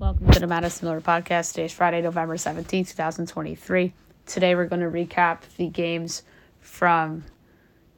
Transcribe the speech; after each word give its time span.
Welcome 0.00 0.30
to 0.30 0.40
the 0.40 0.46
Madison 0.46 0.88
Miller 0.88 1.02
Podcast. 1.02 1.50
Today 1.50 1.66
is 1.66 1.74
Friday, 1.74 2.00
November 2.00 2.34
17th, 2.36 2.88
2023. 2.88 3.92
Today 4.24 4.54
we're 4.54 4.64
going 4.64 4.80
to 4.80 4.88
recap 4.88 5.40
the 5.58 5.66
games 5.66 6.22
from 6.58 7.22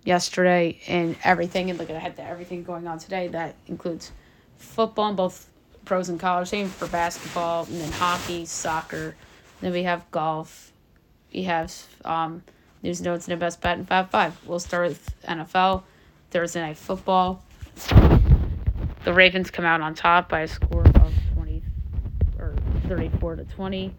yesterday 0.03 0.81
and 0.89 1.15
everything 1.23 1.71
and 1.71 1.79
looking 1.79 1.95
ahead 1.95 2.17
to 2.17 2.25
everything 2.25 2.65
going 2.65 2.89
on 2.89 2.99
today. 2.99 3.29
That 3.29 3.55
includes 3.69 4.11
football 4.57 5.11
in 5.11 5.15
both 5.15 5.49
pros 5.85 6.09
and 6.09 6.19
college, 6.19 6.49
same 6.49 6.67
for 6.67 6.89
basketball, 6.89 7.67
and 7.67 7.81
then 7.81 7.93
hockey, 7.93 8.47
soccer. 8.47 9.15
Then 9.61 9.71
we 9.73 9.85
have 9.85 10.11
golf. 10.11 10.73
We 11.33 11.45
have 11.45 11.73
um, 12.05 12.43
news 12.83 13.01
notes 13.01 13.29
and 13.29 13.35
a 13.35 13.37
best 13.37 13.61
bet 13.61 13.79
in 13.79 13.87
5 13.87 14.11
5. 14.11 14.49
We'll 14.49 14.59
start 14.59 14.89
with 14.89 15.15
NFL, 15.23 15.85
Thursday 16.33 16.63
night 16.63 16.79
football. 16.79 17.45
The 19.05 19.13
Ravens 19.13 19.53
come 19.53 19.65
out 19.65 19.81
on 19.81 19.95
top 19.95 20.29
by 20.29 20.41
a 20.41 20.49
score 20.49 20.83
of 20.83 20.92
20 20.92 20.92
or 20.92 20.92
34 22.89 23.37
to 23.37 23.45
20. 23.45 23.95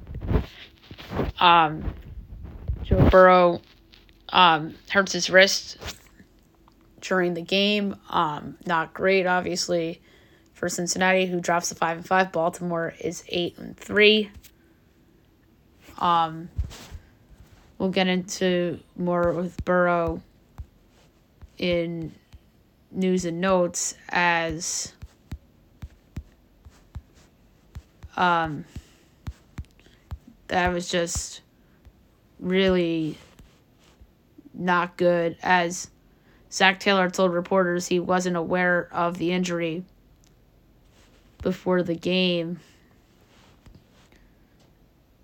Um, 1.39 1.93
Joe 2.83 3.09
Burrow 3.09 3.61
um, 4.29 4.75
hurts 4.89 5.13
his 5.13 5.29
wrist 5.29 5.77
during 7.01 7.33
the 7.33 7.41
game. 7.41 7.95
Um, 8.09 8.57
not 8.65 8.93
great, 8.93 9.25
obviously, 9.25 10.01
for 10.53 10.69
Cincinnati, 10.69 11.25
who 11.25 11.39
drops 11.39 11.69
the 11.69 11.75
five 11.75 11.97
and 11.97 12.07
five. 12.07 12.31
Baltimore 12.31 12.93
is 12.99 13.23
eight 13.29 13.57
and 13.57 13.77
three. 13.77 14.31
Um, 15.99 16.49
we'll 17.77 17.89
get 17.89 18.07
into 18.07 18.79
more 18.95 19.31
with 19.33 19.63
Burrow 19.63 20.21
in 21.57 22.11
news 22.91 23.25
and 23.25 23.41
notes 23.41 23.95
as 24.09 24.93
um 28.15 28.65
that 30.53 30.71
was 30.71 30.87
just 30.87 31.41
really 32.39 33.17
not 34.53 34.95
good 34.97 35.35
as 35.41 35.89
Zac 36.51 36.79
Taylor 36.79 37.09
told 37.09 37.33
reporters 37.33 37.87
he 37.87 37.99
wasn't 37.99 38.35
aware 38.35 38.87
of 38.91 39.17
the 39.17 39.31
injury 39.31 39.83
before 41.41 41.81
the 41.81 41.95
game. 41.95 42.59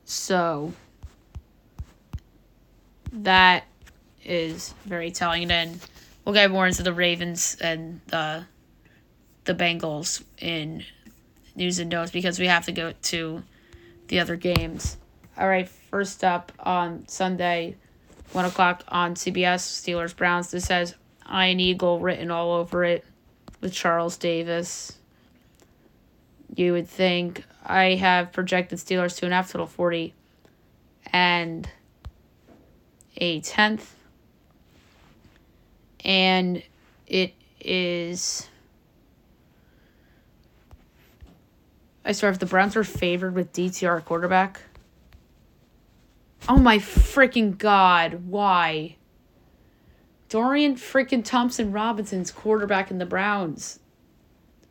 So 0.06 0.74
that 3.14 3.66
is 4.26 4.74
very 4.86 5.12
telling. 5.12 5.44
And 5.44 5.52
then 5.52 5.80
we'll 6.26 6.34
get 6.34 6.50
more 6.50 6.66
into 6.66 6.82
the 6.82 6.94
Ravens 6.94 7.56
and 7.62 8.02
the 8.08 8.46
the 9.46 9.54
Bengals 9.54 10.24
in 10.40 10.84
news 11.56 11.78
and 11.78 11.92
notes 11.92 12.10
because 12.10 12.40
we 12.40 12.48
have 12.48 12.66
to 12.66 12.72
go 12.72 12.94
to 13.04 13.44
the 14.08 14.20
other 14.20 14.36
games. 14.36 14.98
All 15.40 15.48
right, 15.48 15.70
first 15.70 16.26
up 16.26 16.52
on 16.60 17.08
Sunday, 17.08 17.78
one 18.34 18.44
o'clock 18.44 18.84
on 18.90 19.16
CBS, 19.16 19.60
Steelers 19.62 20.14
Browns. 20.14 20.52
This 20.52 20.68
has 20.68 20.96
Ian 21.32 21.62
Eagle 21.62 22.02
written 22.02 22.30
all 22.30 22.52
over 22.52 22.84
it 22.84 23.06
with 23.62 23.72
Charles 23.72 24.18
Davis. 24.18 24.98
You 26.54 26.74
would 26.74 26.90
think 26.90 27.46
I 27.66 27.96
have 27.96 28.34
projected 28.34 28.80
Steelers 28.80 29.18
to 29.20 29.28
an 29.28 29.32
half 29.32 29.50
total 29.50 29.66
forty 29.66 30.14
and 31.14 31.70
a 33.16 33.40
tenth 33.40 33.96
and 36.04 36.62
it 37.08 37.34
is. 37.62 38.50
I 42.04 42.12
swear, 42.12 42.30
if 42.30 42.40
the 42.40 42.46
Browns 42.46 42.76
are 42.76 42.84
favored 42.84 43.36
with 43.36 43.54
DTR 43.54 44.04
quarterback. 44.04 44.64
Oh 46.50 46.58
my 46.58 46.80
freaking 46.80 47.58
god! 47.58 48.26
Why? 48.26 48.98
Dorian 50.28 50.76
freaking 50.76 51.24
Thompson 51.24 51.72
Robinson's 51.72 52.32
quarterback 52.32 52.92
in 52.92 52.98
the 52.98 53.06
Browns. 53.06 53.80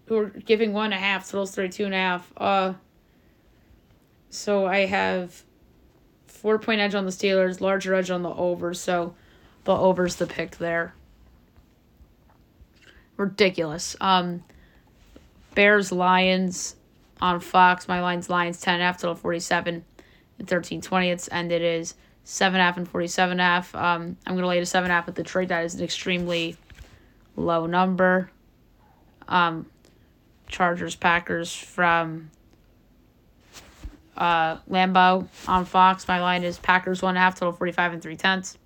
Who 0.07 0.17
are 0.17 0.27
giving 0.27 0.73
one 0.73 0.87
and 0.87 0.95
a 0.95 0.99
half, 0.99 1.31
totals 1.31 1.55
thirty 1.55 1.71
two 1.71 1.87
and 1.87 1.95
a 1.95 1.99
half. 1.99 2.33
Uh. 2.37 2.75
So 4.29 4.67
I 4.67 4.85
have 4.85 5.45
four 6.27 6.59
point 6.59 6.81
edge 6.81 6.95
on 6.95 7.07
the 7.07 7.11
Steelers, 7.11 7.63
larger 7.63 7.95
edge 7.95 8.11
on 8.11 8.23
the 8.23 8.35
over. 8.35 8.75
So 8.75 9.15
the 9.65 9.75
over's 9.75 10.17
the 10.17 10.27
pick 10.27 10.59
there 10.59 10.95
ridiculous. 13.19 13.97
Um, 14.01 14.43
Bears 15.55 15.93
Lions 15.93 16.77
on 17.21 17.41
Fox. 17.41 17.87
My 17.87 18.01
line's 18.01 18.31
Lions 18.31 18.61
10 18.61 18.81
half 18.81 18.99
total 18.99 19.15
47 19.15 19.75
and 19.75 19.85
13 20.47 20.81
20ths, 20.81 21.29
and 21.31 21.51
it 21.51 21.63
is 21.63 21.95
7 22.25 22.61
half 22.61 22.77
and 22.77 22.89
47 22.89 23.39
half. 23.39 23.75
Um, 23.75 24.17
I'm 24.27 24.35
to 24.39 24.47
lay 24.47 24.61
to 24.61 24.67
7 24.67 24.91
half 24.91 25.07
with 25.07 25.15
Detroit. 25.15 25.49
That 25.49 25.65
is 25.65 25.75
an 25.75 25.83
extremely 25.83 26.57
low 27.37 27.67
number. 27.67 28.31
Um, 29.27 29.67
Chargers 30.47 30.95
Packers 30.95 31.55
from 31.55 32.31
uh, 34.17 34.59
Lambeau 34.69 35.29
on 35.47 35.65
Fox. 35.65 36.09
My 36.09 36.21
line 36.21 36.45
is 36.45 36.59
Packers 36.59 37.03
1 37.03 37.17
half 37.17 37.39
total 37.39 37.53
45 37.53 37.95
and 37.95 38.03
3 38.03 38.17
tenths. 38.17 38.59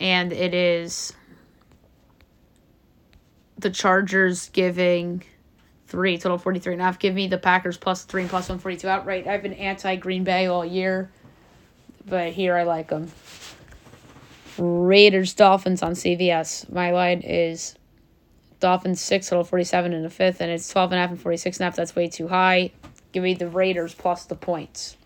And 0.00 0.32
it 0.32 0.54
is 0.54 1.12
the 3.58 3.70
Chargers 3.70 4.48
giving 4.50 5.24
three, 5.94 6.18
total 6.18 6.38
43 6.38 6.72
and 6.72 6.82
a 6.82 6.84
half. 6.86 6.98
Give 6.98 7.14
me 7.14 7.28
the 7.28 7.38
Packers 7.38 7.76
plus 7.76 8.02
three 8.02 8.22
and 8.22 8.30
plus 8.30 8.48
142 8.48 8.88
outright. 8.88 9.28
I've 9.28 9.44
been 9.44 9.52
anti 9.52 9.94
Green 9.94 10.24
Bay 10.24 10.46
all 10.46 10.64
year, 10.64 11.08
but 12.04 12.32
here 12.32 12.56
I 12.56 12.64
like 12.64 12.88
them. 12.88 13.12
Raiders 14.58 15.34
Dolphins 15.34 15.84
on 15.84 15.92
CBS. 15.92 16.70
My 16.72 16.90
line 16.90 17.20
is 17.20 17.76
Dolphins 18.58 19.00
6, 19.02 19.28
total 19.28 19.44
47 19.44 19.92
in 19.92 20.02
the 20.02 20.10
fifth, 20.10 20.40
and 20.40 20.50
it's 20.50 20.68
12 20.68 20.90
and 20.90 20.98
a 20.98 21.02
half 21.02 21.10
and 21.10 21.20
46 21.20 21.58
and 21.58 21.62
a 21.62 21.64
half. 21.66 21.76
That's 21.76 21.94
way 21.94 22.08
too 22.08 22.26
high. 22.26 22.72
Give 23.12 23.22
me 23.22 23.34
the 23.34 23.48
Raiders 23.48 23.94
plus 23.94 24.24
the 24.24 24.34
points. 24.34 24.96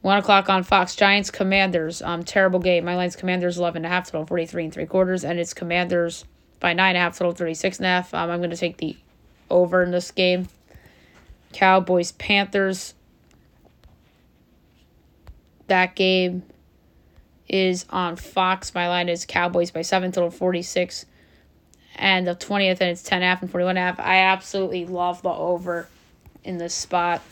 One 0.00 0.16
o'clock 0.16 0.48
on 0.48 0.62
Fox. 0.62 0.96
Giants 0.96 1.30
Commanders. 1.30 2.00
Um, 2.00 2.22
terrible 2.22 2.60
game. 2.60 2.86
My 2.86 2.96
line's 2.96 3.14
Commanders 3.14 3.58
11 3.58 3.84
and 3.84 3.86
a 3.86 3.88
half, 3.90 4.06
total 4.06 4.24
43 4.24 4.64
and 4.64 4.72
three 4.72 4.86
quarters, 4.86 5.22
and 5.22 5.38
it's 5.38 5.52
Commanders 5.52 6.24
by 6.60 6.72
nine 6.72 6.90
and 6.90 6.96
a 6.96 7.00
half, 7.00 7.18
total 7.18 7.34
36 7.34 7.76
and 7.76 7.86
half. 7.86 8.14
Um, 8.14 8.30
I'm 8.30 8.38
going 8.38 8.50
to 8.50 8.56
take 8.56 8.78
the 8.78 8.96
over 9.50 9.82
in 9.82 9.90
this 9.90 10.10
game. 10.10 10.48
Cowboys 11.52 12.12
Panthers. 12.12 12.94
That 15.66 15.94
game 15.94 16.42
is 17.48 17.84
on 17.90 18.16
Fox. 18.16 18.74
My 18.74 18.88
line 18.88 19.08
is 19.08 19.24
Cowboys 19.26 19.70
by 19.70 19.82
seven, 19.82 20.12
total 20.12 20.30
46. 20.30 21.06
And 21.96 22.26
the 22.26 22.36
20th, 22.36 22.80
and 22.80 22.90
it's 22.90 23.02
10 23.02 23.16
and 23.16 23.24
half 23.24 23.42
and 23.42 23.50
41 23.50 23.76
and 23.76 23.78
half. 23.78 23.98
I 23.98 24.18
absolutely 24.18 24.86
love 24.86 25.22
the 25.22 25.30
over 25.30 25.88
in 26.44 26.58
this 26.58 26.74
spot. 26.74 27.22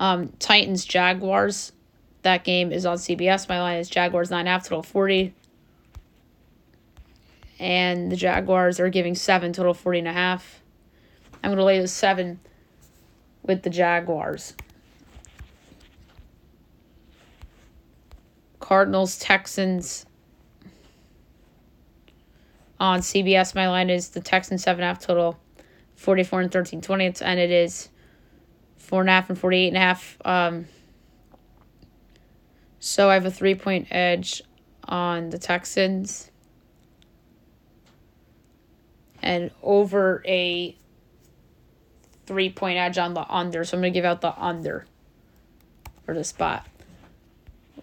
Um, 0.00 0.32
Titans 0.38 0.84
Jaguars. 0.84 1.72
That 2.22 2.42
game 2.42 2.72
is 2.72 2.86
on 2.86 2.96
CBS. 2.96 3.48
My 3.48 3.60
line 3.60 3.78
is 3.78 3.90
Jaguars 3.90 4.30
9 4.30 4.46
half, 4.46 4.64
total 4.64 4.82
40 4.82 5.34
and 7.64 8.12
the 8.12 8.16
Jaguars 8.16 8.78
are 8.78 8.90
giving 8.90 9.14
seven, 9.14 9.54
total 9.54 9.72
40 9.72 10.00
and 10.00 10.08
a 10.08 10.12
half. 10.12 10.62
I'm 11.42 11.48
going 11.48 11.56
to 11.56 11.64
lay 11.64 11.80
the 11.80 11.88
seven 11.88 12.38
with 13.42 13.62
the 13.62 13.70
Jaguars. 13.70 14.52
Cardinals, 18.60 19.18
Texans 19.18 20.04
on 22.78 23.00
CBS. 23.00 23.54
My 23.54 23.66
line 23.66 23.88
is 23.88 24.10
the 24.10 24.20
Texans 24.20 24.62
seven 24.62 24.84
half 24.84 24.98
total, 24.98 25.38
forty 25.96 26.22
four 26.22 26.42
and 26.42 26.52
thirteen 26.52 26.82
twentieths, 26.82 27.22
and 27.22 27.40
it 27.40 27.50
is 27.50 27.88
four 28.76 29.00
and 29.00 29.08
a 29.08 29.12
half 29.12 29.30
and 29.30 29.38
forty 29.38 29.58
eight 29.58 29.68
and 29.68 29.76
a 29.76 29.80
half. 29.80 30.18
Um, 30.24 30.66
so 32.78 33.08
I 33.08 33.14
have 33.14 33.26
a 33.26 33.30
three 33.30 33.54
point 33.54 33.88
edge 33.90 34.42
on 34.86 35.30
the 35.30 35.38
Texans 35.38 36.30
and 39.24 39.50
over 39.62 40.22
a 40.26 40.76
three 42.26 42.50
point 42.50 42.78
edge 42.78 42.98
on 42.98 43.14
the 43.14 43.26
under. 43.28 43.64
So 43.64 43.76
I'm 43.76 43.82
going 43.82 43.92
to 43.92 43.98
give 43.98 44.04
out 44.04 44.20
the 44.20 44.38
under 44.38 44.86
for 46.04 46.14
the 46.14 46.24
spot. 46.24 46.66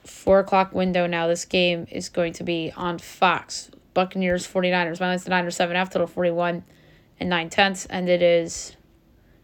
Four 0.06 0.40
o'clock 0.40 0.74
window 0.74 1.08
now. 1.08 1.28
This 1.28 1.46
game 1.46 1.88
is 1.92 2.10
going 2.10 2.34
to 2.34 2.44
be 2.44 2.72
on 2.78 3.00
Fox. 3.00 3.72
Buccaneers 3.94 4.48
49ers. 4.48 5.00
Minus 5.00 5.24
the 5.24 5.32
Niners 5.32 5.56
7 5.56 5.76
half, 5.76 5.90
total 5.90 6.08
41 6.08 6.64
and 7.20 7.30
9 7.30 7.50
tenths. 7.50 7.86
And 7.88 8.08
it 8.08 8.22
is 8.22 8.76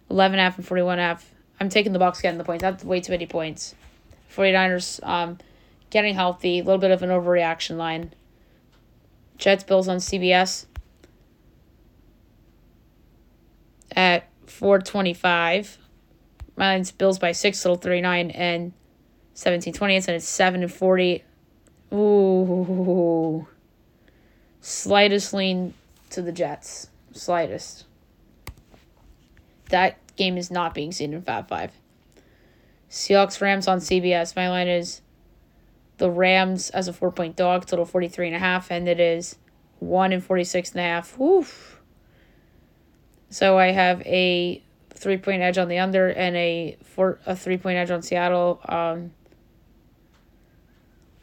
11 0.09 0.39
half 0.39 0.57
and 0.57 0.65
41 0.65 0.99
half. 0.99 1.33
I'm 1.59 1.69
taking 1.69 1.93
the 1.93 1.99
Bucks 1.99 2.21
getting 2.21 2.37
the 2.37 2.43
points. 2.43 2.61
That's 2.61 2.83
way 2.83 3.01
too 3.01 3.11
many 3.11 3.25
points. 3.25 3.75
49ers 4.35 4.99
um, 5.03 5.39
getting 5.89 6.13
healthy. 6.13 6.59
A 6.59 6.63
little 6.63 6.79
bit 6.79 6.91
of 6.91 7.01
an 7.01 7.09
overreaction 7.09 7.77
line. 7.77 8.13
Jets 9.37 9.63
Bills 9.63 9.87
on 9.87 9.97
CBS 9.97 10.65
at 13.97 14.29
425. 14.45 15.79
My 16.55 16.73
line's 16.73 16.91
Bills 16.91 17.19
by 17.19 17.33
six, 17.33 17.61
total 17.61 17.75
39 17.75 18.31
and 18.31 18.71
17 19.33 19.73
20. 19.73 19.95
And 19.95 20.09
it's 20.09 20.29
7 20.29 20.61
and 20.61 20.71
40. 20.71 21.23
Ooh. 21.93 23.47
Slightest 24.61 25.33
lean 25.33 25.73
to 26.11 26.21
the 26.21 26.31
Jets. 26.31 26.89
Slightest. 27.11 27.85
That 29.69 29.97
game 30.15 30.37
is 30.37 30.49
not 30.49 30.73
being 30.73 30.91
seen 30.91 31.13
in 31.13 31.21
Fab 31.21 31.49
5. 31.49 31.71
Seahawks 32.89 33.41
Rams 33.41 33.67
on 33.67 33.79
CBS. 33.79 34.35
My 34.35 34.49
line 34.49 34.67
is 34.67 35.01
the 35.97 36.09
Rams 36.09 36.69
as 36.69 36.87
a 36.87 36.93
four 36.93 37.11
point 37.11 37.35
dog, 37.35 37.65
total 37.65 37.85
43 37.85 38.27
and 38.27 38.35
a 38.35 38.39
half, 38.39 38.71
and 38.71 38.87
it 38.87 38.99
is 38.99 39.37
1 39.79 40.13
and 40.13 40.23
46 40.23 40.71
and 40.71 40.79
a 40.79 40.83
half. 40.83 41.17
Woof. 41.17 41.76
So 43.29 43.57
I 43.57 43.71
have 43.71 44.01
a 44.01 44.61
three 44.91 45.17
point 45.17 45.41
edge 45.41 45.57
on 45.57 45.67
the 45.67 45.79
under 45.79 46.09
and 46.09 46.35
a 46.35 46.77
four 46.83 47.19
a 47.25 47.35
three 47.35 47.57
point 47.57 47.77
edge 47.77 47.91
on 47.91 48.01
Seattle. 48.01 48.59
Um, 48.67 49.11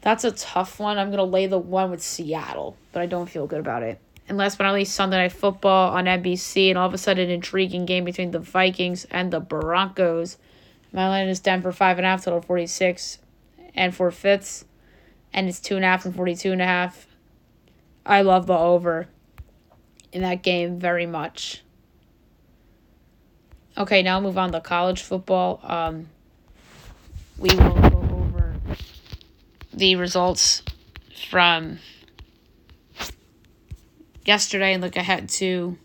that's 0.01 0.23
a 0.23 0.31
tough 0.31 0.79
one. 0.79 0.97
I'm 0.97 1.09
gonna 1.09 1.23
lay 1.23 1.47
the 1.47 1.57
one 1.57 1.91
with 1.91 2.01
Seattle, 2.01 2.77
but 2.91 3.01
I 3.01 3.05
don't 3.07 3.27
feel 3.27 3.47
good 3.47 3.59
about 3.59 3.83
it. 3.83 3.99
And 4.27 4.37
last 4.37 4.57
but 4.57 4.63
not 4.63 4.73
least, 4.73 4.95
Sunday 4.95 5.17
Night 5.17 5.31
Football 5.31 5.93
on 5.93 6.05
NBC, 6.05 6.69
and 6.69 6.77
all 6.77 6.87
of 6.87 6.93
a 6.93 6.97
sudden, 6.97 7.25
an 7.25 7.31
intriguing 7.31 7.85
game 7.85 8.05
between 8.05 8.31
the 8.31 8.39
Vikings 8.39 9.05
and 9.11 9.31
the 9.31 9.39
Broncos. 9.39 10.37
My 10.91 11.07
line 11.07 11.27
is 11.27 11.39
Denver 11.39 11.71
five 11.71 11.97
and 11.97 12.05
a 12.05 12.09
half, 12.09 12.23
total 12.23 12.41
forty 12.41 12.67
six, 12.67 13.19
and 13.73 13.95
four 13.95 14.11
fifths, 14.11 14.65
and 15.33 15.47
it's 15.49 15.59
two 15.59 15.75
and 15.75 15.83
a 15.83 15.87
half 15.87 16.05
and 16.05 16.15
forty 16.15 16.35
two 16.35 16.51
and 16.51 16.61
a 16.61 16.65
half. 16.65 17.07
I 18.05 18.21
love 18.21 18.45
the 18.45 18.57
over 18.57 19.07
in 20.11 20.21
that 20.21 20.43
game 20.43 20.79
very 20.79 21.07
much. 21.07 21.63
Okay, 23.77 24.01
now 24.03 24.21
move 24.21 24.37
on 24.37 24.53
to 24.53 24.61
college 24.61 25.01
football. 25.01 25.59
Um, 25.61 26.07
we 27.37 27.49
will 27.49 27.89
go 27.89 28.07
over 28.09 28.55
the 29.73 29.97
results 29.97 30.63
from 31.29 31.79
yesterday 34.23 34.73
and 34.73 34.81
look 34.81 34.95
ahead 34.95 35.27
to 35.27 35.77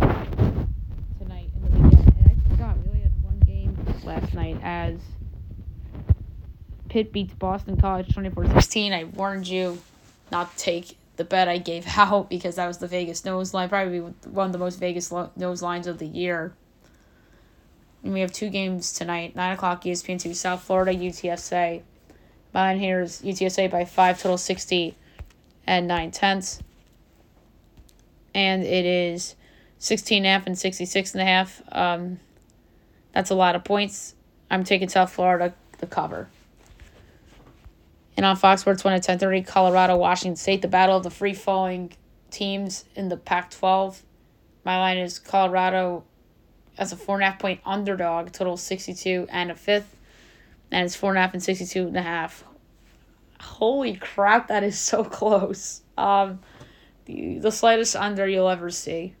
tonight 0.00 1.48
and 1.54 1.62
the 1.62 1.78
weekend. 1.78 2.14
And 2.18 2.26
I 2.26 2.50
forgot, 2.50 2.76
we 2.78 2.88
only 2.88 3.00
had 3.02 3.22
one 3.22 3.38
game 3.38 3.78
last 4.02 4.34
night 4.34 4.58
as 4.60 4.98
Pitt 6.88 7.12
beats 7.12 7.34
Boston 7.34 7.80
College 7.80 8.12
24 8.12 8.48
16. 8.48 8.92
I 8.92 9.04
warned 9.04 9.46
you 9.46 9.80
not 10.32 10.50
to 10.56 10.64
take 10.64 10.97
the 11.18 11.24
bet 11.24 11.48
I 11.48 11.58
gave 11.58 11.86
out 11.98 12.30
because 12.30 12.54
that 12.54 12.66
was 12.66 12.78
the 12.78 12.86
Vegas 12.86 13.24
knows 13.26 13.52
line, 13.52 13.68
probably 13.68 14.00
one 14.00 14.46
of 14.46 14.52
the 14.52 14.58
most 14.58 14.80
Vegas 14.80 15.12
lo- 15.12 15.30
knows 15.36 15.60
lines 15.60 15.86
of 15.86 15.98
the 15.98 16.06
year. 16.06 16.54
And 18.02 18.14
we 18.14 18.20
have 18.20 18.32
two 18.32 18.48
games 18.48 18.92
tonight, 18.92 19.36
9 19.36 19.52
o'clock 19.52 19.82
ESPN 19.82 20.20
2, 20.20 20.32
South 20.32 20.62
Florida, 20.62 20.94
UTSA. 20.94 21.82
Mine 22.54 22.78
here 22.78 23.02
is 23.02 23.20
UTSA 23.22 23.70
by 23.70 23.84
5, 23.84 24.22
total 24.22 24.38
60 24.38 24.94
and 25.66 25.86
9 25.86 26.10
tenths. 26.12 26.62
And 28.34 28.62
it 28.62 28.86
is 28.86 29.34
16 29.78 30.18
and 30.18 30.26
a 30.26 30.30
half 30.30 30.46
and 30.46 30.56
66 30.56 31.12
and 31.14 31.22
a 31.22 31.24
half. 31.24 31.60
Um, 31.72 32.20
that's 33.12 33.30
a 33.30 33.34
lot 33.34 33.56
of 33.56 33.64
points. 33.64 34.14
I'm 34.50 34.62
taking 34.62 34.88
South 34.88 35.12
Florida 35.12 35.54
the 35.78 35.86
cover. 35.86 36.28
And 38.18 38.26
on 38.26 38.34
Fox 38.34 38.62
Sports 38.62 38.82
1 38.82 38.94
at 38.94 39.04
10:30, 39.04 39.46
Colorado, 39.46 39.96
Washington 39.96 40.34
State, 40.34 40.60
the 40.60 40.66
battle 40.66 40.96
of 40.96 41.04
the 41.04 41.10
free-falling 41.10 41.92
teams 42.32 42.84
in 42.96 43.10
the 43.10 43.16
Pac-12. 43.16 44.02
My 44.64 44.76
line 44.76 44.98
is 44.98 45.20
Colorado 45.20 46.02
as 46.76 46.90
a 46.90 46.96
four 46.96 47.14
and 47.14 47.22
a 47.22 47.26
half 47.26 47.38
point 47.38 47.60
underdog, 47.64 48.32
total 48.32 48.56
62 48.56 49.28
and 49.30 49.52
a 49.52 49.54
fifth. 49.54 49.94
And 50.72 50.84
it's 50.84 50.96
four 50.96 51.10
and 51.10 51.18
a 51.18 51.20
half 51.20 51.32
and 51.32 51.40
62 51.40 51.86
and 51.86 51.96
a 51.96 52.02
half. 52.02 52.42
Holy 53.40 53.94
crap, 53.94 54.48
that 54.48 54.64
is 54.64 54.76
so 54.76 55.04
close. 55.18 55.82
Um, 55.96 56.40
the, 57.04 57.38
the 57.38 57.52
slightest 57.52 57.94
under 57.94 58.26
you'll 58.26 58.48
ever 58.48 58.70
see. 58.70 59.14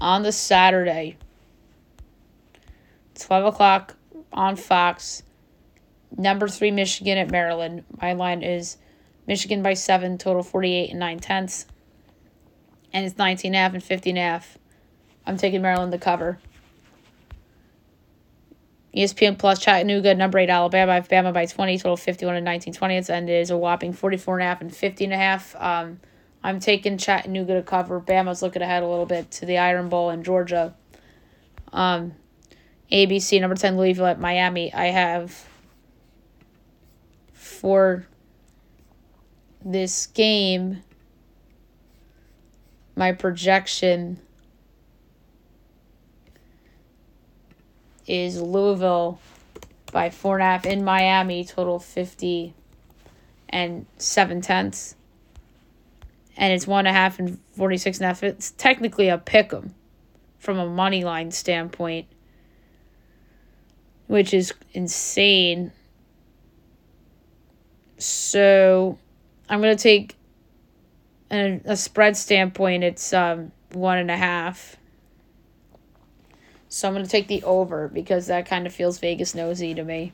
On 0.00 0.24
the 0.24 0.32
Saturday, 0.32 1.18
12 3.14 3.54
o'clock 3.54 3.94
on 4.32 4.56
Fox, 4.56 5.22
Number 6.16 6.48
three, 6.48 6.70
Michigan 6.70 7.18
at 7.18 7.30
Maryland. 7.30 7.84
My 8.00 8.12
line 8.12 8.42
is 8.42 8.76
Michigan 9.26 9.62
by 9.62 9.74
seven, 9.74 10.18
total 10.18 10.42
48 10.42 10.90
and 10.90 10.98
nine 10.98 11.18
tenths. 11.18 11.66
And 12.92 13.04
it's 13.04 13.18
19 13.18 13.50
and 13.50 13.56
a 13.56 13.58
half 13.58 13.74
and 13.74 13.82
50 13.82 14.10
and 14.10 14.18
a 14.18 14.22
half. 14.22 14.58
I'm 15.26 15.36
taking 15.36 15.62
Maryland 15.62 15.92
to 15.92 15.98
cover. 15.98 16.38
ESPN 18.94 19.36
Plus 19.36 19.58
Chattanooga, 19.58 20.14
number 20.14 20.38
eight, 20.38 20.50
Alabama. 20.50 20.92
I 20.92 20.94
have 20.96 21.08
Bama 21.08 21.34
by 21.34 21.46
20, 21.46 21.78
total 21.78 21.96
51 21.96 22.36
and 22.36 22.44
19 22.44 22.74
20ths, 22.74 23.10
and 23.10 23.28
it 23.28 23.32
is 23.32 23.50
a 23.50 23.56
whopping 23.56 23.92
44 23.92 24.38
and 24.38 24.44
a 24.44 24.46
half 24.46 24.60
and 24.60 24.74
50 24.74 25.04
and 25.04 25.12
a 25.12 25.16
half. 25.16 25.56
Um, 25.56 25.98
I'm 26.44 26.60
taking 26.60 26.96
Chattanooga 26.96 27.54
to 27.54 27.62
cover. 27.62 28.00
Bama's 28.00 28.40
looking 28.40 28.62
ahead 28.62 28.84
a 28.84 28.86
little 28.86 29.06
bit 29.06 29.32
to 29.32 29.46
the 29.46 29.58
Iron 29.58 29.88
Bowl 29.88 30.10
in 30.10 30.22
Georgia. 30.22 30.76
Um, 31.72 32.12
ABC, 32.92 33.40
number 33.40 33.56
10, 33.56 33.76
Louisville 33.76 34.06
at 34.06 34.20
Miami. 34.20 34.72
I 34.72 34.86
have 34.86 35.44
for 37.54 38.06
this 39.64 40.06
game, 40.08 40.82
my 42.96 43.12
projection 43.12 44.20
is 48.06 48.40
Louisville 48.40 49.18
by 49.92 50.10
four 50.10 50.36
and 50.36 50.42
a 50.42 50.46
half 50.46 50.66
in 50.66 50.84
Miami, 50.84 51.44
total 51.44 51.78
50 51.78 52.52
and 53.48 53.86
seven 53.96 54.40
tenths. 54.40 54.96
And 56.36 56.52
it's 56.52 56.66
one 56.66 56.86
and 56.86 56.88
a 56.88 56.98
half 56.98 57.18
and 57.18 57.38
46 57.56 57.98
and 57.98 58.04
a 58.04 58.08
half. 58.08 58.22
It's 58.22 58.50
technically 58.52 59.08
a 59.08 59.18
pick 59.18 59.54
'em 59.54 59.74
from 60.38 60.58
a 60.58 60.66
money 60.66 61.04
line 61.04 61.30
standpoint, 61.30 62.06
which 64.08 64.34
is 64.34 64.52
insane. 64.72 65.72
So 67.98 68.98
I'm 69.48 69.60
going 69.60 69.76
to 69.76 69.82
take 69.82 70.16
a, 71.30 71.60
a 71.64 71.76
spread 71.76 72.16
standpoint, 72.16 72.84
it's 72.84 73.12
um, 73.12 73.52
one 73.72 73.98
and 73.98 74.10
a 74.10 74.16
half. 74.16 74.76
So 76.68 76.88
I'm 76.88 76.94
going 76.94 77.04
to 77.04 77.10
take 77.10 77.28
the 77.28 77.42
over 77.44 77.88
because 77.88 78.26
that 78.26 78.46
kind 78.46 78.66
of 78.66 78.74
feels 78.74 78.98
Vegas 78.98 79.34
nosy 79.34 79.74
to 79.74 79.84
me. 79.84 80.12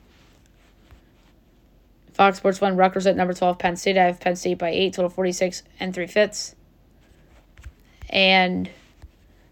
Fox 2.13 2.37
Sports 2.37 2.61
1, 2.61 2.75
Rutgers 2.75 3.07
at 3.07 3.15
number 3.15 3.33
12, 3.33 3.57
Penn 3.57 3.75
State. 3.75 3.97
I 3.97 4.05
have 4.05 4.19
Penn 4.19 4.35
State 4.35 4.57
by 4.57 4.69
8, 4.69 4.93
total 4.93 5.09
46 5.09 5.63
and 5.79 5.93
3 5.93 6.07
fifths. 6.07 6.55
And 8.09 8.69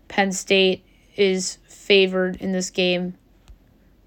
Penn 0.07 0.31
State 0.31 0.85
is 1.15 1.57
favored 1.67 2.35
in 2.35 2.51
this 2.51 2.69
game 2.69 3.15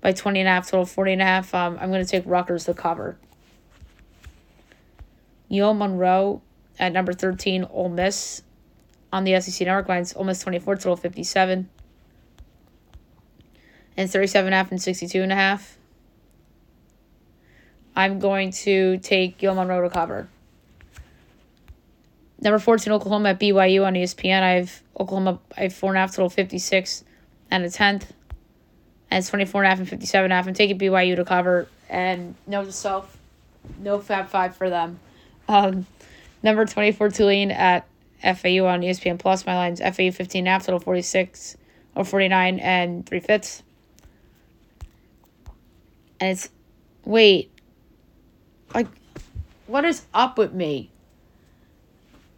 by 0.01 0.13
20 0.13 0.41
and 0.41 0.49
a 0.49 0.53
half, 0.53 0.71
total 0.71 0.87
40 0.87 1.15
and 1.15 1.23
a 1.23 1.25
half. 1.25 1.55
Um, 1.55 1.79
I'm 1.81 1.91
going 1.91 2.05
to 2.05 2.11
take 2.11 2.25
Rutgers 2.27 2.67
to 2.67 2.75
cover. 2.75 3.17
UL 5.53 5.75
Monroe 5.75 6.43
at 6.79 6.93
number 6.93 7.13
13, 7.13 7.67
Ole 7.71 7.89
Miss 7.89 8.43
on 9.13 9.25
the 9.25 9.39
SEC 9.41 9.67
Network 9.67 9.89
lines, 9.89 10.15
Ole 10.15 10.25
Miss 10.25 10.41
24, 10.41 10.77
total 10.77 10.97
57. 10.97 11.69
And 13.97 14.11
37 14.11 14.47
and 14.47 14.55
a 14.55 14.57
half 14.57 14.71
and 14.71 14.81
62 14.81 15.23
and 15.23 15.33
a 15.33 15.35
half. 15.35 15.77
I'm 17.95 18.19
going 18.19 18.53
to 18.53 18.99
take 18.99 19.43
UL 19.45 19.55
Monroe 19.55 19.83
to 19.83 19.91
cover. 19.91 20.29
Number 22.41 22.59
14, 22.59 22.93
Oklahoma 22.93 23.31
at 23.31 23.41
BYU 23.41 23.87
on 23.87 23.95
ESPN. 23.95 24.43
I 24.43 24.51
have 24.53 24.83
Oklahoma, 24.99 25.39
I 25.57 25.65
have 25.65 25.73
4.5, 25.73 26.09
total 26.09 26.31
56 26.31 27.05
and 27.51 27.65
a 27.65 27.69
10th. 27.69 28.07
And 29.11 29.19
it's 29.19 29.29
24 29.29 29.63
and 29.63 29.67
a 29.67 29.71
half 29.71 29.79
and 29.79 29.89
57 29.89 30.25
and 30.25 30.33
a 30.33 30.37
half. 30.37 30.49
I'm 30.49 30.55
taking 30.55 30.79
BYU 30.79 31.17
to 31.17 31.25
cover. 31.25 31.69
And 31.91 32.35
note 32.47 32.65
to 32.65 32.73
self, 32.73 33.17
no 33.79 34.01
Fab 34.01 34.29
5 34.29 34.57
for 34.57 34.71
them. 34.71 34.99
Um, 35.53 35.87
number 36.43 36.65
24, 36.65 37.11
Tulane 37.11 37.51
at 37.51 37.87
FAU 38.23 38.65
on 38.65 38.81
ESPN 38.81 39.19
Plus. 39.19 39.45
My 39.45 39.55
line's 39.55 39.81
FAU 39.81 40.11
15 40.11 40.47
half, 40.47 40.65
total 40.65 40.81
46 40.81 41.59
or 41.95 42.07
49 42.07 42.59
and 42.59 43.05
3 43.05 43.21
fifths. 43.21 43.63
And 46.19 46.31
it's, 46.31 46.49
wait, 47.05 47.51
like, 48.75 48.87
what 49.67 49.85
is 49.85 50.07
up 50.15 50.39
with 50.39 50.55
me? 50.55 50.91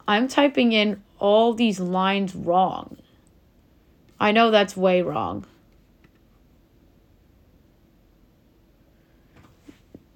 I'm 0.08 0.26
typing 0.26 0.72
in 0.72 1.00
all 1.20 1.54
these 1.54 1.78
lines 1.78 2.34
wrong. 2.34 2.96
I 4.18 4.32
know 4.32 4.50
that's 4.50 4.76
way 4.76 5.02
wrong. 5.02 5.46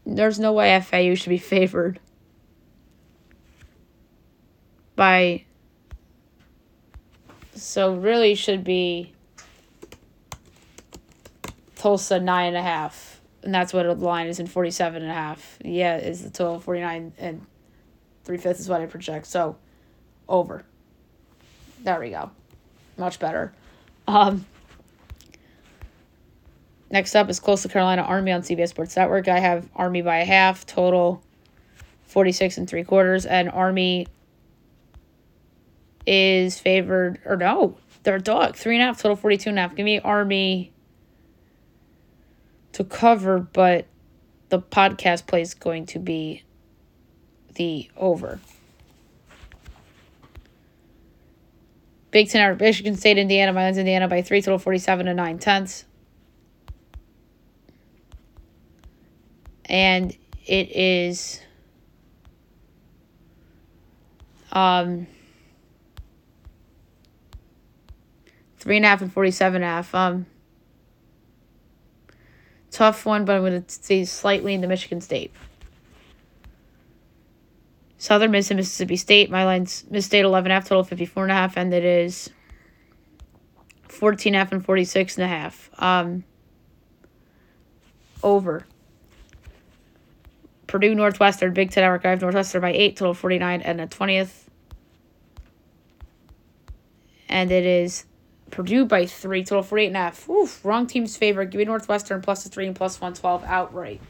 There's 0.04 0.40
no 0.40 0.52
way 0.52 0.80
FAU 0.80 1.14
should 1.14 1.30
be 1.30 1.38
favored. 1.38 2.00
By 4.98 5.44
So 7.54 7.94
really 7.94 8.34
should 8.34 8.64
be 8.64 9.12
Tulsa 11.76 12.18
nine 12.18 12.48
and 12.48 12.56
a 12.56 12.62
half. 12.62 13.20
And 13.44 13.54
that's 13.54 13.72
what 13.72 13.84
the 13.84 13.94
line 13.94 14.26
is 14.26 14.40
in 14.40 14.48
47 14.48 15.00
and 15.00 15.10
a 15.10 15.14
half. 15.14 15.58
Yeah, 15.64 15.96
is 15.96 16.24
the 16.24 16.30
total 16.30 16.58
49 16.58 17.12
and 17.16 17.46
three 18.24 18.38
fifths 18.38 18.58
is 18.60 18.68
what 18.68 18.80
I 18.80 18.86
project. 18.86 19.26
So 19.26 19.56
over. 20.28 20.64
There 21.84 22.00
we 22.00 22.10
go. 22.10 22.32
Much 22.96 23.20
better. 23.20 23.52
Um, 24.08 24.44
next 26.90 27.14
up 27.14 27.30
is 27.30 27.38
Coastal 27.38 27.70
Carolina 27.70 28.02
Army 28.02 28.32
on 28.32 28.42
CBS 28.42 28.70
Sports 28.70 28.96
Network. 28.96 29.28
I 29.28 29.38
have 29.38 29.68
Army 29.76 30.02
by 30.02 30.18
a 30.18 30.24
half, 30.24 30.66
total 30.66 31.22
46 32.08 32.58
and 32.58 32.68
three 32.68 32.82
quarters, 32.82 33.26
and 33.26 33.48
Army 33.48 34.08
is 36.08 36.58
favored, 36.58 37.20
or 37.26 37.36
no, 37.36 37.76
they're 38.02 38.16
a 38.16 38.20
dog, 38.20 38.56
three 38.56 38.76
and 38.76 38.82
a 38.82 38.86
half, 38.86 39.02
total 39.02 39.14
42 39.14 39.50
and 39.50 39.58
a 39.58 39.62
half. 39.62 39.76
Give 39.76 39.84
me 39.84 40.00
Army 40.00 40.72
to 42.72 42.82
cover, 42.82 43.38
but 43.38 43.86
the 44.48 44.58
podcast 44.58 45.26
play 45.26 45.42
is 45.42 45.52
going 45.52 45.84
to 45.84 45.98
be 45.98 46.44
the 47.56 47.90
over. 47.94 48.40
Big 52.10 52.30
Ten, 52.30 52.56
Michigan 52.56 52.96
State, 52.96 53.18
Indiana, 53.18 53.52
Milan's 53.52 53.76
Indiana 53.76 54.08
by 54.08 54.22
three, 54.22 54.40
total 54.40 54.58
47 54.58 55.08
and 55.08 55.16
nine 55.18 55.38
tenths. 55.38 55.84
And 59.66 60.16
it 60.46 60.74
is 60.74 61.42
um 64.50 65.06
three 68.58 68.76
and 68.76 68.84
a 68.84 68.88
half 68.88 69.02
and 69.02 69.12
47 69.12 69.56
and 69.56 69.64
a 69.64 69.66
half. 69.66 69.94
Um, 69.94 70.26
tough 72.70 73.06
one, 73.06 73.24
but 73.24 73.36
I'm 73.36 73.42
going 73.42 73.62
to 73.62 73.70
say 73.70 74.04
slightly 74.04 74.54
into 74.54 74.68
Michigan 74.68 75.00
State. 75.00 75.32
Southern 77.98 78.30
Miss 78.30 78.50
and 78.50 78.58
Mississippi 78.58 78.96
State. 78.96 79.30
My 79.30 79.44
line's 79.44 79.84
Miss 79.90 80.06
State 80.06 80.24
11 80.24 80.50
half, 80.50 80.68
total 80.68 80.84
54 80.84 81.24
and 81.24 81.32
a 81.32 81.34
half, 81.34 81.56
and 81.56 81.74
it 81.74 81.84
is 81.84 82.30
14 83.88 84.34
half 84.34 84.52
and 84.52 84.64
46 84.64 85.16
and 85.16 85.24
a 85.24 85.28
half. 85.28 85.70
Um, 85.78 86.24
over. 88.22 88.66
Purdue 90.68 90.94
Northwestern, 90.94 91.54
Big 91.54 91.70
Ten 91.70 91.82
Archive, 91.82 92.20
Northwestern 92.20 92.60
by 92.60 92.72
8, 92.72 92.96
total 92.96 93.14
49 93.14 93.62
and 93.62 93.80
a 93.80 93.86
20th. 93.86 94.44
And 97.28 97.50
it 97.50 97.64
is 97.64 98.04
Purdue 98.50 98.86
by 98.86 99.06
3, 99.06 99.44
total 99.44 99.62
48 99.62 99.86
and 99.88 99.96
a 99.96 99.98
half. 100.00 100.28
Oof, 100.28 100.64
wrong 100.64 100.86
team's 100.86 101.16
favorite. 101.16 101.50
Give 101.50 101.58
me 101.58 101.64
Northwestern 101.64 102.22
plus 102.22 102.46
3 102.46 102.68
and 102.68 102.76
plus 102.76 103.00
112 103.00 103.44
outright. 103.44 104.00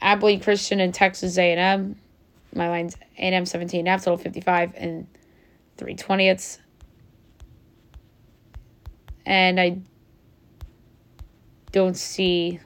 Abilene 0.00 0.40
Christian 0.40 0.80
and 0.80 0.92
Texas 0.92 1.38
A&M. 1.38 1.96
My 2.54 2.68
line's 2.68 2.96
A&M 3.16 3.46
17 3.46 3.86
half, 3.86 4.04
total 4.04 4.18
55 4.18 4.74
and 4.76 5.06
3 5.78 5.94
twentieths. 5.94 6.58
And 9.24 9.60
I 9.60 9.78
don't 11.70 11.96
see 11.96 12.60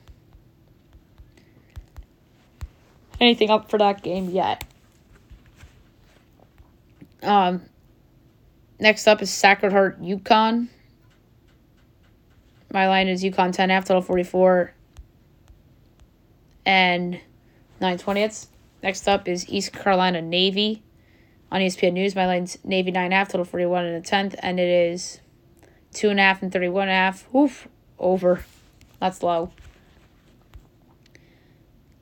anything 3.21 3.51
up 3.51 3.71
for 3.71 3.79
that 3.79 4.03
game 4.03 4.31
yet. 4.31 4.65
Um, 7.23 7.63
next 8.79 9.07
up 9.07 9.23
is 9.23 9.33
Sacred 9.33 9.73
Heart 9.73 10.03
UConn. 10.03 10.69
My 12.73 12.89
line 12.89 13.09
is 13.09 13.23
UConn 13.23 13.53
10 13.53 13.71
half, 13.71 13.85
total 13.85 14.03
44 14.03 14.73
and 16.65 17.21
9 17.81 17.99
twentieths. 17.99 18.49
Next 18.83 19.09
up 19.09 19.29
is 19.29 19.49
East 19.49 19.73
Carolina 19.73 20.21
Navy 20.21 20.83
on 21.51 21.61
ESPN 21.61 21.95
News. 21.95 22.15
My 22.15 22.27
line's 22.27 22.59
Navy 22.65 22.91
9 22.91 23.13
half, 23.13 23.29
total 23.29 23.45
41 23.45 23.85
and 23.87 23.97
a 23.97 24.01
tenth, 24.01 24.35
and 24.41 24.61
it 24.61 24.69
is 24.69 25.21
2.5 25.95 26.11
and 26.11 26.43
and 26.43 26.53
31 26.53 26.83
and 26.83 26.91
a 26.91 26.95
half. 26.95 27.35
Oof, 27.35 27.69
over. 27.99 28.45
That's 29.01 29.23
low. 29.23 29.53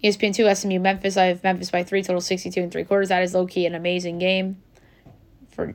ESPN 0.03 0.35
2, 0.35 0.55
SMU 0.55 0.81
Memphis. 0.81 1.17
I 1.17 1.27
have 1.27 1.43
Memphis 1.43 1.71
by 1.71 1.83
3, 1.83 2.03
total 2.03 2.21
62 2.21 2.61
and 2.61 2.73
3 2.73 2.85
quarters. 2.85 3.09
That 3.09 3.23
is 3.23 3.35
low 3.35 3.47
key 3.47 3.67
an 3.67 3.75
amazing 3.75 4.19
game 4.19 4.63
for 5.51 5.75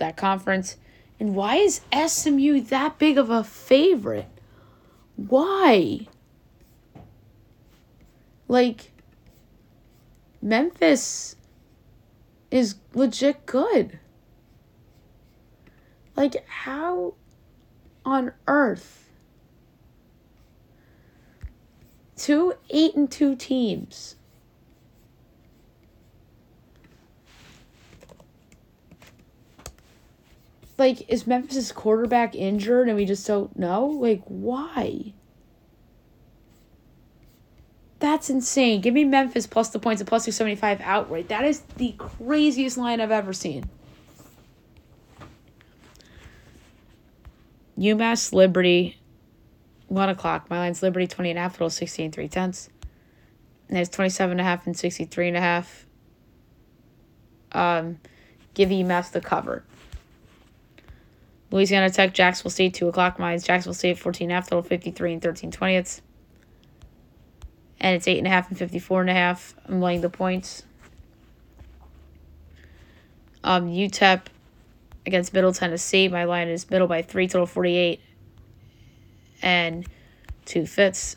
that 0.00 0.16
conference. 0.16 0.76
And 1.20 1.34
why 1.34 1.56
is 1.56 1.80
SMU 1.92 2.60
that 2.62 2.98
big 2.98 3.16
of 3.16 3.30
a 3.30 3.44
favorite? 3.44 4.26
Why? 5.16 6.08
Like, 8.48 8.90
Memphis 10.42 11.36
is 12.50 12.74
legit 12.94 13.46
good. 13.46 13.98
Like, 16.16 16.44
how 16.48 17.14
on 18.04 18.32
earth? 18.48 19.08
Two 22.16 22.54
eight 22.68 22.94
and 22.96 23.10
two 23.10 23.36
teams. 23.36 24.16
Like, 30.80 31.10
is 31.10 31.26
Memphis' 31.26 31.72
quarterback 31.72 32.34
injured 32.34 32.88
and 32.88 32.96
we 32.96 33.04
just 33.04 33.26
don't 33.26 33.54
know? 33.54 33.84
Like, 33.84 34.22
why? 34.24 35.12
That's 37.98 38.30
insane. 38.30 38.80
Give 38.80 38.94
me 38.94 39.04
Memphis 39.04 39.46
plus 39.46 39.68
the 39.68 39.78
points 39.78 40.00
at 40.00 40.08
plus 40.08 40.24
275 40.24 40.80
outright. 40.80 41.28
That 41.28 41.44
is 41.44 41.60
the 41.76 41.94
craziest 41.98 42.78
line 42.78 43.02
I've 43.02 43.10
ever 43.10 43.34
seen. 43.34 43.68
UMass 47.76 48.32
Liberty, 48.32 48.96
1 49.88 50.08
o'clock. 50.08 50.48
My 50.48 50.60
line's 50.60 50.82
Liberty 50.82 51.06
20 51.06 51.28
and 51.28 51.38
a 51.38 51.42
half, 51.42 51.52
total 51.52 51.68
60 51.68 52.04
and 52.04 52.14
3 52.14 52.26
tenths. 52.26 52.70
And 53.68 53.76
it's 53.76 53.90
27 53.90 54.30
and 54.30 54.40
a 54.40 54.44
half 54.44 54.66
and 54.66 54.74
63 54.74 55.28
and 55.28 55.36
a 55.36 55.40
half. 55.40 55.84
Um, 57.52 57.98
give 58.54 58.70
UMass 58.70 59.12
the 59.12 59.20
cover. 59.20 59.64
Louisiana 61.50 61.90
Tech, 61.90 62.14
Jacksonville 62.14 62.50
State, 62.50 62.74
2 62.74 62.88
o'clock. 62.88 63.18
Mine's 63.18 63.44
Jacksonville 63.44 63.74
State, 63.74 63.98
14 63.98 64.26
and 64.26 64.32
a 64.32 64.34
half, 64.36 64.48
total 64.48 64.62
53 64.62 65.14
and 65.14 65.22
13 65.22 65.50
twentieths 65.50 66.02
and 67.80 67.96
it's 67.96 68.06
eight 68.06 68.18
and 68.18 68.26
a 68.26 68.30
half 68.30 68.48
and 68.50 68.58
fifty 68.58 68.78
four 68.78 69.00
and 69.00 69.10
a 69.10 69.14
half. 69.14 69.54
I'm 69.66 69.80
laying 69.80 70.02
the 70.02 70.10
points. 70.10 70.64
Um, 73.42 73.68
UTEP 73.68 74.22
against 75.06 75.32
Middle 75.32 75.52
Tennessee. 75.52 76.08
My 76.08 76.24
line 76.24 76.48
is 76.48 76.68
middle 76.70 76.86
by 76.86 77.02
three, 77.02 77.26
total 77.26 77.46
forty 77.46 77.76
eight, 77.76 78.00
and 79.40 79.86
two 80.44 80.66
fifths. 80.66 81.16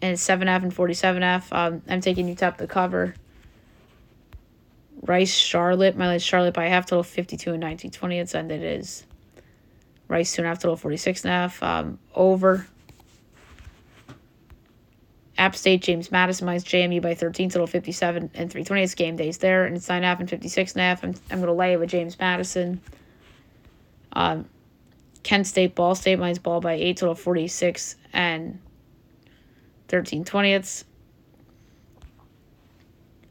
And 0.00 0.12
it's 0.12 0.22
seven 0.22 0.48
half 0.48 0.62
and 0.62 0.72
forty 0.72 0.94
seven 0.94 1.22
half. 1.22 1.52
Um, 1.52 1.82
I'm 1.86 2.00
taking 2.00 2.34
UTEP 2.34 2.56
the 2.56 2.66
cover. 2.66 3.14
Rice 5.02 5.34
Charlotte. 5.34 5.96
My 5.96 6.14
is 6.14 6.22
Charlotte 6.22 6.54
by 6.54 6.66
half, 6.66 6.86
total 6.86 7.02
fifty 7.02 7.36
two 7.36 7.52
and 7.52 7.60
nineteen 7.60 7.90
twentieths, 7.90 8.34
and 8.34 8.50
it 8.50 8.62
is 8.62 9.04
Rice 10.08 10.34
two 10.34 10.42
and 10.42 10.46
a 10.46 10.48
half, 10.50 10.60
total 10.60 10.76
forty 10.76 10.96
six 10.96 11.24
and 11.24 11.32
a 11.32 11.34
half. 11.34 11.62
Um, 11.62 11.98
over. 12.14 12.66
App 15.38 15.56
State, 15.56 15.82
James 15.82 16.12
Madison 16.12 16.46
minus 16.46 16.62
JMU 16.62 17.02
by 17.02 17.14
13, 17.14 17.50
total 17.50 17.66
57 17.66 18.30
and 18.34 18.50
320. 18.50 18.82
It's 18.82 18.94
game 18.94 19.16
days 19.16 19.38
there, 19.38 19.64
and 19.64 19.74
it's 19.74 19.88
9.5 19.88 20.20
and 20.20 20.30
56 20.30 20.72
and 20.74 20.80
a 20.80 20.84
half. 20.84 21.02
I'm, 21.02 21.14
I'm 21.30 21.38
going 21.38 21.46
to 21.48 21.52
lay 21.52 21.72
it 21.72 21.80
with 21.80 21.90
James 21.90 22.16
Madison. 22.18 22.80
Um, 24.12 24.44
Kent 25.22 25.46
State, 25.46 25.74
Ball 25.74 25.94
State 25.94 26.18
minus 26.18 26.38
ball 26.38 26.60
by 26.60 26.74
8, 26.74 26.96
total 26.96 27.14
46 27.14 27.96
and 28.12 28.60
13 29.88 30.24
twentieths. 30.24 30.84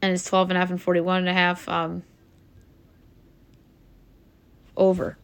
And 0.02 0.12
it's 0.12 0.24
12 0.24 0.50
and 0.50 0.56
a 0.58 0.60
half 0.60 0.70
and 0.70 0.82
41 0.82 1.20
and 1.20 1.28
a 1.28 1.32
half. 1.32 1.68
Um, 1.68 2.02
over. 4.76 5.16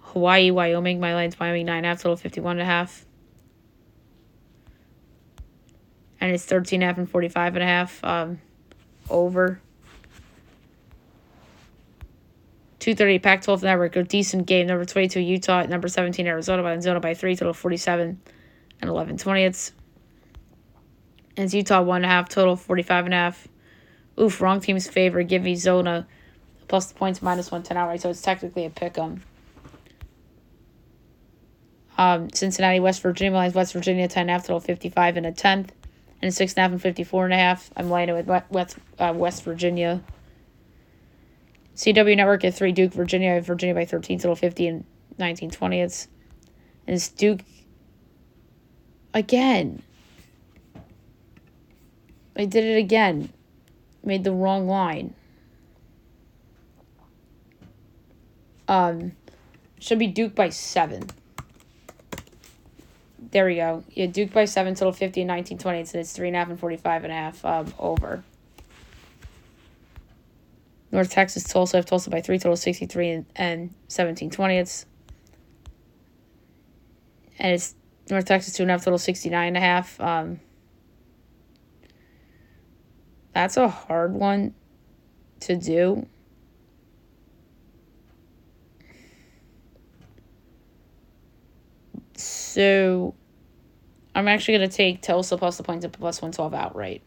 Hawaii, 0.00 0.50
Wyoming, 0.50 1.00
my 1.00 1.14
line's 1.14 1.38
Wyoming 1.38 1.66
9 1.66 1.84
half, 1.84 2.00
total 2.00 2.16
51 2.16 2.52
and 2.52 2.62
a 2.62 2.64
half. 2.64 3.04
and 6.20 6.34
it's 6.34 6.44
13 6.44 6.80
half 6.80 6.98
and 6.98 7.08
45 7.08 7.54
and 7.54 7.62
a 7.62 7.66
half 7.66 8.04
um, 8.04 8.40
over 9.08 9.60
230 12.80 13.18
Pac 13.20 13.42
12 13.42 13.62
network 13.62 13.96
a 13.96 14.02
decent 14.02 14.46
game 14.46 14.66
number 14.66 14.84
22 14.84 15.20
Utah 15.20 15.64
number 15.66 15.88
17 15.88 16.26
Arizona 16.26 16.62
by 16.62 16.72
Arizona 16.72 17.00
by 17.00 17.14
3 17.14 17.36
total 17.36 17.54
47 17.54 18.20
and 18.80 18.90
11 18.90 19.18
20ths 19.18 19.72
it's 21.44 21.54
Utah 21.54 21.82
one 21.82 21.96
and 21.96 22.06
a 22.06 22.08
half 22.08 22.28
total 22.28 22.56
45 22.56 23.04
and 23.06 23.14
a 23.14 23.16
half 23.16 23.48
Oof, 24.18 24.40
wrong 24.40 24.60
team's 24.60 24.88
favor. 24.88 25.22
Give 25.22 25.42
me 25.42 25.56
Zona 25.56 26.06
plus 26.68 26.86
the 26.86 26.94
points 26.94 27.22
minus 27.22 27.50
110 27.50 27.76
outright, 27.76 28.00
so 28.00 28.10
it's 28.10 28.22
technically 28.22 28.64
a 28.64 28.70
pick 28.70 28.98
'em. 28.98 29.22
Um, 31.98 32.30
Cincinnati, 32.30 32.80
West 32.80 33.02
Virginia 33.02 33.36
lines, 33.36 33.54
West 33.54 33.72
Virginia 33.72 34.08
10 34.08 34.28
half 34.28 34.42
total 34.42 34.60
55 34.60 35.16
and 35.16 35.26
a 35.26 35.32
tenth, 35.32 35.72
and 36.20 36.28
a 36.28 36.32
six 36.32 36.52
and 36.52 36.58
a 36.58 36.62
half 36.62 36.72
and 36.72 36.82
54 36.82 37.24
and 37.24 37.34
a 37.34 37.36
half. 37.36 37.70
I'm 37.76 37.90
laying 37.90 38.08
it 38.08 38.26
with 38.26 38.46
West, 38.50 38.78
uh, 38.98 39.12
West 39.14 39.44
Virginia. 39.44 40.02
CW 41.74 42.16
Network 42.16 42.42
at 42.44 42.54
3, 42.54 42.72
Duke, 42.72 42.92
Virginia, 42.92 43.40
Virginia 43.42 43.74
by 43.74 43.84
13, 43.84 44.18
total 44.18 44.34
50 44.34 44.66
and 44.66 44.84
19 45.18 45.50
20ths. 45.50 46.08
And 46.86 46.96
it's 46.96 47.08
Duke 47.08 47.40
again. 49.12 49.82
I 52.36 52.44
did 52.44 52.64
it 52.64 52.76
again. 52.76 53.30
Made 54.04 54.24
the 54.24 54.32
wrong 54.32 54.68
line. 54.68 55.14
Um, 58.68 59.12
should 59.78 59.98
be 59.98 60.06
Duke 60.06 60.34
by 60.34 60.50
seven. 60.50 61.04
There 63.30 63.46
we 63.46 63.56
go. 63.56 63.84
Yeah, 63.90 64.06
Duke 64.06 64.32
by 64.32 64.44
seven, 64.44 64.74
total 64.74 64.92
50 64.92 65.22
and 65.22 65.28
19 65.28 65.58
20. 65.58 65.84
So 65.84 65.98
it's 65.98 66.12
three 66.12 66.28
and 66.28 66.36
a 66.36 66.40
half 66.40 66.48
and 66.48 66.58
45 66.58 67.04
and 67.04 67.12
a 67.12 67.16
half 67.16 67.44
um, 67.44 67.74
over. 67.78 68.22
North 70.92 71.10
Texas, 71.10 71.44
Tulsa, 71.44 71.76
I 71.76 71.78
have 71.78 71.86
Tulsa 71.86 72.10
by 72.10 72.20
three, 72.20 72.38
total 72.38 72.56
63 72.56 73.10
and, 73.10 73.26
and 73.34 73.74
17 73.88 74.30
20ths. 74.30 74.86
And 77.38 77.52
it's 77.52 77.74
North 78.08 78.24
Texas, 78.24 78.54
two 78.54 78.62
and 78.62 78.70
a 78.70 78.74
half, 78.74 78.84
total 78.84 78.98
69 78.98 79.48
and 79.48 79.56
a 79.56 79.60
half. 79.60 80.00
Um, 80.00 80.40
that's 83.36 83.58
a 83.58 83.68
hard 83.68 84.14
one 84.14 84.54
to 85.40 85.56
do. 85.56 86.06
So 92.14 93.14
I'm 94.14 94.26
actually 94.26 94.56
going 94.56 94.70
to 94.70 94.74
take 94.74 95.02
Tulsa 95.02 95.36
plus 95.36 95.58
the 95.58 95.64
points 95.64 95.84
at 95.84 95.92
plus 95.92 96.22
112 96.22 96.54
outright. 96.54 97.02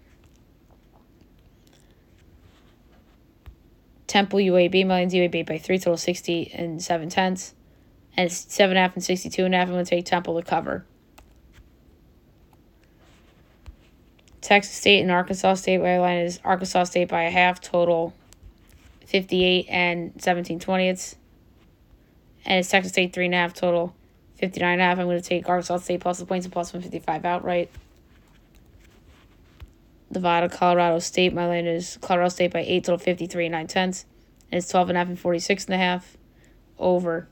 Temple 4.05 4.37
UAB, 4.37 4.85
Millions 4.85 5.15
UAB 5.15 5.47
by 5.47 5.57
3, 5.57 5.79
total 5.79 5.97
60 5.97 6.51
and 6.53 6.79
7 6.79 7.09
tenths. 7.09 7.55
And 8.15 8.27
it's 8.27 8.45
7.5 8.45 8.93
and 8.93 9.03
62 9.03 9.45
and 9.45 9.55
a 9.55 9.57
half. 9.57 9.67
I'm 9.67 9.73
going 9.73 9.83
to 9.83 9.89
take 9.89 10.05
Temple 10.05 10.39
to 10.39 10.47
cover. 10.47 10.85
Texas 14.41 14.75
State 14.75 15.01
and 15.01 15.11
Arkansas 15.11 15.55
State, 15.55 15.81
my 15.81 15.99
line 15.99 16.19
is 16.19 16.39
Arkansas 16.43 16.85
State 16.85 17.09
by 17.09 17.23
a 17.23 17.29
half, 17.29 17.59
total 17.59 18.13
58 19.05 19.65
and 19.69 20.13
17 20.21 20.59
20ths. 20.59 21.15
And 22.45 22.59
it's 22.59 22.69
Texas 22.69 22.93
State 22.93 23.13
3.5, 23.13 23.53
total 23.53 23.95
59 24.35 24.73
and 24.73 24.81
a 24.81 24.85
half. 24.85 24.97
I'm 24.97 25.05
going 25.05 25.21
to 25.21 25.27
take 25.27 25.49
Arkansas 25.49 25.77
State 25.77 25.99
plus 25.99 26.19
the 26.19 26.25
points 26.25 26.45
and 26.45 26.53
plus 26.53 26.71
155 26.71 27.25
outright. 27.25 27.69
Nevada, 30.09 30.49
Colorado 30.49 30.99
State. 30.99 31.33
My 31.33 31.45
line 31.45 31.65
is 31.65 31.97
Colorado 32.01 32.29
State 32.29 32.53
by 32.53 32.59
8, 32.59 32.83
total 32.83 32.97
53 32.97 33.45
and 33.45 33.53
9 33.53 33.67
tenths. 33.67 34.05
And 34.51 34.57
it's 34.57 34.69
12 34.69 34.89
and 34.89 34.97
a 34.97 35.01
half 35.01 35.07
and 35.09 35.19
46 35.19 35.65
and 35.65 35.73
a 35.73 35.77
half. 35.77 36.17
Over. 36.79 37.27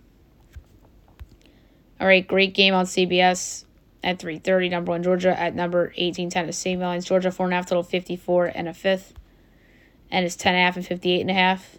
All 1.99 2.05
right, 2.05 2.27
great 2.27 2.53
game 2.53 2.73
on 2.73 2.85
CBS 2.85 3.63
at 4.03 4.19
3.30. 4.19 4.71
Number 4.71 4.91
one, 4.91 5.03
Georgia 5.03 5.37
at 5.39 5.55
number 5.55 5.93
18, 5.95 6.29
Tennessee. 6.29 6.77
Line's 6.77 7.05
Georgia, 7.05 7.29
4.5, 7.29 7.61
total 7.63 7.83
54 7.83 8.51
and 8.53 8.67
a 8.67 8.73
fifth. 8.73 9.13
And 10.09 10.25
it's 10.25 10.35
10 10.35 10.53
and 10.53 10.61
a 10.61 10.65
half 10.65 10.75
and 10.77 10.85
58 10.85 11.21
and 11.21 11.31
a 11.31 11.33
half. 11.33 11.77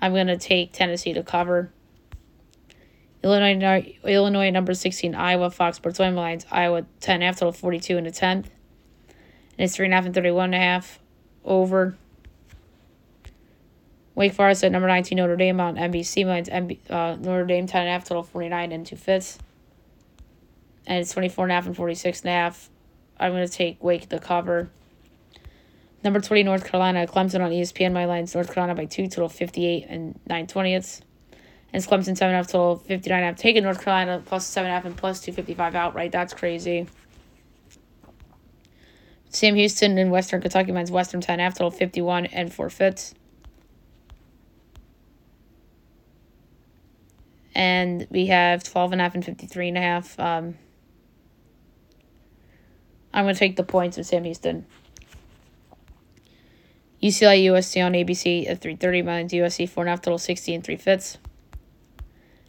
I'm 0.00 0.12
going 0.12 0.26
to 0.28 0.36
take 0.36 0.72
Tennessee 0.72 1.12
to 1.12 1.22
cover. 1.22 1.70
Illinois, 3.22 3.96
Illinois 4.04 4.50
number 4.50 4.74
16, 4.74 5.14
Iowa, 5.14 5.50
Fox 5.50 5.78
Sports 5.78 5.98
1 5.98 6.14
lines, 6.14 6.44
Iowa 6.50 6.84
10 7.00 7.22
half, 7.22 7.38
total 7.38 7.52
42 7.52 7.96
and 7.96 8.06
a 8.06 8.10
10th. 8.10 8.20
And 8.26 8.48
it's 9.58 9.76
3.5 9.76 10.06
and 10.06 10.14
31 10.14 10.44
and 10.46 10.54
a 10.54 10.58
half 10.58 10.98
over. 11.44 11.96
Wake 14.14 14.34
Forest 14.34 14.62
at 14.62 14.72
number 14.72 14.86
19, 14.86 15.16
Notre 15.16 15.36
Dame 15.36 15.60
on 15.60 15.76
NBC 15.76 16.24
lines, 16.24 16.48
MB, 16.48 16.78
uh, 16.90 17.16
Notre 17.16 17.46
Dame 17.46 17.66
10 17.66 17.80
and 17.80 17.88
a 17.88 17.92
half, 17.92 18.04
total 18.04 18.22
49 18.22 18.72
and 18.72 18.86
2 18.86 18.96
fifths. 18.96 19.38
And 20.86 20.98
it's 20.98 21.12
24 21.12 21.46
and 21.46 21.52
a 21.52 21.54
half 21.54 21.66
and 21.66 21.76
46 21.76 22.20
and 22.20 22.28
a 22.28 22.32
half. 22.32 22.70
I'm 23.18 23.32
going 23.32 23.46
to 23.46 23.52
take 23.52 23.82
Wake 23.82 24.08
the 24.08 24.18
cover. 24.18 24.70
Number 26.02 26.20
20, 26.20 26.42
North 26.42 26.66
Carolina, 26.66 27.06
Clemson 27.06 27.42
on 27.42 27.50
ESPN. 27.50 27.92
My 27.92 28.04
lines, 28.04 28.34
North 28.34 28.52
Carolina 28.52 28.74
by 28.74 28.84
2, 28.84 29.08
total 29.08 29.28
58 29.28 29.86
and 29.88 30.20
9 30.26 30.46
20ths. 30.46 31.00
And 31.72 31.82
it's 31.82 31.86
Clemson 31.86 32.16
7.5 32.16 32.46
total 32.46 32.76
59 32.76 33.24
I've 33.24 33.36
taken 33.36 33.64
North 33.64 33.82
Carolina 33.82 34.22
plus 34.24 34.46
7.5 34.54 34.84
and 34.84 34.96
plus 34.96 35.20
255 35.20 35.74
outright. 35.74 36.12
That's 36.12 36.34
crazy. 36.34 36.86
Sam 39.30 39.56
Houston 39.56 39.98
in 39.98 40.10
Western 40.10 40.40
Kentucky 40.40 40.70
mine's 40.70 40.92
Western 40.92 41.20
10 41.20 41.40
half 41.40 41.54
total 41.54 41.72
51 41.72 42.26
and 42.26 42.52
4 42.52 42.70
fifths. 42.70 43.14
And 47.56 48.06
we 48.10 48.26
have 48.26 48.62
12 48.62 48.92
and 48.92 49.00
a 49.00 49.04
half 49.04 49.14
and 49.14 49.24
53 49.24 49.68
and 49.68 49.78
a 49.78 49.80
half. 49.80 50.20
Um, 50.20 50.54
I'm 53.14 53.24
going 53.24 53.34
to 53.34 53.38
take 53.38 53.56
the 53.56 53.64
points 53.64 53.96
with 53.96 54.06
Sam 54.06 54.24
Houston. 54.24 54.66
UCLA 57.02 57.44
USC 57.46 57.84
on 57.84 57.92
ABC 57.92 58.46
at 58.48 58.60
3.30. 58.60 59.04
Mine's 59.04 59.32
USC 59.32 59.70
4.5 59.70 60.02
total 60.02 60.18
60 60.18 60.54
and 60.54 60.64
3 60.64 60.76
fifths 60.76 61.18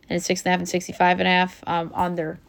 and 0.10 0.22
six 0.22 0.42
and 0.42 0.48
a 0.48 0.50
half 0.52 0.60
and 0.60 0.70
sixty-five 0.70 1.20
and 1.20 1.28
a 1.28 1.32
half 1.32 1.64
um, 1.68 1.92
under. 1.94 2.40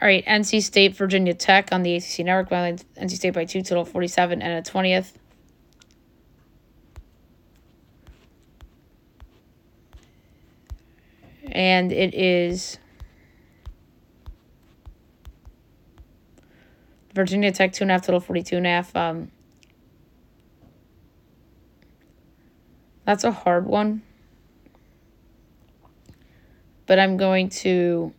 All 0.00 0.08
right, 0.08 0.24
NC 0.24 0.62
State, 0.62 0.96
Virginia 0.96 1.34
Tech 1.34 1.68
on 1.72 1.82
the 1.82 1.96
ACC 1.96 2.20
network. 2.20 2.48
NC 2.50 3.10
State 3.10 3.34
by 3.34 3.44
two, 3.44 3.62
total 3.62 3.84
forty-seven 3.84 4.42
and 4.42 4.52
a 4.66 4.70
twentieth. 4.70 5.16
And 11.52 11.90
it 11.90 12.14
is 12.14 12.78
Virginia 17.20 17.52
Tech 17.52 17.72
two 17.72 17.84
and 17.84 17.90
a 17.90 17.94
half, 17.94 18.02
total 18.02 18.20
forty-two 18.20 18.56
and 18.56 18.66
a 18.66 18.70
half. 18.70 18.94
Um, 18.96 19.30
that's 23.04 23.24
a 23.24 23.32
hard 23.32 23.66
one 23.66 24.02
but 26.90 26.98
I'm 26.98 27.16
going 27.16 27.50
to 27.50 28.12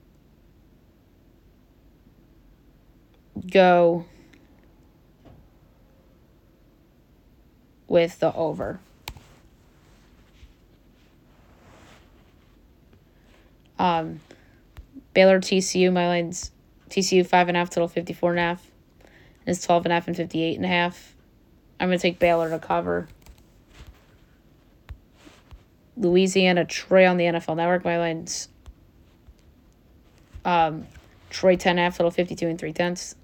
go 3.51 4.05
with 7.89 8.17
the 8.19 8.33
over. 8.33 8.79
Um, 13.77 14.21
Baylor 15.13 15.41
TCU, 15.41 15.91
my 15.91 16.07
line's 16.07 16.51
TCU 16.89 17.27
five 17.27 17.49
and 17.49 17.57
a 17.57 17.59
half, 17.59 17.69
total 17.69 17.89
fifty 17.89 18.13
four 18.13 18.29
and 18.29 18.39
a 18.39 18.43
half. 18.43 18.70
And 19.45 19.55
it's 19.55 19.65
twelve 19.65 19.85
and 19.85 19.91
a 19.91 19.95
half 19.95 20.07
and 20.07 20.15
fifty 20.15 20.43
eight 20.43 20.55
and 20.55 20.65
a 20.65 20.69
half. 20.69 21.15
I'm 21.79 21.87
gonna 21.87 21.99
take 21.99 22.19
Baylor 22.19 22.49
to 22.49 22.59
cover. 22.59 23.07
Louisiana 25.97 26.65
Troy 26.65 27.07
on 27.07 27.17
the 27.17 27.25
NFL 27.25 27.57
Network. 27.57 27.85
My 27.85 27.97
line's 27.97 28.47
um, 30.45 30.87
Troy 31.29 31.55
10 31.55 31.77
half, 31.77 31.97
total 31.97 32.11
52 32.11 32.47
and 32.47 32.59
3 32.59 32.73
tenths. 32.73 33.15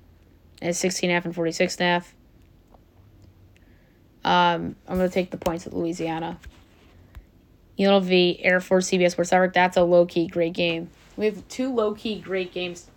And 0.62 0.75
16 0.75 1.10
half 1.10 1.25
and 1.25 1.36
46 1.36 1.75
and 1.75 1.82
a 1.82 1.91
half. 1.91 2.15
Um, 4.25 4.75
I'm 4.88 4.97
going 4.97 5.08
to 5.10 5.13
take 5.13 5.32
the 5.32 5.38
points 5.38 5.67
at 5.67 5.73
Louisiana. 5.73 6.39
UNLV 7.77 8.39
Air 8.41 8.60
Force 8.60 8.89
CBS 8.89 9.12
Sports 9.12 9.32
Network. 9.32 9.53
That's 9.53 9.77
a 9.77 9.84
low 9.84 10.06
key 10.06 10.27
great 10.27 10.53
game. 10.53 10.89
We 11.15 11.25
have 11.25 11.47
two 11.47 11.73
low 11.73 11.93
key 11.93 12.19
great 12.19 12.51
games 12.51 12.89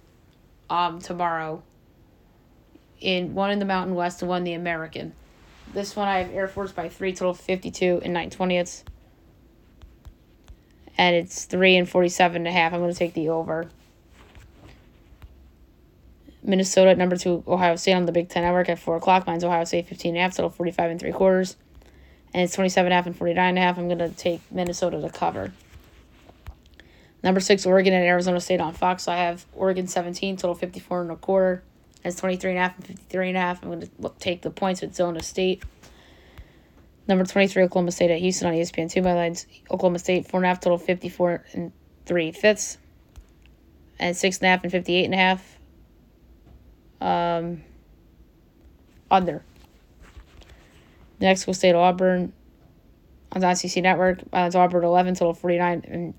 um, 0.70 1.00
tomorrow. 1.00 1.62
In 3.00 3.34
one 3.34 3.50
in 3.50 3.58
the 3.58 3.64
Mountain 3.64 3.94
West 3.94 4.22
and 4.22 4.28
one 4.28 4.38
in 4.38 4.44
the 4.44 4.52
American. 4.54 5.14
This 5.72 5.96
one 5.96 6.08
I 6.08 6.18
have 6.18 6.32
Air 6.32 6.48
Force 6.48 6.72
by 6.72 6.88
three, 6.88 7.12
total 7.12 7.34
52 7.34 8.00
and 8.04 8.12
9 8.12 8.30
twentieths. 8.30 8.84
And 10.98 11.16
it's 11.16 11.44
three 11.44 11.76
and 11.76 11.88
47 11.88 12.36
and 12.36 12.48
a 12.48 12.52
half. 12.52 12.74
I'm 12.74 12.86
to 12.86 12.92
take 12.92 13.14
the 13.14 13.30
over. 13.30 13.70
Minnesota 16.42 16.90
at 16.90 16.98
number 16.98 17.16
two, 17.16 17.44
Ohio 17.46 17.76
State 17.76 17.94
on 17.94 18.06
the 18.06 18.12
Big 18.12 18.28
Ten 18.28 18.42
Network 18.42 18.68
at 18.68 18.78
4 18.78 18.96
o'clock. 18.96 19.26
Mine's 19.26 19.44
Ohio 19.44 19.64
State 19.64 19.86
15 19.86 20.10
and 20.10 20.18
a 20.18 20.22
half, 20.22 20.34
total 20.34 20.50
45 20.50 20.90
and 20.90 21.00
3 21.00 21.12
quarters. 21.12 21.56
And 22.34 22.42
it's 22.42 22.54
27 22.54 22.86
and 22.86 22.92
a 22.92 22.96
half 22.96 23.06
and 23.06 23.16
49 23.16 23.48
and 23.48 23.58
a 23.58 23.60
half. 23.60 23.78
I'm 23.78 23.88
to 23.88 24.08
take 24.10 24.40
Minnesota 24.50 25.00
to 25.00 25.10
cover. 25.10 25.52
Number 27.22 27.40
six, 27.40 27.66
Oregon 27.66 27.92
and 27.92 28.04
Arizona 28.04 28.40
State 28.40 28.60
on 28.60 28.72
Fox. 28.72 29.04
So 29.04 29.12
I 29.12 29.16
have 29.16 29.44
Oregon 29.52 29.86
17, 29.86 30.36
total 30.36 30.54
54 30.54 31.02
and 31.02 31.10
a 31.10 31.16
quarter. 31.16 31.62
As 32.02 32.16
23 32.16 32.52
and 32.52 32.58
a 32.58 32.62
half 32.62 32.76
and 32.76 32.86
53 32.86 33.28
and 33.28 33.36
a 33.36 33.40
half. 33.40 33.62
I'm 33.62 33.68
going 33.68 33.80
to 33.82 34.12
take 34.18 34.42
the 34.42 34.50
points 34.50 34.80
with 34.80 34.94
Zona 34.94 35.22
State. 35.22 35.62
Number 37.06 37.24
23, 37.24 37.64
Oklahoma 37.64 37.92
State 37.92 38.10
at 38.10 38.20
Houston 38.20 38.48
on 38.48 38.54
ESPN 38.54 38.90
2 38.90 39.02
by 39.02 39.12
lines. 39.12 39.46
Oklahoma 39.70 39.98
State, 39.98 40.28
4.5 40.28 40.60
total, 40.60 40.78
54 40.78 41.44
and 41.52 41.72
3 42.06 42.32
fifths. 42.32 42.78
And 43.98 44.16
6.5 44.16 44.62
and 44.62 44.72
58 44.72 45.04
and 45.04 45.14
a 45.14 45.16
half. 45.16 45.58
Um, 47.00 47.62
under. 49.10 49.42
New 51.20 51.26
Mexico 51.26 51.52
State, 51.52 51.74
Auburn 51.74 52.32
on 53.32 53.40
the 53.40 53.54
SEC 53.54 53.82
Network. 53.82 54.20
Uh, 54.32 54.44
it's 54.46 54.54
Auburn 54.54 54.84
11, 54.84 55.14
total 55.14 55.34
49 55.34 55.84
and 55.88 56.14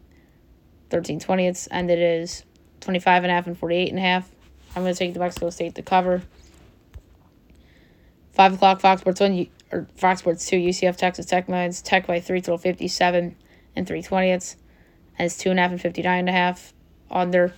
13 0.90 1.20
twentieths. 1.20 1.68
And 1.68 1.90
it 1.90 2.00
is 2.00 2.44
25 2.82 3.24
and 3.24 3.32
a 3.32 3.36
half 3.36 3.48
and 3.48 3.58
48 3.58 3.90
and 3.90 3.98
a 3.98 4.02
half. 4.02 4.30
I'm 4.76 4.84
going 4.84 4.94
to 4.94 4.98
take 4.98 5.14
the 5.14 5.20
Mexico 5.20 5.50
State 5.50 5.76
to 5.76 5.82
cover. 5.82 6.22
5 8.34 8.54
o'clock, 8.54 8.80
Fox 8.80 9.02
Sports 9.02 9.20
1, 9.20 9.48
or 9.72 9.88
Fox 9.96 10.22
Sports 10.22 10.46
2, 10.48 10.56
UCF, 10.56 10.96
Texas 10.96 11.26
Tech 11.26 11.50
lines. 11.50 11.82
Tech 11.82 12.08
by 12.08 12.20
3, 12.20 12.42
total 12.42 12.58
57 12.58 13.36
and 13.76 13.88
3 13.88 14.02
twentieths. 14.02 14.56
And 15.18 15.26
it's 15.26 15.38
2.5 15.44 15.72
and 15.72 15.82
59 15.82 16.20
and 16.20 16.30
a 16.30 16.32
half. 16.32 16.74
Under. 17.10 17.54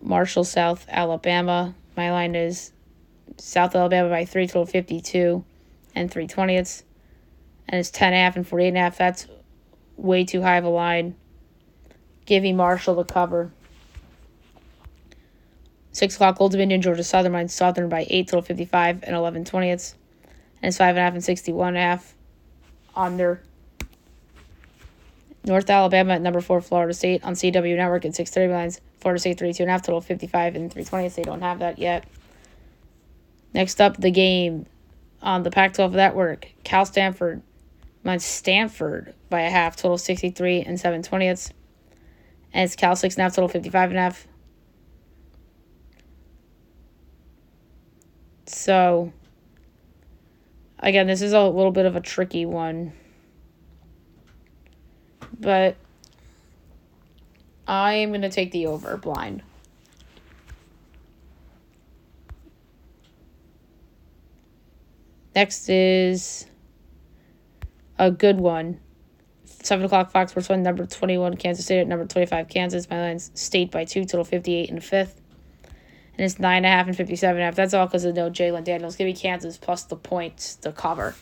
Marshall, 0.00 0.44
South 0.44 0.86
Alabama. 0.88 1.74
My 1.96 2.10
line 2.10 2.34
is 2.34 2.72
South 3.36 3.74
Alabama 3.74 4.08
by 4.08 4.24
3, 4.24 4.46
total 4.46 4.66
52 4.66 5.44
and 5.94 6.10
3 6.10 6.26
twentieths. 6.26 6.84
And 7.68 7.78
it's 7.78 7.90
10 7.90 8.08
and 8.08 8.14
a 8.14 8.18
half 8.18 8.36
and 8.36 8.48
48 8.48 8.68
and 8.68 8.76
a 8.78 8.80
half. 8.80 8.96
That's 8.96 9.26
way 9.96 10.24
too 10.24 10.40
high 10.40 10.56
of 10.56 10.64
a 10.64 10.70
line. 10.70 11.16
Giving 12.24 12.56
Marshall 12.56 12.94
the 12.94 13.04
cover. 13.04 13.52
6 15.98 16.14
o'clock, 16.14 16.40
Old 16.40 16.52
Dominion, 16.52 16.80
Georgia 16.80 17.02
Southern 17.02 17.32
Mines, 17.32 17.52
Southern 17.52 17.88
by 17.88 18.06
8, 18.08 18.28
total 18.28 18.42
55 18.42 19.02
and 19.02 19.16
11 19.16 19.44
twentieths. 19.44 19.96
And 20.62 20.68
it's 20.68 20.78
5.5 20.78 21.14
and 21.14 21.24
61 21.24 21.68
and 21.68 21.76
a 21.76 21.80
half. 21.80 22.14
Under. 22.94 23.42
North 25.44 25.68
Alabama 25.68 26.14
at 26.14 26.22
number 26.22 26.40
4, 26.40 26.60
Florida 26.60 26.94
State 26.94 27.24
on 27.24 27.34
CW 27.34 27.76
Network 27.76 28.04
at 28.04 28.12
6.30 28.12 28.52
lines. 28.52 28.80
Florida 29.00 29.18
State 29.18 29.40
32 29.40 29.64
and 29.64 29.70
a 29.70 29.72
half, 29.72 29.82
total 29.82 30.00
55 30.00 30.54
and 30.54 30.72
3 30.72 30.84
twentieths. 30.84 31.16
They 31.16 31.22
don't 31.22 31.40
have 31.40 31.58
that 31.58 31.78
yet. 31.78 32.04
Next 33.52 33.80
up, 33.80 33.96
the 33.96 34.12
game 34.12 34.66
on 35.20 35.42
the 35.42 35.50
Pac 35.50 35.74
12 35.74 35.94
network. 35.94 36.52
Cal 36.62 36.84
Stanford. 36.84 37.42
Mine's 38.04 38.24
Stanford 38.24 39.14
by 39.30 39.40
a 39.40 39.50
half, 39.50 39.74
total 39.74 39.98
63 39.98 40.62
and 40.62 40.78
7 40.78 41.02
twentieths. 41.02 41.52
And 42.52 42.64
it's 42.64 42.76
Cal 42.76 42.94
6 42.94 43.16
and 43.16 43.20
a 43.20 43.24
half, 43.24 43.34
total 43.34 43.48
55 43.48 43.90
and 43.90 43.98
a 43.98 44.02
half. 44.02 44.27
So, 48.48 49.12
again, 50.78 51.06
this 51.06 51.20
is 51.20 51.32
a 51.32 51.42
little 51.42 51.70
bit 51.70 51.84
of 51.84 51.96
a 51.96 52.00
tricky 52.00 52.46
one. 52.46 52.92
But 55.38 55.76
I 57.66 57.94
am 57.94 58.08
going 58.08 58.22
to 58.22 58.30
take 58.30 58.50
the 58.50 58.66
over 58.66 58.96
blind. 58.96 59.42
Next 65.34 65.68
is 65.68 66.46
a 67.98 68.10
good 68.10 68.40
one. 68.40 68.80
7 69.44 69.84
o'clock 69.84 70.10
Fox 70.10 70.30
Sports 70.30 70.48
1, 70.48 70.62
number 70.62 70.86
21, 70.86 71.36
Kansas 71.36 71.64
State 71.64 71.80
at 71.80 71.86
number 71.86 72.06
25, 72.06 72.48
Kansas. 72.48 72.88
My 72.88 73.00
line's 73.00 73.30
state 73.34 73.70
by 73.70 73.84
2, 73.84 74.04
total 74.04 74.24
58 74.24 74.70
and 74.70 74.78
a 74.78 74.80
fifth. 74.80 75.20
And 76.18 76.24
it's 76.24 76.34
9.5 76.34 76.88
and 76.88 76.96
57 76.96 77.36
and 77.36 77.42
a 77.42 77.44
half. 77.44 77.54
That's 77.54 77.74
all 77.74 77.86
because 77.86 78.04
of 78.04 78.16
no 78.16 78.28
Jalon 78.28 78.64
Daniels. 78.64 78.96
Give 78.96 79.06
me 79.06 79.14
Kansas 79.14 79.56
plus 79.56 79.84
the 79.84 79.94
points 79.94 80.56
to 80.56 80.72
cover. 80.72 81.14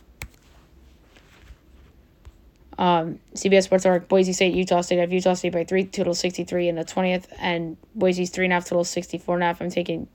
Um, 2.79 3.21
CBS 3.35 3.65
Sports 3.65 3.85
Network, 3.85 4.09
Boise 4.09 4.33
State, 4.33 4.55
Utah 4.55 4.81
State. 4.81 4.97
I 4.97 5.03
have 5.03 5.13
Utah 5.13 5.35
State 5.35 5.53
by 5.53 5.65
3, 5.65 5.85
total 5.85 6.15
63 6.15 6.71
and 6.71 6.79
the 6.79 6.85
20th. 6.85 7.27
And 7.39 7.77
Boise's 7.95 8.31
3.5, 8.31 8.65
total 8.65 8.85
64 8.85 9.35
and 9.35 9.43
a 9.43 9.47
half. 9.47 9.61
I'm 9.61 9.71
taking 9.71 10.09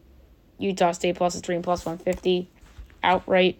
Utah 0.57 0.93
State 0.93 1.15
plus 1.15 1.35
a 1.35 1.41
3 1.41 1.55
and 1.55 1.63
plus 1.63 1.85
150 1.85 2.49
outright 3.03 3.57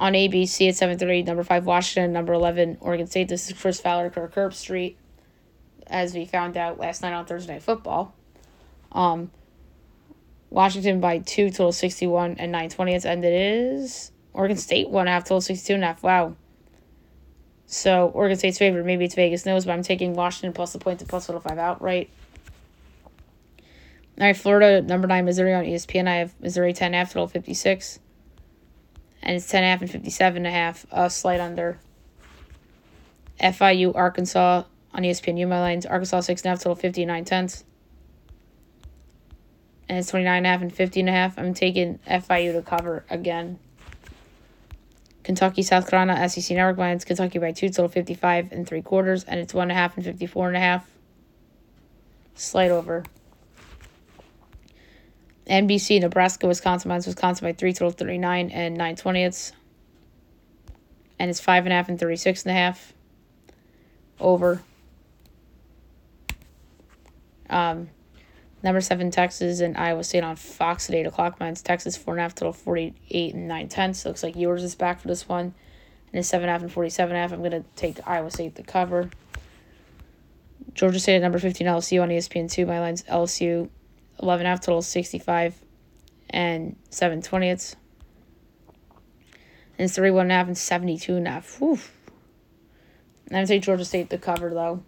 on 0.00 0.14
ABC 0.14 0.68
at 0.68 0.74
7.30, 0.74 1.24
number 1.26 1.44
5, 1.44 1.64
Washington, 1.64 2.12
number 2.12 2.32
11, 2.32 2.78
Oregon 2.80 3.06
State. 3.06 3.28
This 3.28 3.48
is 3.48 3.56
Chris 3.56 3.80
Fowler, 3.80 4.10
Kirk 4.10 4.34
Herbstreit, 4.34 4.96
as 5.86 6.12
we 6.12 6.24
found 6.24 6.56
out 6.56 6.80
last 6.80 7.02
night 7.02 7.12
on 7.12 7.24
Thursday 7.24 7.52
Night 7.52 7.62
Football. 7.62 8.12
Um, 8.92 9.30
Washington 10.50 11.00
by 11.00 11.18
2, 11.18 11.50
total 11.50 11.72
61 11.72 12.36
and 12.38 12.52
9 12.52 12.70
20ths, 12.70 13.04
and 13.04 13.24
it 13.24 13.32
is 13.32 14.12
Oregon 14.32 14.56
State 14.56 14.90
1 14.90 15.06
half, 15.06 15.24
total 15.24 15.40
62 15.40 15.74
and 15.74 15.84
a 15.84 15.86
half. 15.88 16.02
Wow. 16.02 16.36
So, 17.66 18.08
Oregon 18.08 18.36
State's 18.36 18.58
favorite. 18.58 18.84
Maybe 18.84 19.06
it's 19.06 19.14
Vegas 19.14 19.46
knows, 19.46 19.64
but 19.64 19.72
I'm 19.72 19.82
taking 19.82 20.12
Washington 20.14 20.52
plus 20.52 20.74
the 20.74 20.78
points 20.78 21.02
and 21.02 21.08
plus 21.08 21.26
total 21.26 21.40
5 21.40 21.56
outright. 21.58 22.10
All 24.18 24.26
right, 24.26 24.36
Florida, 24.36 24.82
number 24.82 25.08
9, 25.08 25.24
Missouri 25.24 25.54
on 25.54 25.64
ESPN. 25.64 26.06
I 26.06 26.16
have 26.16 26.34
Missouri 26.38 26.74
10 26.74 26.92
half, 26.92 27.08
total 27.08 27.28
56 27.28 27.98
and 29.22 29.36
it's 29.36 29.48
10 29.48 29.62
and 29.62 29.66
a 29.66 29.70
half 29.70 29.80
and 29.82 29.90
57 29.90 30.36
and 30.38 30.46
a 30.46 30.50
half, 30.50 30.84
a 30.90 31.08
slight 31.08 31.40
under. 31.40 31.78
FIU, 33.40 33.94
Arkansas 33.94 34.64
on 34.92 35.02
ESPN 35.02 35.48
my 35.48 35.60
lines. 35.60 35.86
Arkansas 35.86 36.20
6 36.20 36.42
and 36.42 36.46
a 36.46 36.50
half, 36.50 36.58
total 36.58 36.74
59 36.74 37.24
tenths. 37.24 37.64
And 39.92 39.98
it's 39.98 40.08
29 40.08 40.38
and 40.38 40.46
a 40.46 40.48
half 40.48 40.62
and 40.62 40.74
50 40.74 41.00
and 41.00 41.08
a 41.10 41.12
half. 41.12 41.38
I'm 41.38 41.52
taking 41.52 41.98
FIU 42.08 42.54
to 42.54 42.62
cover 42.62 43.04
again. 43.10 43.58
Kentucky, 45.22 45.62
South 45.62 45.86
Carolina, 45.86 46.30
SEC 46.30 46.56
Network 46.56 46.78
lines. 46.78 47.04
Kentucky 47.04 47.38
by 47.38 47.52
2, 47.52 47.68
total 47.68 47.88
55 47.88 48.52
and 48.52 48.66
3 48.66 48.80
quarters. 48.80 49.24
And 49.24 49.38
it's 49.38 49.52
one 49.52 49.64
and 49.64 49.72
a 49.72 49.74
half 49.74 49.94
54 49.94 50.48
and 50.48 50.56
a 50.56 50.60
half. 50.60 50.90
Slight 52.34 52.70
over. 52.70 53.04
NBC, 55.46 56.00
Nebraska, 56.00 56.46
Wisconsin, 56.46 56.88
minus 56.88 57.06
Wisconsin 57.06 57.46
by 57.46 57.52
three, 57.52 57.74
total 57.74 57.90
39 57.90 58.48
and 58.48 58.74
9 58.74 58.96
twentieths. 58.96 59.52
And 61.18 61.28
it's 61.28 61.38
five 61.38 61.66
and 61.66 61.72
a 61.74 61.76
half 61.76 61.90
and 61.90 62.00
36 62.00 62.46
and 62.46 62.50
a 62.50 62.54
half. 62.54 62.94
Over. 64.18 64.62
Um, 67.50 67.90
number 68.62 68.80
seven, 68.80 69.10
Texas 69.10 69.60
and 69.60 69.76
Iowa 69.76 70.04
State 70.04 70.24
on 70.24 70.36
Fox 70.36 70.88
at 70.88 70.94
8 70.94 71.06
o'clock. 71.06 71.40
Mine's 71.40 71.62
Texas, 71.62 71.96
four 71.96 72.14
and 72.14 72.20
a 72.20 72.22
half, 72.22 72.34
total 72.34 72.52
48 72.52 73.34
and 73.34 73.48
9 73.48 73.68
tenths. 73.68 74.04
Looks 74.04 74.22
like 74.22 74.36
Ewers 74.36 74.62
is 74.62 74.74
back 74.74 75.00
for 75.00 75.08
this 75.08 75.28
one. 75.28 75.54
And 76.12 76.18
it's 76.18 76.28
seven 76.28 76.48
and 76.48 76.50
a 76.50 76.52
half 76.52 76.62
and 76.62 76.72
47 76.72 77.10
and 77.10 77.18
a 77.18 77.20
half. 77.20 77.32
I'm 77.32 77.40
going 77.40 77.62
to 77.62 77.68
take 77.76 78.06
Iowa 78.06 78.30
State 78.30 78.54
to 78.56 78.62
cover. 78.62 79.10
Georgia 80.74 81.00
State 81.00 81.16
at 81.16 81.22
number 81.22 81.38
15, 81.38 81.66
LSU 81.66 82.02
on 82.02 82.08
ESPN2. 82.08 82.66
My 82.66 82.80
line's 82.80 83.02
LSU 83.04 83.68
11 84.22 84.46
half 84.46 84.60
total 84.60 84.82
65 84.82 85.54
and 86.30 86.76
7 86.90 87.22
twentieths. 87.22 87.76
And 89.78 89.86
it's 89.86 89.96
31 89.96 90.22
and 90.22 90.32
a 90.32 90.34
half 90.34 90.46
and 90.46 90.56
72 90.56 91.16
and 91.16 91.26
a 91.26 91.30
half. 91.30 91.58
Whew. 91.60 91.78
I'm 93.28 93.36
going 93.36 93.46
to 93.46 93.52
take 93.52 93.62
Georgia 93.62 93.84
State 93.84 94.10
to 94.10 94.18
cover, 94.18 94.50
though. 94.50 94.82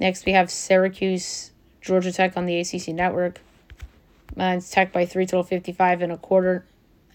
Next, 0.00 0.26
we 0.26 0.32
have 0.32 0.50
Syracuse, 0.50 1.52
Georgia 1.80 2.12
Tech 2.12 2.36
on 2.36 2.46
the 2.46 2.58
ACC 2.58 2.88
network. 2.88 3.40
Mine's 4.34 4.70
Tech 4.70 4.92
by 4.92 5.06
3 5.06 5.26
total 5.26 5.44
55 5.44 6.02
and 6.02 6.12
a 6.12 6.16
quarter. 6.16 6.64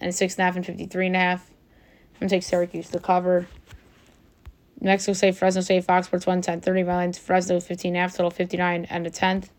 And 0.00 0.14
six 0.14 0.34
and 0.34 0.40
a 0.40 0.44
half 0.44 0.56
and 0.56 0.64
a 0.64 0.68
53 0.68 1.06
and 1.08 1.16
a 1.16 1.18
half. 1.18 1.50
I'm 2.14 2.20
going 2.20 2.28
to 2.30 2.36
take 2.36 2.42
Syracuse 2.42 2.88
to 2.90 2.98
cover. 2.98 3.46
Mexico 4.80 5.12
State, 5.12 5.36
Fresno 5.36 5.60
State, 5.60 5.84
Fox 5.84 6.06
Sports 6.06 6.26
1, 6.26 6.40
10, 6.40 6.62
30 6.62 6.84
lines. 6.84 7.18
Fresno 7.18 7.60
15 7.60 7.94
half, 7.94 8.12
total 8.12 8.30
59 8.30 8.86
and 8.88 9.06
a 9.06 9.10
10th. 9.10 9.50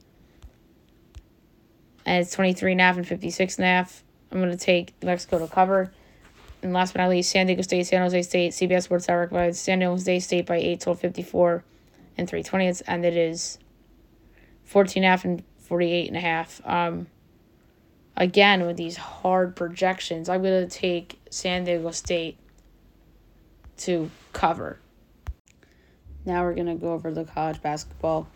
And 2.06 2.22
it's 2.22 2.32
23 2.32 2.72
and 2.72 2.82
a 2.82 2.84
half 2.84 2.98
and 2.98 3.08
56 3.08 3.58
and 3.58 3.66
a 3.66 3.68
half. 3.68 4.04
I'm 4.32 4.40
going 4.40 4.50
to 4.50 4.58
take 4.58 4.96
Mexico 5.04 5.38
to 5.38 5.48
cover. 5.48 5.92
And 6.64 6.74
last 6.74 6.94
but 6.94 7.02
not 7.02 7.10
least, 7.10 7.30
San 7.30 7.46
Diego 7.46 7.62
State, 7.62 7.86
San 7.86 8.02
Jose 8.02 8.22
State, 8.24 8.54
CBS 8.54 8.84
Sports 8.84 9.08
Network 9.08 9.30
by 9.30 9.52
San 9.52 9.82
Jose 9.82 10.20
State 10.20 10.48
by 10.48 10.58
8, 10.58 10.80
total 10.80 10.96
54 10.96 11.64
and 12.17 12.30
3 12.30 12.43
twentieths. 12.43 12.82
And 12.82 13.06
it 13.06 13.15
is 13.15 13.58
14 14.65 15.04
a 15.04 15.08
half 15.08 15.26
and 15.26 15.43
48 15.60 16.08
and 16.08 16.17
a 16.17 16.21
half. 16.21 16.62
Um, 16.65 17.08
again, 18.15 18.65
with 18.65 18.78
these 18.78 18.97
hard 18.97 19.56
projections, 19.56 20.30
I'm 20.30 20.41
going 20.41 20.67
to 20.67 20.69
take 20.69 21.19
San 21.30 21.63
Diego 21.63 21.91
State 21.91 22.38
to 23.78 24.12
cover. 24.34 24.80
Now 26.26 26.43
we're 26.43 26.54
going 26.54 26.67
to 26.67 26.76
go 26.76 26.93
over 26.93 27.12
the 27.12 27.24
college 27.24 27.62
basketball 27.62 28.28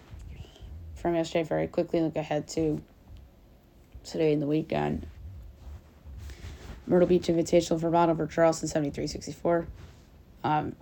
from 0.96 1.16
yesterday 1.16 1.44
very 1.44 1.68
quickly 1.68 2.02
look 2.02 2.16
ahead 2.16 2.48
to 2.48 2.82
today 4.04 4.34
in 4.34 4.40
the 4.40 4.48
weekend. 4.48 5.06
Myrtle 6.88 7.08
Beach 7.08 7.28
Invitational 7.28 7.80
Vermont 7.80 8.10
over 8.10 8.26
Charleston 8.28 8.68
73 8.68 9.08
64. 9.08 9.68
Um, 10.44 10.76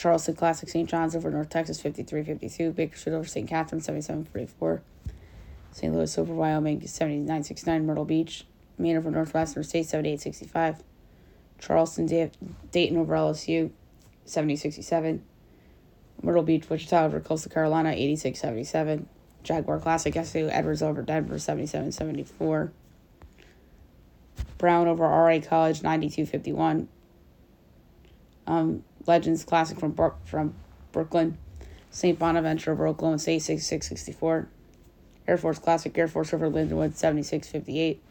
Charleston 0.00 0.34
Classic 0.34 0.66
St. 0.66 0.88
John's 0.88 1.14
over 1.14 1.30
North 1.30 1.50
Texas 1.50 1.78
53 1.78 2.24
52. 2.24 2.72
Bakersfield 2.72 3.16
over 3.16 3.28
St. 3.28 3.46
Katherine 3.46 3.82
77 3.82 4.24
44. 4.24 4.80
St. 5.72 5.94
Louis 5.94 6.16
over 6.16 6.32
Wyoming 6.32 6.86
79 6.86 7.44
69. 7.44 7.84
Myrtle 7.84 8.06
Beach. 8.06 8.46
Maine 8.78 8.96
over 8.96 9.10
Northwestern 9.10 9.62
State 9.62 9.84
78 9.84 10.22
65. 10.22 10.82
Charleston 11.58 12.06
Dayton 12.06 12.96
over 12.96 13.14
LSU 13.14 13.72
70 14.24 14.56
67. 14.56 15.22
Myrtle 16.22 16.44
Beach 16.44 16.70
Wichita 16.70 17.04
over 17.04 17.20
Coastal 17.20 17.52
Carolina 17.52 17.90
86 17.90 18.40
77. 18.40 19.06
Jaguar 19.42 19.78
Classic 19.78 20.16
SU 20.16 20.48
Edwards 20.48 20.82
over 20.82 21.02
Denver 21.02 21.38
77 21.38 21.92
74. 21.92 22.72
Brown 24.56 24.88
over 24.88 25.04
RA 25.04 25.40
College 25.40 25.82
92 25.82 26.24
51. 26.24 26.88
Um, 28.46 28.82
Legends 29.06 29.44
Classic 29.44 29.78
from 29.78 29.94
from 30.24 30.54
Brooklyn. 30.92 31.38
St. 31.90 32.18
Bonaventure 32.18 32.72
over 32.72 32.86
Oklahoma 32.86 33.18
State 33.18 33.42
66 33.42 33.88
64. 33.88 34.48
Air 35.26 35.36
Force 35.36 35.58
Classic 35.58 35.96
Air 35.96 36.08
Force 36.08 36.32
over 36.32 36.48
Lindenwood 36.48 36.94
76 36.94 37.48
58. 37.48 38.02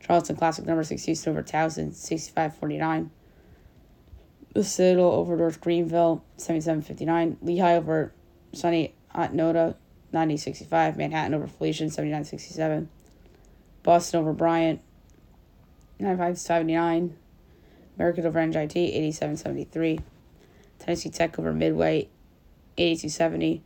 Charleston 0.00 0.36
Classic 0.36 0.64
number 0.64 0.84
6 0.84 1.04
Houston 1.04 1.32
over 1.32 1.42
Towson 1.42 1.94
65 1.94 2.56
49. 2.56 3.10
The 4.54 4.64
Citadel 4.64 5.12
over 5.12 5.36
North 5.36 5.60
Greenville 5.60 6.24
77 6.36 6.82
59. 6.82 7.36
Lehigh 7.42 7.76
over 7.76 8.12
Sunny 8.52 8.94
Noda 9.14 9.74
90 10.12 10.36
65. 10.36 10.96
Manhattan 10.96 11.34
over 11.34 11.46
Felician 11.46 11.90
79 11.90 12.24
67. 12.24 12.88
Boston 13.82 14.20
over 14.20 14.32
Bryant 14.32 14.80
95 15.98 16.38
79. 16.38 17.16
American 17.98 18.26
over 18.26 18.38
NJT 18.38 18.76
87 18.76 19.36
73. 19.36 20.00
Tennessee 20.78 21.10
Tech 21.10 21.38
over 21.38 21.52
Midway 21.52 22.08
82 22.76 23.08
70. 23.08 23.62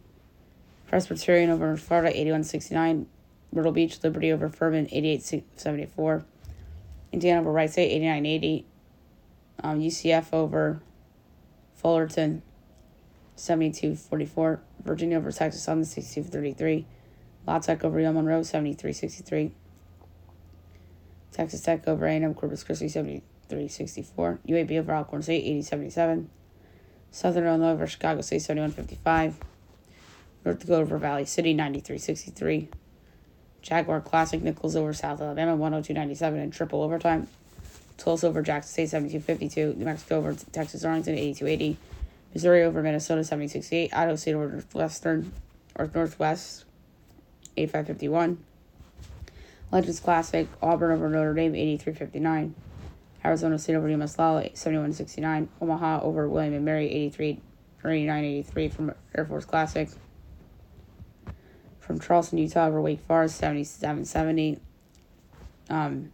Presbyterian 0.88 1.51
over 1.51 1.77
Florida 1.77 2.18
81 2.18 2.45
69. 2.45 3.07
Myrtle 3.53 3.73
Beach 3.73 4.03
Liberty 4.03 4.33
over 4.33 4.49
Furman 4.49 4.88
88 4.90 5.45
Indiana 7.12 7.40
over 7.40 7.53
Wright 7.53 7.71
State 7.71 7.90
89 7.90 8.64
Um, 9.62 9.81
UCF 9.81 10.33
over 10.33 10.81
Fullerton 11.75 12.42
72 13.37 13.97
44. 13.97 14.62
Virginia 14.83 15.18
over 15.18 15.31
Texas 15.31 15.62
Southern 15.62 15.85
62 15.85 16.23
33. 16.31 16.87
La 17.47 17.59
Tech 17.59 17.85
over 17.85 18.01
UL 18.01 18.14
Monroe 18.14 18.42
73 18.42 19.53
Texas 21.33 21.61
Tech 21.61 21.87
over 21.87 22.07
A&M 22.07 22.35
Corpus 22.35 22.64
Christi 22.64 22.88
73 22.88 23.23
64. 23.69 24.41
UAB 24.49 24.79
over 24.79 24.95
Alcorn 24.95 25.23
State 25.23 25.45
80 25.45 25.62
77. 25.62 26.31
Southern 27.11 27.47
Illinois 27.47 27.73
over 27.73 27.87
Chicago 27.87 28.21
State 28.21 28.41
71 28.41 28.73
55. 28.73 29.37
North 30.45 30.59
Dakota 30.59 30.83
over 30.83 30.99
Valley 30.99 31.25
City 31.25 31.55
93 31.55 31.99
63. 31.99 32.69
Jaguar 33.61 34.01
Classic 34.01 34.43
Nicholls 34.43 34.75
over 34.75 34.93
South 34.93 35.21
Alabama 35.21 35.55
102 35.55 35.93
97 35.95 36.41
in 36.41 36.51
triple 36.51 36.83
overtime. 36.83 37.29
Tulsa 37.97 38.27
over 38.27 38.43
Jackson 38.43 38.73
State 38.73 38.88
72 38.91 39.21
52. 39.21 39.75
New 39.77 39.85
Mexico 39.85 40.17
over 40.17 40.35
Texas 40.53 40.85
Arlington 40.85 41.15
82 41.15 41.47
80. 41.47 41.77
Missouri 42.35 42.62
over 42.62 42.83
Minnesota 42.83 43.23
70 43.23 43.49
68. 43.49 43.95
Idaho 43.95 44.17
State 44.17 44.35
over 44.35 44.49
Northwestern 44.49 45.33
or 45.77 45.91
Northwest 45.95 46.65
85 47.57 47.87
51. 47.87 48.45
Legends 49.73 50.01
Classic, 50.01 50.49
Auburn 50.61 50.93
over 50.93 51.09
Notre 51.09 51.33
Dame, 51.33 51.55
83-59. 51.55 52.53
Arizona 53.25 53.59
State 53.59 53.75
over 53.75 53.89
Lowell, 53.89 54.09
71-69. 54.09 55.49
Omaha 55.61 56.01
over 56.03 56.29
William 56.29 56.55
and 56.55 56.65
Mary, 56.65 56.91
83 56.91 57.41
89-83 57.85 58.73
from 58.73 58.95
Air 59.15 59.25
Force 59.25 59.45
Classic. 59.45 59.89
From 61.81 61.99
Charleston, 61.99 62.39
Utah 62.39 62.67
over 62.67 62.81
Wake 62.81 63.01
Forest, 63.01 63.41
77-70. 63.41 64.61
Um, 65.69 66.13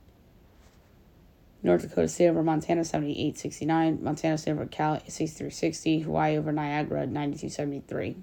North 1.63 1.83
Dakota 1.83 2.09
State 2.09 2.29
over 2.29 2.43
Montana, 2.43 2.83
78-69. 2.83 4.01
Montana 4.01 4.39
State 4.39 4.53
over 4.53 4.67
Cal, 4.67 4.99
63-60. 4.99 6.05
Hawaii 6.05 6.39
over 6.39 6.53
Niagara, 6.53 7.07
92-73. 7.07 8.17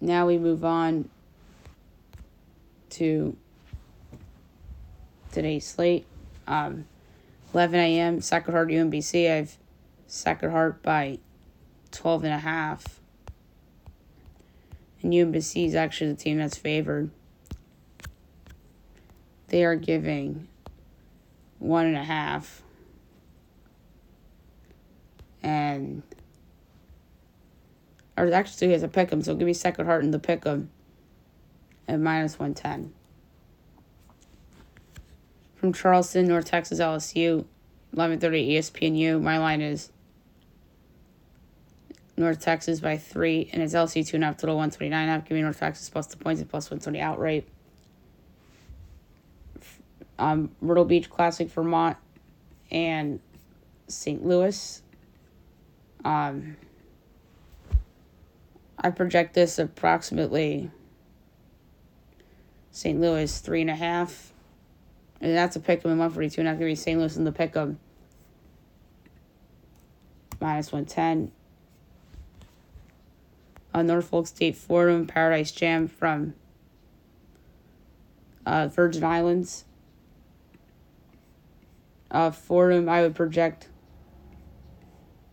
Now 0.00 0.26
we 0.26 0.38
move 0.38 0.64
on 0.64 1.08
to 2.90 3.36
today's 5.36 5.66
slate. 5.66 6.06
Um, 6.46 6.86
11 7.52 7.78
a.m. 7.78 8.20
Sacred 8.22 8.54
Heart 8.54 8.68
UMBC. 8.68 9.30
I 9.30 9.34
have 9.34 9.56
Sacred 10.06 10.50
Heart 10.50 10.82
by 10.82 11.18
12 11.90 12.24
and 12.24 12.32
a 12.32 12.38
half. 12.38 13.00
And 15.02 15.12
UMBC 15.12 15.66
is 15.66 15.74
actually 15.74 16.12
the 16.12 16.16
team 16.16 16.38
that's 16.38 16.56
favored. 16.56 17.10
They 19.48 19.62
are 19.62 19.76
giving 19.76 20.48
one 21.58 21.84
and 21.84 21.96
a 21.96 22.04
half. 22.04 22.62
And 25.42 26.02
or 28.16 28.32
actually 28.32 28.72
has 28.72 28.82
a 28.82 28.88
pick 28.88 29.12
'em, 29.12 29.20
so 29.20 29.34
give 29.34 29.46
me 29.46 29.52
Sacred 29.52 29.84
Heart 29.84 30.02
in 30.02 30.10
the 30.12 30.18
pick 30.18 30.46
'em 30.46 30.70
at 31.86 32.00
minus 32.00 32.38
110. 32.38 32.95
From 35.66 35.72
Charleston, 35.72 36.28
North 36.28 36.44
Texas, 36.44 36.78
LSU, 36.78 37.38
1130 37.90 38.50
ESPNU. 38.50 39.20
My 39.20 39.38
line 39.38 39.60
is 39.60 39.90
North 42.16 42.38
Texas 42.38 42.78
by 42.78 42.96
three, 42.96 43.50
and 43.52 43.60
it's 43.60 43.74
LSU 43.74 44.06
two 44.06 44.16
and 44.16 44.22
a 44.22 44.28
half 44.28 44.36
total 44.36 44.54
129 44.54 45.08
half. 45.08 45.24
Give 45.24 45.34
me 45.34 45.42
North 45.42 45.58
Texas 45.58 45.90
plus 45.90 46.06
the 46.06 46.18
points 46.18 46.40
and 46.40 46.48
plus 46.48 46.70
120 46.70 47.00
outright. 47.00 47.48
Um, 50.20 50.52
Myrtle 50.60 50.84
Beach 50.84 51.10
Classic, 51.10 51.50
Vermont, 51.50 51.96
and 52.70 53.18
St. 53.88 54.24
Louis. 54.24 54.82
Um, 56.04 56.56
I 58.78 58.90
project 58.90 59.34
this 59.34 59.58
approximately 59.58 60.70
St. 62.70 63.00
Louis 63.00 63.36
three 63.40 63.62
and 63.62 63.70
a 63.70 63.74
half. 63.74 64.32
And 65.20 65.34
that's 65.34 65.56
a 65.56 65.60
pick 65.60 65.84
'em 65.84 65.92
in 65.92 65.98
142. 65.98 66.42
Not 66.42 66.50
going 66.50 66.60
to 66.60 66.64
be 66.66 66.74
St. 66.74 66.98
Louis 66.98 67.16
in 67.16 67.24
the 67.24 67.32
pick 67.32 67.56
'em. 67.56 67.78
Minus 70.40 70.72
110. 70.72 71.32
Uh, 73.72 73.82
Norfolk 73.82 74.26
State 74.26 74.56
Fordham 74.56 75.06
Paradise 75.06 75.52
Jam 75.52 75.88
from 75.88 76.34
uh, 78.44 78.68
Virgin 78.68 79.04
Islands. 79.04 79.64
Uh, 82.10 82.30
Fordham, 82.30 82.88
I 82.88 83.02
would 83.02 83.14
project 83.14 83.68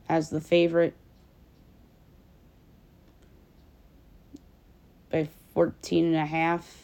as 0.10 0.30
the 0.30 0.42
favorite 0.42 0.96
by 5.12 5.30
14 5.54 6.06
and 6.06 6.16
a 6.16 6.26
half 6.26 6.83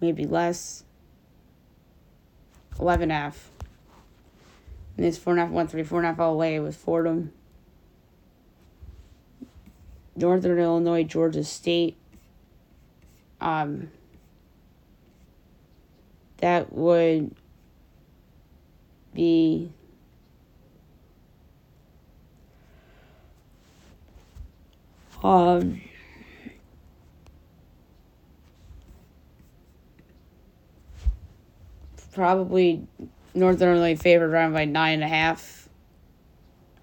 maybe 0.00 0.24
less. 0.24 0.84
11 2.78 3.10
half. 3.10 3.50
And 4.96 5.06
this 5.06 5.18
4 5.18 5.32
and 5.34 5.40
a 5.40 5.44
half, 5.44 5.52
1 5.52 5.68
3, 5.68 5.82
4 5.82 5.98
and 5.98 6.06
a 6.06 6.10
half 6.10 6.20
all 6.20 6.34
away 6.34 6.60
with 6.60 6.76
Fordham. 6.76 7.32
Northern 10.14 10.58
Illinois, 10.58 11.04
Georgia 11.04 11.44
State. 11.44 11.96
Um, 13.40 13.90
that 16.38 16.72
would 16.72 17.34
be 19.14 19.72
um 25.22 25.80
probably 32.16 32.86
Northern 33.34 33.76
Illinois 33.76 33.94
favored 33.94 34.30
around 34.30 34.54
by 34.54 34.64
nine 34.64 34.94
and 34.94 35.04
a 35.04 35.08
half. 35.08 35.68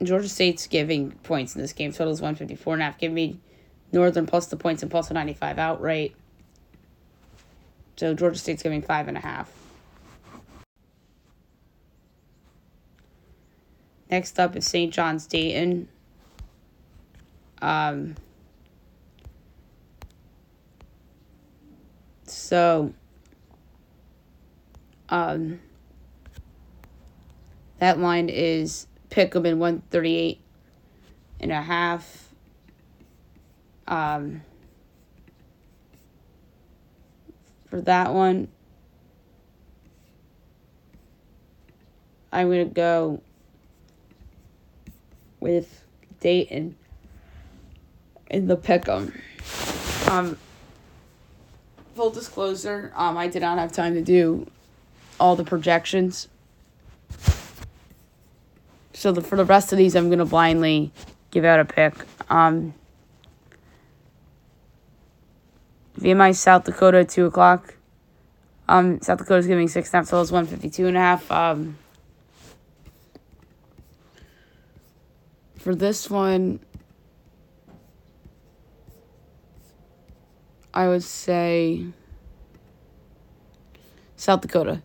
Georgia 0.01 0.29
State's 0.29 0.67
giving 0.67 1.11
points 1.23 1.55
in 1.55 1.61
this 1.61 1.73
game. 1.73 1.91
Total 1.91 2.13
is 2.13 2.21
154 2.21 2.73
and 2.73 2.81
a 2.81 2.85
half. 2.85 2.99
Give 2.99 3.11
me 3.11 3.39
Northern 3.91 4.25
plus 4.27 4.45
the 4.45 4.55
points 4.55 4.83
and 4.83 4.91
plus 4.91 5.09
a 5.09 5.13
95 5.13 5.57
outright. 5.57 6.15
So 7.95 8.13
Georgia 8.13 8.37
State's 8.37 8.61
giving 8.61 8.81
five 8.81 9.07
and 9.07 9.17
a 9.17 9.21
half. 9.21 9.51
Next 14.11 14.39
up 14.39 14.55
is 14.55 14.67
St. 14.67 14.93
John's 14.93 15.25
Dayton. 15.25 15.87
Um, 17.61 18.15
so 22.25 22.93
um, 25.13 25.59
That 27.77 27.99
line 27.99 28.29
is 28.29 28.87
Pick'em 29.11 29.45
in 29.45 29.59
138 29.59 30.41
and 31.39 31.51
a 31.51 31.61
half. 31.61 32.29
Um, 33.87 34.41
for 37.67 37.79
that 37.81 38.11
one, 38.11 38.47
I'm 42.31 42.47
going 42.47 42.67
to 42.67 42.73
go 42.73 43.21
with 45.39 45.83
Dayton 46.21 46.75
in 48.31 48.47
the 48.47 48.57
Pick'em. 48.57 49.13
Um, 50.09 50.37
full 51.93 52.09
disclosure, 52.09 52.91
um, 52.95 53.15
I 53.15 53.27
did 53.27 53.43
not 53.43 53.59
have 53.59 53.71
time 53.71 53.93
to 53.93 54.01
do 54.01 54.47
all 55.23 55.37
the 55.37 55.43
projections. 55.45 56.27
So 58.91 59.13
the, 59.13 59.21
for 59.21 59.37
the 59.37 59.45
rest 59.45 59.71
of 59.71 59.77
these, 59.77 59.95
I'm 59.95 60.09
gonna 60.09 60.25
blindly 60.25 60.91
give 61.31 61.45
out 61.45 61.61
a 61.61 61.65
pick. 61.65 61.93
Um, 62.29 62.73
VMI 65.97 66.35
South 66.35 66.65
Dakota 66.65 66.99
at 66.99 67.09
two 67.09 67.25
o'clock. 67.25 67.75
Um, 68.67 68.99
South 69.01 69.19
Dakota's 69.19 69.47
giving 69.47 69.69
six 69.69 69.89
totals, 69.89 70.29
one 70.29 70.45
fifty 70.45 70.69
two 70.69 70.87
and 70.87 70.97
a 70.97 70.99
half. 70.99 71.31
Um, 71.31 71.77
for 75.57 75.73
this 75.73 76.09
one, 76.09 76.59
I 80.73 80.89
would 80.89 81.03
say 81.03 81.85
South 84.17 84.41
Dakota. 84.41 84.81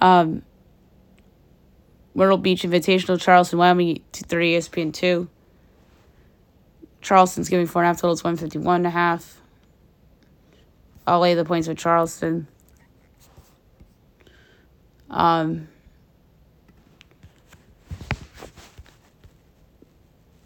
Um, 0.00 0.42
Myrtle 2.14 2.38
Beach 2.38 2.62
Invitational, 2.62 3.20
Charleston, 3.20 3.58
Wyoming, 3.58 3.96
230 4.12 4.54
ESPN 4.54 4.92
2. 4.92 5.28
Charleston's 7.02 7.48
giving 7.48 7.66
four 7.66 7.82
and 7.82 7.86
a 7.86 7.88
half 7.90 8.00
totals, 8.00 8.24
151 8.24 8.76
and 8.76 8.86
a 8.86 8.90
half. 8.90 9.40
I'll 11.06 11.20
lay 11.20 11.34
the 11.34 11.44
points 11.44 11.68
with 11.68 11.78
Charleston. 11.78 12.48
Um, 15.08 15.68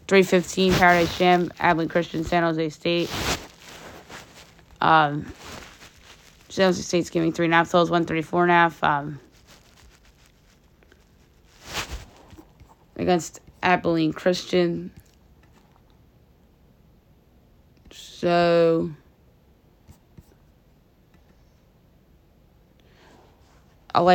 315 0.07 0.73
Paradise 0.73 1.17
Jam, 1.17 1.51
Abilene 1.59 1.87
Christian, 1.87 2.23
San 2.23 2.43
Jose 2.43 2.69
State. 2.69 3.09
Um, 4.81 5.31
San 6.49 6.65
Jose 6.65 6.81
State's 6.81 7.09
giving 7.09 7.31
three 7.31 7.45
and 7.45 7.53
a 7.53 7.57
half 7.57 7.71
totals, 7.71 7.89
134 7.89 8.49
and. 8.49 8.83
Um, 8.83 9.19
against 13.01 13.41
Abilene 13.63 14.13
Christian. 14.13 14.91
So 17.91 18.91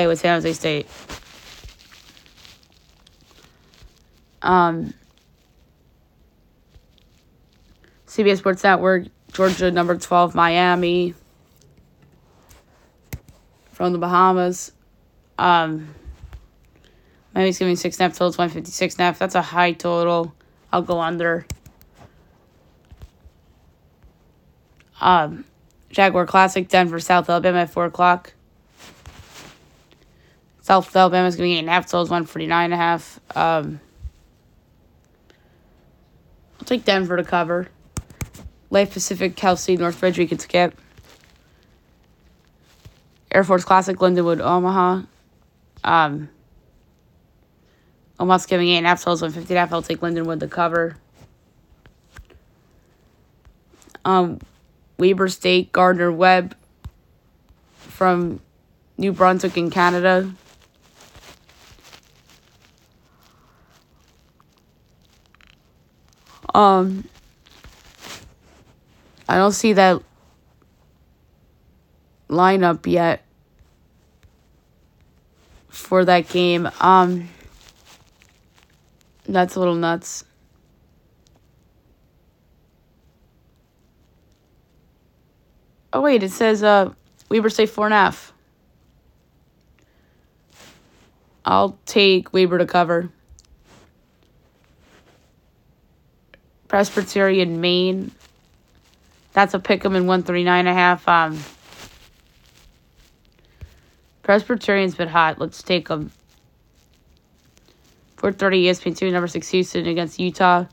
it 0.05 0.07
with 0.07 0.21
San 0.21 0.37
Jose 0.37 0.53
State. 0.53 0.87
Um, 4.43 4.95
CBS 8.07 8.39
Sports 8.39 8.63
Network, 8.63 9.09
Georgia 9.33 9.71
number 9.71 9.97
12, 9.97 10.35
Miami 10.35 11.15
from 13.73 13.93
the 13.93 13.99
Bahamas. 13.99 14.73
Um, 15.39 15.95
Miami's 17.37 17.59
giving 17.59 17.77
six 17.77 17.97
and 17.97 18.01
a 18.01 18.05
half 18.05 18.13
totals, 18.15 18.39
156 18.39 18.95
and 18.95 19.01
a 19.01 19.05
half. 19.05 19.19
That's 19.19 19.35
a 19.35 19.43
high 19.43 19.73
total. 19.73 20.35
I'll 20.73 20.81
go 20.81 21.03
under. 21.03 21.47
Um, 25.03 25.45
Jaguar 25.91 26.25
Classic, 26.25 26.67
Denver, 26.67 26.99
South 26.99 27.29
Alabama 27.29 27.59
at 27.59 27.71
4 27.71 27.85
o'clock. 27.85 28.33
South 30.63 30.97
Alabama's 30.97 31.39
eight 31.39 31.59
and 31.59 31.69
a 31.69 31.73
half 31.73 31.85
totals, 31.85 32.09
149 32.09 32.65
and 32.65 32.73
a 32.73 32.77
half. 32.79 33.21
Um, 33.37 33.81
I'll 36.59 36.65
take 36.65 36.87
Denver 36.87 37.19
to 37.19 37.23
cover. 37.23 37.69
Life 38.71 38.95
Pacific, 38.95 39.37
Kelsey, 39.37 39.77
Northbridge, 39.77 40.17
we 40.17 40.27
can 40.27 40.39
skip. 40.39 40.81
Air 43.31 43.45
Force 43.45 43.65
Classic, 43.65 43.99
Lindenwood, 43.99 44.41
Omaha. 44.41 45.03
Um, 45.85 46.31
Omaha's 48.19 48.47
giving 48.47 48.69
eight 48.69 48.79
and 48.79 48.87
a 48.87 48.91
half 48.91 49.01
totals, 49.01 49.23
150 49.23 49.53
and 49.53 49.59
a 49.59 49.61
half. 49.61 49.73
I'll 49.73 49.83
take 49.83 50.01
Lindenwood 50.01 50.41
to 50.41 50.49
cover. 50.49 50.97
Um, 54.05 54.41
Weber 54.99 55.29
State, 55.29 55.73
Gardner 55.73 56.11
Webb 56.11 56.57
from 57.77 58.41
New 58.97 59.13
Brunswick 59.13 59.57
in 59.57 59.71
Canada. 59.71 60.33
Um, 66.55 67.07
I 69.29 69.37
don't 69.37 69.53
see 69.53 69.75
that 69.75 70.01
lineup 72.31 72.87
yet 72.87 73.23
for 75.69 76.05
that 76.07 76.29
game. 76.29 76.71
Um, 76.81 77.29
that's 79.29 79.57
a 79.57 79.59
little 79.59 79.75
nuts. 79.75 80.25
Oh 85.93 86.03
wait, 86.03 86.23
it 86.23 86.31
says 86.31 86.63
uh 86.63 86.93
Weber 87.29 87.51
State 87.51 87.71
four 87.71 87.87
and 87.87 87.95
a 87.95 87.97
half. 87.97 88.33
I'll 91.45 91.79
take 91.87 92.33
Weber 92.33 92.59
to 92.59 92.67
cover. 92.67 93.11
Presbyterian, 96.69 97.61
Maine. 97.61 98.11
That's 99.33 99.55
a 99.55 99.59
pick 99.59 99.85
'em 99.85 99.95
in 99.95 100.07
139 100.07 100.61
and 100.61 100.69
a 100.69 100.75
half. 100.75 101.09
Um, 101.09 101.39
Presbyterian's 104.23 104.97
been 104.97 105.09
hot. 105.09 105.39
Let's 105.39 105.63
take 105.63 105.89
them. 105.89 106.11
430 108.17 108.65
ESPN 108.65 108.97
2, 108.97 109.11
number 109.11 109.29
6 109.29 109.49
Houston 109.49 109.87
against 109.87 110.19
Utah. 110.19 110.65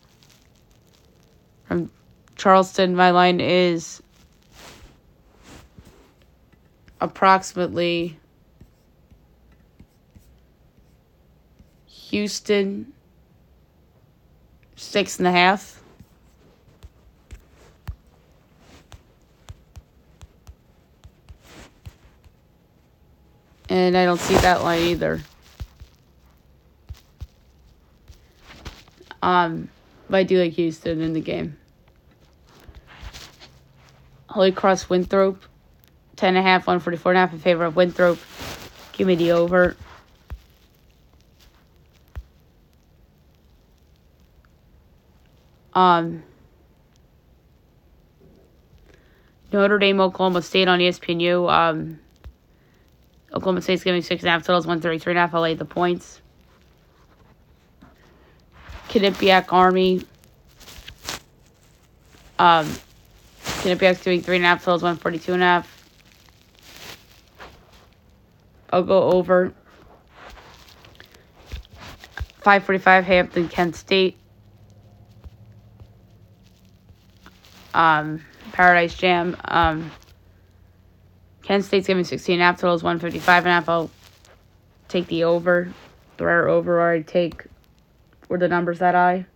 From 1.65 1.91
Charleston, 2.35 2.95
my 2.95 3.11
line 3.11 3.39
is 3.39 4.01
approximately 7.01 8.17
Houston 11.85 12.93
six 14.75 15.17
and 15.17 15.27
a 15.27 15.31
half. 15.31 15.81
And 23.69 23.97
I 23.97 24.05
don't 24.05 24.19
see 24.19 24.35
that 24.35 24.61
line 24.61 24.81
either. 24.83 25.21
Um, 29.23 29.69
but 30.09 30.17
I 30.17 30.23
do 30.23 30.37
like 30.37 30.51
Houston 30.51 30.99
in 30.99 31.13
the 31.13 31.21
game. 31.21 31.57
Holy 34.27 34.51
Cross 34.51 34.89
Winthrop, 34.89 35.41
10 36.17 36.35
and 36.35 36.37
a 36.39 36.41
half, 36.41 36.67
144 36.67 37.13
and 37.13 37.17
a 37.17 37.21
half 37.21 37.31
in 37.31 37.39
favor 37.39 37.63
of 37.63 37.77
Winthrop. 37.77 38.19
Give 38.91 39.07
me 39.07 39.15
the 39.15 39.31
over. 39.31 39.77
Um, 45.73 46.21
Notre 49.53 49.79
Dame, 49.79 50.01
Oklahoma 50.01 50.41
State 50.41 50.67
on 50.67 50.79
ESPNU. 50.79 51.49
Um, 51.49 51.99
Oklahoma 53.33 53.61
State's 53.61 53.85
giving 53.85 54.01
six 54.01 54.21
and 54.21 54.27
a 54.27 54.31
half 54.31 54.43
totals, 54.43 54.67
one 54.67 54.81
thirty 54.81 54.99
three 54.99 55.11
and 55.11 55.17
a 55.17 55.21
half. 55.21 55.33
I'll 55.33 55.41
lay 55.41 55.53
the 55.53 55.63
points. 55.63 56.22
Quinnipiac 58.93 59.51
Army. 59.51 60.05
Um, 62.37 62.71
Quinnipiac's 63.43 64.03
doing 64.03 64.21
three 64.21 64.35
and 64.35 64.45
a 64.45 64.49
half 64.49 64.63
totals, 64.63 64.99
forty 64.99 65.17
two 65.17 65.33
and 65.33 65.41
a 65.41 65.45
half. 65.45 65.89
I'll 68.69 68.83
go 68.83 69.01
over. 69.11 69.51
545 72.41 73.05
Hampton, 73.05 73.49
Kent 73.49 73.75
State. 73.75 74.15
Um, 77.73 78.21
Paradise 78.51 78.95
Jam. 78.95 79.35
Um, 79.45 79.91
Kent 81.41 81.65
State's 81.65 81.87
giving 81.87 82.03
16 82.03 82.33
and 82.33 82.41
a 82.43 82.45
half. 82.45 82.59
Total 82.59 82.75
is 82.75 82.83
155 82.83 83.45
and 83.45 83.47
a 83.47 83.53
half. 83.53 83.69
I'll 83.69 83.89
take 84.87 85.07
the 85.07 85.23
over. 85.23 85.73
The 86.17 86.25
rare 86.25 86.47
over 86.47 86.87
I 86.87 87.01
take 87.01 87.45
were 88.33 88.39
the 88.39 88.47
numbers 88.47 88.79
that 88.79 88.95
I. 88.95 89.27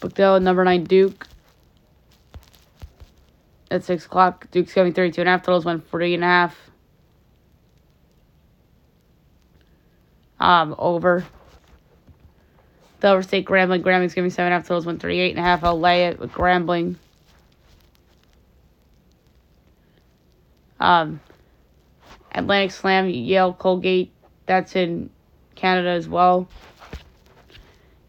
Brookdale, 0.00 0.40
number 0.40 0.64
9, 0.64 0.84
Duke. 0.84 1.26
At 3.68 3.82
6 3.82 4.06
o'clock, 4.06 4.48
Duke's 4.52 4.72
giving 4.72 4.92
32 4.92 5.22
and 5.22 5.28
a 5.28 5.32
half. 5.32 5.40
Total 5.40 5.58
is 5.58 5.64
140 5.64 6.14
and 6.14 6.22
a 6.22 6.26
half. 6.26 6.70
Um, 10.38 10.76
over. 10.78 11.24
Delaware 13.00 13.22
State 13.22 13.44
Grambling. 13.44 13.82
Grambling's 13.82 14.14
giving 14.14 14.30
7 14.30 14.46
and 14.46 14.54
a 14.54 14.58
half. 14.58 14.68
Total 14.68 14.78
is 14.78 14.86
138 14.86 15.30
and 15.30 15.40
a 15.40 15.42
half. 15.42 15.64
I'll 15.64 15.80
lay 15.80 16.06
it 16.06 16.20
with 16.20 16.30
Grambling. 16.30 16.94
Um, 20.78 21.18
Atlantic 22.30 22.70
Slam, 22.70 23.08
Yale, 23.08 23.52
Colgate. 23.52 24.12
That's 24.46 24.76
in 24.76 25.10
Canada 25.64 25.88
as 25.88 26.06
well. 26.06 26.46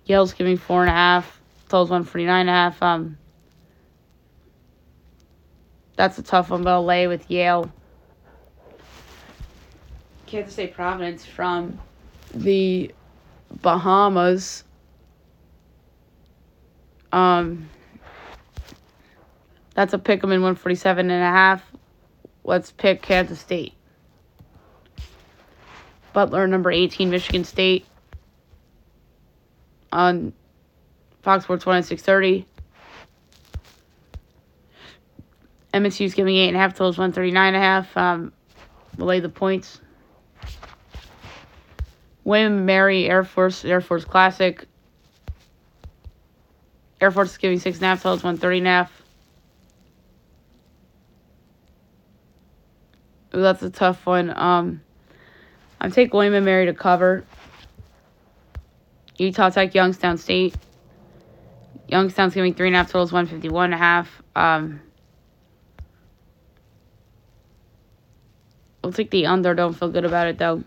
Yale's 0.03 0.33
giving 0.33 0.57
four 0.57 0.81
and 0.81 0.89
a 0.89 0.93
half. 0.93 1.39
Total's 1.69 1.89
one 1.89 2.03
forty 2.03 2.25
nine 2.25 2.41
and 2.41 2.49
a 2.49 2.51
half. 2.51 2.83
Um, 2.83 3.17
that's 5.95 6.17
a 6.17 6.21
tough 6.21 6.49
one, 6.49 6.63
but 6.63 6.71
I'll 6.71 6.83
lay 6.83 7.07
with 7.07 7.31
Yale. 7.31 7.71
Kansas 10.25 10.51
State 10.51 10.73
Providence 10.73 11.25
from 11.25 11.79
the 12.33 12.91
Bahamas. 13.61 14.65
Um, 17.13 17.69
that's 19.75 19.93
a 19.93 19.97
pick 19.97 20.21
'em 20.25 20.33
in 20.33 20.41
147 20.41 21.09
and 21.09 21.23
a 21.23 21.29
half. 21.29 21.63
Let's 22.43 22.73
pick 22.73 23.01
Kansas 23.01 23.39
State. 23.39 23.74
Butler, 26.15 26.47
number 26.47 26.71
18, 26.71 27.09
Michigan 27.09 27.43
State. 27.43 27.85
On 29.91 30.31
Fox 31.21 31.43
Sports 31.43 31.65
1 31.65 31.77
at 31.77 31.85
630. 31.85 32.47
MSU's 35.73 36.13
giving 36.13 36.35
8.5, 36.35 36.69
totals 36.69 36.97
139.5. 36.97 37.97
Um, 37.97 38.33
we'll 38.97 39.07
lay 39.07 39.19
the 39.19 39.27
points. 39.27 39.81
William 42.23 42.65
Mary 42.65 43.09
Air 43.09 43.25
Force, 43.25 43.65
Air 43.65 43.81
Force 43.81 44.05
Classic. 44.05 44.65
Air 47.01 47.11
Force 47.11 47.31
is 47.31 47.37
giving 47.37 47.59
6.5, 47.59 48.01
totals 48.01 48.21
130.5. 48.21 48.87
Ooh, 53.35 53.41
that's 53.41 53.63
a 53.63 53.69
tough 53.69 54.05
one. 54.05 54.29
Um, 54.35 54.81
I'm 55.79 55.91
taking 55.91 56.15
William 56.15 56.33
and 56.33 56.45
Mary 56.45 56.65
to 56.65 56.73
cover. 56.73 57.25
Utah 59.17 59.49
Tech, 59.49 59.73
Youngstown 59.73 60.17
State. 60.17 60.55
Youngstown's 61.87 62.33
giving 62.33 62.53
three 62.53 62.67
and 62.67 62.75
a 62.75 62.79
half 62.79 62.91
totals, 62.91 63.11
one 63.11 63.27
fifty 63.27 63.49
one 63.49 63.65
and 63.65 63.73
a 63.75 63.77
half. 63.77 64.21
Um, 64.35 64.81
we'll 68.83 68.91
take 68.91 69.11
the 69.11 69.27
under. 69.27 69.53
Don't 69.53 69.73
feel 69.73 69.89
good 69.89 70.05
about 70.05 70.27
it 70.27 70.37
though. 70.37 70.63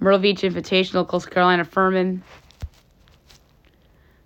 Myrtle 0.00 0.18
Beach 0.18 0.42
Invitational, 0.42 1.06
Coastal 1.06 1.32
Carolina, 1.32 1.64
Furman. 1.64 2.24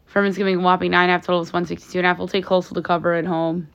Furman's 0.06 0.38
giving 0.38 0.56
a 0.56 0.60
whopping 0.60 0.92
nine 0.92 1.02
and 1.02 1.10
a 1.10 1.12
half 1.12 1.26
totals, 1.26 1.52
one 1.52 1.66
sixty 1.66 1.92
two 1.92 1.98
and 1.98 2.06
a 2.06 2.08
half. 2.08 2.18
We'll 2.18 2.28
take 2.28 2.46
Coastal 2.46 2.74
to 2.74 2.82
cover 2.82 3.12
at 3.12 3.26
home. 3.26 3.68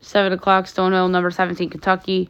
Seven 0.00 0.32
o'clock, 0.32 0.64
Stonehill, 0.64 1.10
number 1.10 1.30
seventeen, 1.30 1.70
Kentucky. 1.70 2.28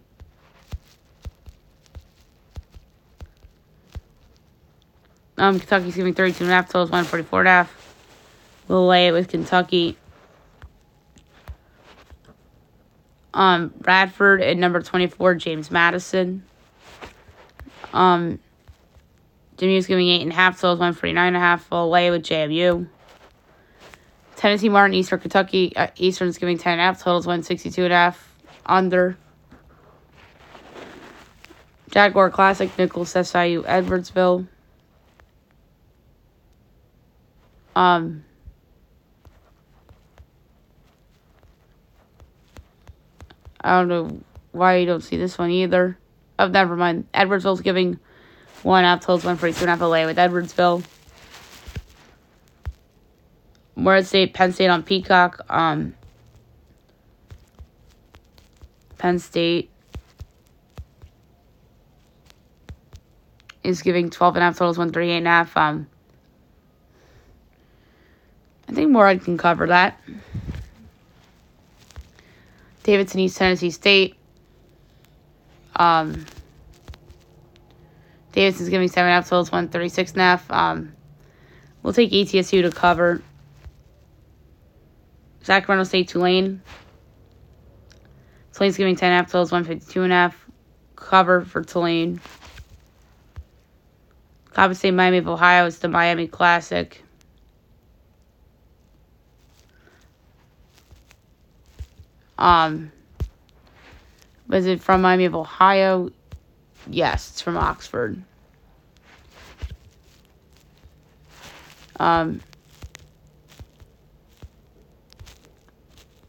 Um, 5.40 5.58
Kentucky's 5.58 5.96
giving 5.96 6.12
32 6.12 6.44
and 6.44 6.52
a 6.52 6.54
half 6.54 6.66
totals, 6.66 6.90
144 6.90 7.40
and 7.40 7.48
a 7.48 7.50
half. 7.50 7.94
We'll 8.68 8.86
lay 8.86 9.08
it 9.08 9.12
with 9.12 9.28
Kentucky. 9.28 9.96
Um, 13.32 13.72
Radford 13.80 14.42
at 14.42 14.58
number 14.58 14.82
24, 14.82 15.36
James 15.36 15.70
Madison. 15.70 16.42
Um, 17.94 18.38
JMU's 19.56 19.86
giving 19.86 20.08
8 20.08 20.22
and 20.22 20.32
a 20.32 20.34
half 20.34 20.56
totals, 20.56 20.78
149 20.78 21.26
and 21.26 21.36
a 21.36 21.40
half. 21.40 21.70
We'll 21.70 21.88
lay 21.88 22.08
it 22.08 22.10
with 22.10 22.22
JMU. 22.22 22.86
Tennessee 24.36 24.68
Martin, 24.68 24.92
Eastern 24.92 25.20
Kentucky. 25.20 25.74
Uh, 25.74 25.86
Eastern's 25.96 26.36
giving 26.36 26.58
10 26.58 26.72
and 26.72 26.82
a 26.82 26.84
half 26.84 26.98
totals, 26.98 27.26
162 27.26 27.84
and 27.84 27.92
a 27.94 27.96
half. 27.96 28.36
Under. 28.66 29.16
Jaguar 31.90 32.28
Classic, 32.28 32.76
Nicholls, 32.76 33.12
SIU, 33.12 33.62
Edwardsville. 33.62 34.46
Um, 37.76 38.24
I 43.60 43.78
don't 43.78 43.88
know 43.88 44.20
why 44.52 44.76
you 44.76 44.86
don't 44.86 45.02
see 45.02 45.16
this 45.16 45.38
one 45.38 45.50
either. 45.50 45.98
Oh, 46.38 46.48
never 46.48 46.76
mind. 46.76 47.06
Edwardsville's 47.12 47.60
giving 47.60 47.98
one 48.62 48.84
out 48.84 49.02
totals 49.02 49.24
one 49.24 49.36
forty 49.36 49.52
two 49.52 49.60
and 49.60 49.70
half 49.70 49.80
LA 49.80 50.06
with 50.06 50.16
Edwardsville. 50.16 50.84
Morehead 53.76 54.06
State, 54.06 54.34
Penn 54.34 54.52
State 54.52 54.68
on 54.68 54.82
Peacock. 54.82 55.40
Um, 55.48 55.94
Penn 58.98 59.18
State 59.18 59.70
is 63.62 63.80
giving 63.80 64.10
12 64.10 64.36
and 64.36 64.42
a 64.42 64.46
half 64.46 64.58
totals, 64.58 64.76
138 64.76 65.16
and 65.16 65.26
a 65.26 65.30
half. 65.30 65.56
Um, 65.56 65.86
I 68.70 68.72
think 68.72 68.92
Morehead 68.92 69.24
can 69.24 69.36
cover 69.36 69.66
that. 69.66 70.00
Davidson 72.84 73.18
East 73.18 73.36
Tennessee 73.36 73.72
State. 73.72 74.14
Um, 75.74 76.24
Davidson's 78.30 78.68
giving 78.68 78.86
seven 78.86 79.08
and 79.08 79.12
a 79.12 79.14
half 79.16 79.24
totals, 79.24 79.50
one 79.50 79.68
thirty 79.68 79.88
six 79.88 80.12
and 80.12 80.20
a 80.20 80.24
half. 80.24 80.48
Um, 80.52 80.94
we'll 81.82 81.92
take 81.92 82.12
ETSU 82.12 82.62
to 82.62 82.70
cover. 82.70 83.20
Sacramento 85.42 85.82
State 85.82 86.06
Tulane. 86.06 86.62
Tulane's 88.52 88.76
giving 88.76 88.94
ten 88.94 89.10
and 89.10 89.14
a 89.14 89.22
half 89.22 89.32
totals, 89.32 89.50
one 89.50 89.64
fifty 89.64 89.92
two 89.92 90.04
and 90.04 90.12
a 90.12 90.16
half. 90.16 90.46
Cover 90.94 91.40
for 91.40 91.64
Tulane. 91.64 92.20
Coppin 94.52 94.76
State 94.76 94.92
Miami 94.92 95.18
of 95.18 95.26
Ohio 95.26 95.66
is 95.66 95.80
the 95.80 95.88
Miami 95.88 96.28
Classic. 96.28 97.02
Um, 102.40 102.90
was 104.48 104.66
it 104.66 104.80
from 104.80 105.02
Miami 105.02 105.26
of 105.26 105.36
Ohio? 105.36 106.10
Yes, 106.88 107.30
it's 107.30 107.40
from 107.42 107.56
Oxford. 107.56 108.20
Um, 112.00 112.40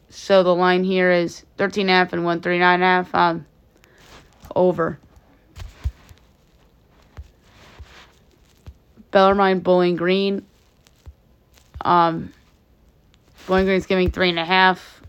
so 0.10 0.44
the 0.44 0.54
line 0.54 0.84
here 0.84 1.12
is 1.12 1.46
13 1.58 1.84
and 1.84 1.90
a 1.90 1.94
half 1.94 2.14
and 2.14 2.26
139 2.26 2.82
half. 2.82 3.16
Um, 3.16 3.46
over. 4.54 5.00
Bellarmine 9.12 9.62
Bowling 9.62 9.96
Green. 9.96 10.46
Um, 11.82 12.34
Bowling 13.48 13.66
Green's 13.66 13.86
giving 13.86 14.12
three 14.12 14.30
and 14.30 14.40
a 14.40 14.46
half. 14.46 15.01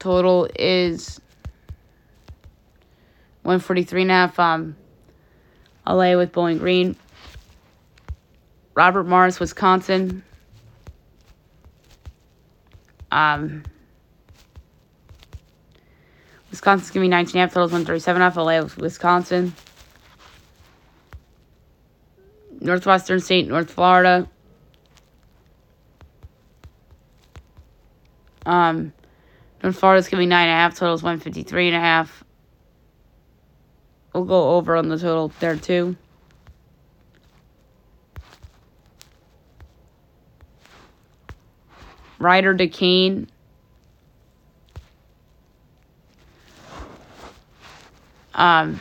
Total 0.00 0.48
is 0.58 1.20
143 3.42 4.02
and 4.02 4.10
a 4.10 4.14
half. 4.14 4.38
Um, 4.38 4.74
LA 5.86 6.16
with 6.16 6.32
Bowling 6.32 6.56
Green. 6.56 6.96
Robert 8.74 9.04
Morris, 9.04 9.38
Wisconsin. 9.38 10.22
Um, 13.12 13.62
Wisconsin's 16.50 16.90
giving 16.90 17.10
19 17.10 17.32
and 17.32 17.36
a 17.36 17.40
half. 17.40 17.50
Totals 17.52 17.72
137 17.72 18.22
half. 18.22 18.36
LA 18.36 18.62
with 18.62 18.78
Wisconsin. 18.78 19.54
Northwestern 22.58 23.20
State, 23.20 23.48
North 23.48 23.70
Florida. 23.70 24.26
Um, 28.46 28.94
North 29.62 29.78
Florida's 29.78 30.08
giving 30.08 30.28
nine 30.28 30.48
and 30.48 30.52
a 30.52 30.56
half. 30.56 30.76
Totals 30.76 31.02
one 31.02 31.18
fifty 31.20 31.42
three 31.42 31.68
and 31.68 31.76
a 31.76 31.80
half. 31.80 32.24
We'll 34.12 34.24
go 34.24 34.56
over 34.56 34.76
on 34.76 34.88
the 34.88 34.98
total 34.98 35.32
there 35.40 35.56
too. 35.56 35.96
Rider 42.18 42.52
Duquesne. 42.52 43.28
Um, 48.34 48.78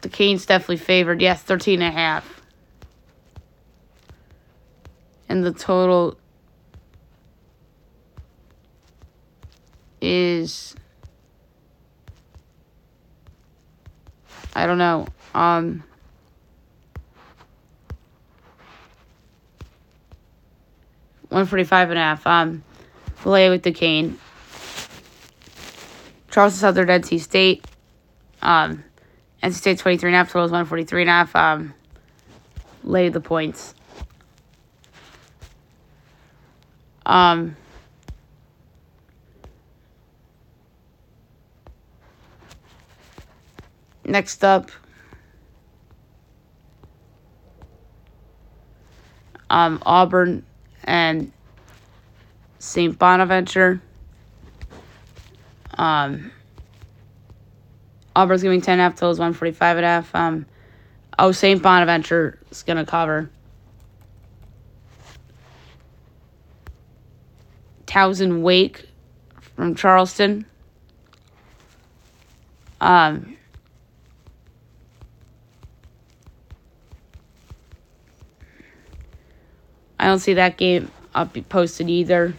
Duquesne's 0.00 0.46
definitely 0.46 0.78
favored. 0.78 1.20
Yes, 1.20 1.42
13 1.42 1.82
and 1.82 1.94
a 1.94 1.96
half. 1.96 2.40
And 5.28 5.44
the 5.44 5.52
total 5.52 6.16
is 10.00 10.74
I 14.54 14.66
don't 14.66 14.78
know. 14.78 15.06
Um 15.34 15.84
One 21.28 21.46
forty 21.46 21.64
five 21.64 21.90
and 21.90 21.98
a 21.98 22.02
half. 22.02 22.26
Um 22.26 22.62
Filet 23.16 23.50
with 23.50 23.62
Duquesne. 23.62 24.18
Charleston 26.30 26.60
Southern 26.60 26.88
NC 26.88 27.20
State. 27.20 27.64
Um 28.42 28.84
NC 29.42 29.54
State 29.54 29.78
twenty 29.78 29.98
three 29.98 30.08
and 30.08 30.14
a 30.14 30.18
half, 30.18 30.28
total 30.32 30.46
is 30.46 30.52
one 30.52 30.64
forty 30.64 30.84
three 30.84 31.02
and 31.02 31.10
a 31.10 31.12
half. 31.12 31.36
Um 31.36 31.74
lay 32.82 33.08
the 33.08 33.20
points. 33.20 33.74
Um 37.04 37.56
Next 44.08 44.42
up, 44.42 44.70
um, 49.50 49.82
Auburn 49.84 50.46
and 50.82 51.30
St. 52.58 52.98
Bonaventure. 52.98 53.82
Um, 55.74 56.32
Auburn's 58.16 58.42
giving 58.42 58.62
10 58.62 58.72
and 58.72 58.80
a 58.80 58.84
half, 58.84 58.94
totals 58.94 59.18
145 59.18 59.76
and 59.76 59.84
a 59.84 59.88
half. 59.88 60.14
Um, 60.14 60.46
oh, 61.18 61.30
St. 61.30 61.62
Bonaventure 61.62 62.38
is 62.50 62.62
going 62.62 62.78
to 62.78 62.86
cover. 62.86 63.28
Towson 67.86 68.40
Wake 68.40 68.88
from 69.54 69.74
Charleston. 69.74 70.46
Um, 72.80 73.37
I 79.98 80.06
don't 80.06 80.20
see 80.20 80.34
that 80.34 80.56
game 80.56 80.90
up 81.14 81.36
posted 81.48 81.90
either. 81.90 82.34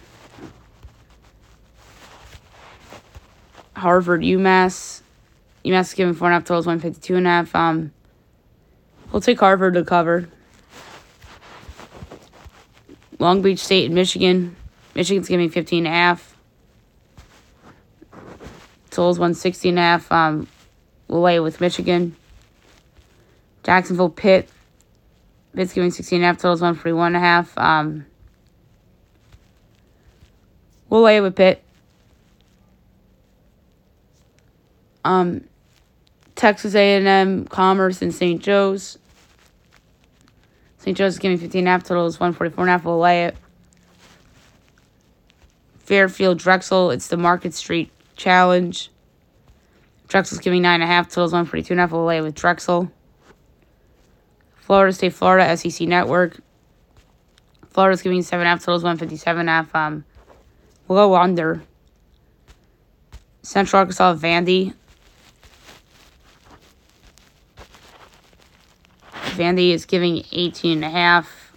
Harvard, 3.76 4.22
UMass. 4.22 5.02
UMass 5.64 5.80
is 5.80 5.94
giving 5.94 6.14
four 6.14 6.28
and 6.28 6.34
a 6.34 6.36
half 6.36 6.44
totals, 6.44 6.66
one 6.66 6.80
fifty 6.80 7.00
two 7.00 7.16
and 7.16 7.26
a 7.26 7.30
half. 7.30 7.54
Um, 7.54 7.92
we'll 9.12 9.20
take 9.20 9.40
Harvard 9.40 9.74
to 9.74 9.84
cover. 9.84 10.28
Long 13.18 13.42
Beach 13.42 13.58
State 13.58 13.86
and 13.86 13.94
Michigan. 13.94 14.56
Michigan's 14.94 15.28
giving 15.28 15.50
fifteen 15.50 15.86
and 15.86 15.94
a 15.94 15.96
half. 15.96 16.36
Totals 18.90 19.18
one 19.18 19.34
sixty 19.34 19.68
and 19.68 19.78
a 19.78 19.82
half. 19.82 20.10
Um, 20.10 20.48
we'll 21.08 21.20
lay 21.20 21.40
with 21.40 21.60
Michigan. 21.60 22.16
Jacksonville 23.62 24.08
Pitt 24.08 24.48
Pitt's 25.54 25.72
giving 25.72 25.90
16 25.90 26.16
and 26.16 26.24
a 26.24 26.26
half, 26.28 26.36
totals 26.36 26.60
141 26.60 27.08
and 27.08 27.16
a 27.16 27.20
half. 27.20 27.58
Um, 27.58 28.06
we'll 30.88 31.02
lay 31.02 31.16
it 31.16 31.20
with 31.20 31.34
Pitt. 31.34 31.62
Um, 35.04 35.44
Texas 36.36 36.74
A&M, 36.74 37.46
Commerce, 37.46 38.00
and 38.00 38.14
St. 38.14 38.40
Joe's. 38.40 38.98
St. 40.78 40.96
Joe's 40.96 41.18
giving 41.18 41.36
15 41.36 41.60
and 41.60 41.68
a 41.68 41.70
half, 41.72 41.82
totals 41.82 42.20
144 42.20 42.64
and 42.64 42.68
a 42.68 42.72
half. 42.72 42.84
We'll 42.84 42.98
lay 42.98 43.24
it. 43.24 43.36
Fairfield, 45.80 46.38
Drexel, 46.38 46.90
it's 46.92 47.08
the 47.08 47.16
Market 47.16 47.52
Street 47.52 47.90
Challenge. 48.16 48.90
Drexel's 50.06 50.40
giving 50.40 50.62
9.5, 50.62 51.08
totals 51.08 51.32
142 51.32 51.72
and 51.72 51.80
a 51.80 51.82
half. 51.82 51.92
We'll 51.92 52.04
lay 52.04 52.18
it 52.18 52.22
with 52.22 52.34
Drexel. 52.34 52.90
Florida 54.70 54.92
State, 54.92 55.14
Florida, 55.14 55.56
SEC 55.56 55.88
Network. 55.88 56.38
Florida's 57.70 58.02
giving 58.02 58.22
7 58.22 58.46
half 58.46 58.60
totals, 58.60 58.84
157 58.84 59.48
half. 59.48 59.74
Um, 59.74 60.04
we'll 60.86 61.08
go 61.08 61.16
under. 61.16 61.60
Central 63.42 63.80
Arkansas, 63.80 64.14
Vandy. 64.14 64.72
Vandy 69.12 69.72
is 69.72 69.86
giving 69.86 70.22
18 70.30 70.74
and 70.74 70.84
a 70.84 70.88
half. 70.88 71.52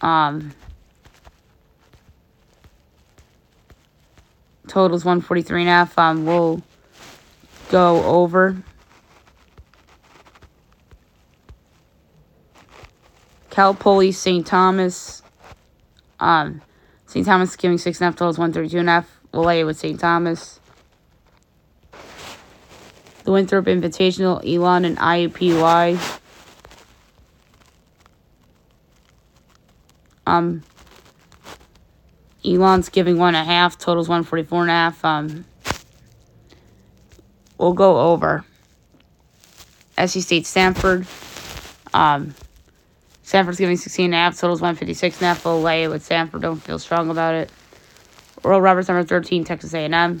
Um, 0.00 0.54
totals 4.68 5.04
143 5.04 5.62
and 5.62 5.68
a 5.68 5.72
half. 5.72 5.98
Um, 5.98 6.24
we'll 6.24 6.62
go 7.68 8.04
over. 8.04 8.62
Cal 13.56 13.72
Poly 13.72 14.12
St. 14.12 14.46
Thomas. 14.46 15.22
Um, 16.20 16.60
St. 17.06 17.24
Thomas 17.24 17.56
giving 17.56 17.78
six 17.78 17.98
and 17.98 18.02
a 18.02 18.10
half 18.10 18.16
totals, 18.16 18.36
one 18.36 18.52
thirty 18.52 18.68
two 18.68 18.80
and 18.80 18.88
a 18.90 18.92
half. 18.92 19.20
We'll 19.32 19.44
lay 19.44 19.60
it 19.60 19.64
with 19.64 19.78
St. 19.78 19.98
Thomas. 19.98 20.60
The 23.24 23.32
Winthrop 23.32 23.64
Invitational, 23.64 24.44
Elon 24.46 24.84
and 24.84 24.98
IUPUI. 24.98 26.20
Um, 30.26 30.62
Elon's 32.44 32.90
giving 32.90 33.16
one 33.16 33.34
and 33.34 33.48
a 33.48 33.50
half, 33.50 33.78
totals 33.78 34.06
one 34.06 34.22
forty 34.22 34.44
four 34.44 34.60
and 34.60 34.70
a 34.70 34.74
half. 34.74 35.02
Um, 35.02 35.46
we'll 37.56 37.72
go 37.72 38.12
over. 38.12 38.44
SC 39.96 40.20
State 40.20 40.44
Stanford. 40.44 41.06
Um, 41.94 42.34
Stanford's 43.26 43.58
giving 43.58 43.76
16 43.76 44.04
and 44.04 44.14
a 44.14 44.18
half, 44.18 44.38
totals 44.38 44.60
156 44.60 45.16
and 45.16 45.24
a 45.24 45.26
half. 45.26 45.44
Lay 45.44 45.82
it 45.82 45.88
with 45.88 46.04
Stanford. 46.04 46.42
Don't 46.42 46.62
feel 46.62 46.78
strong 46.78 47.10
about 47.10 47.34
it. 47.34 47.50
Oral 48.44 48.60
Roberts, 48.60 48.86
number 48.86 49.02
13, 49.02 49.42
Texas 49.42 49.74
A&M. 49.74 50.20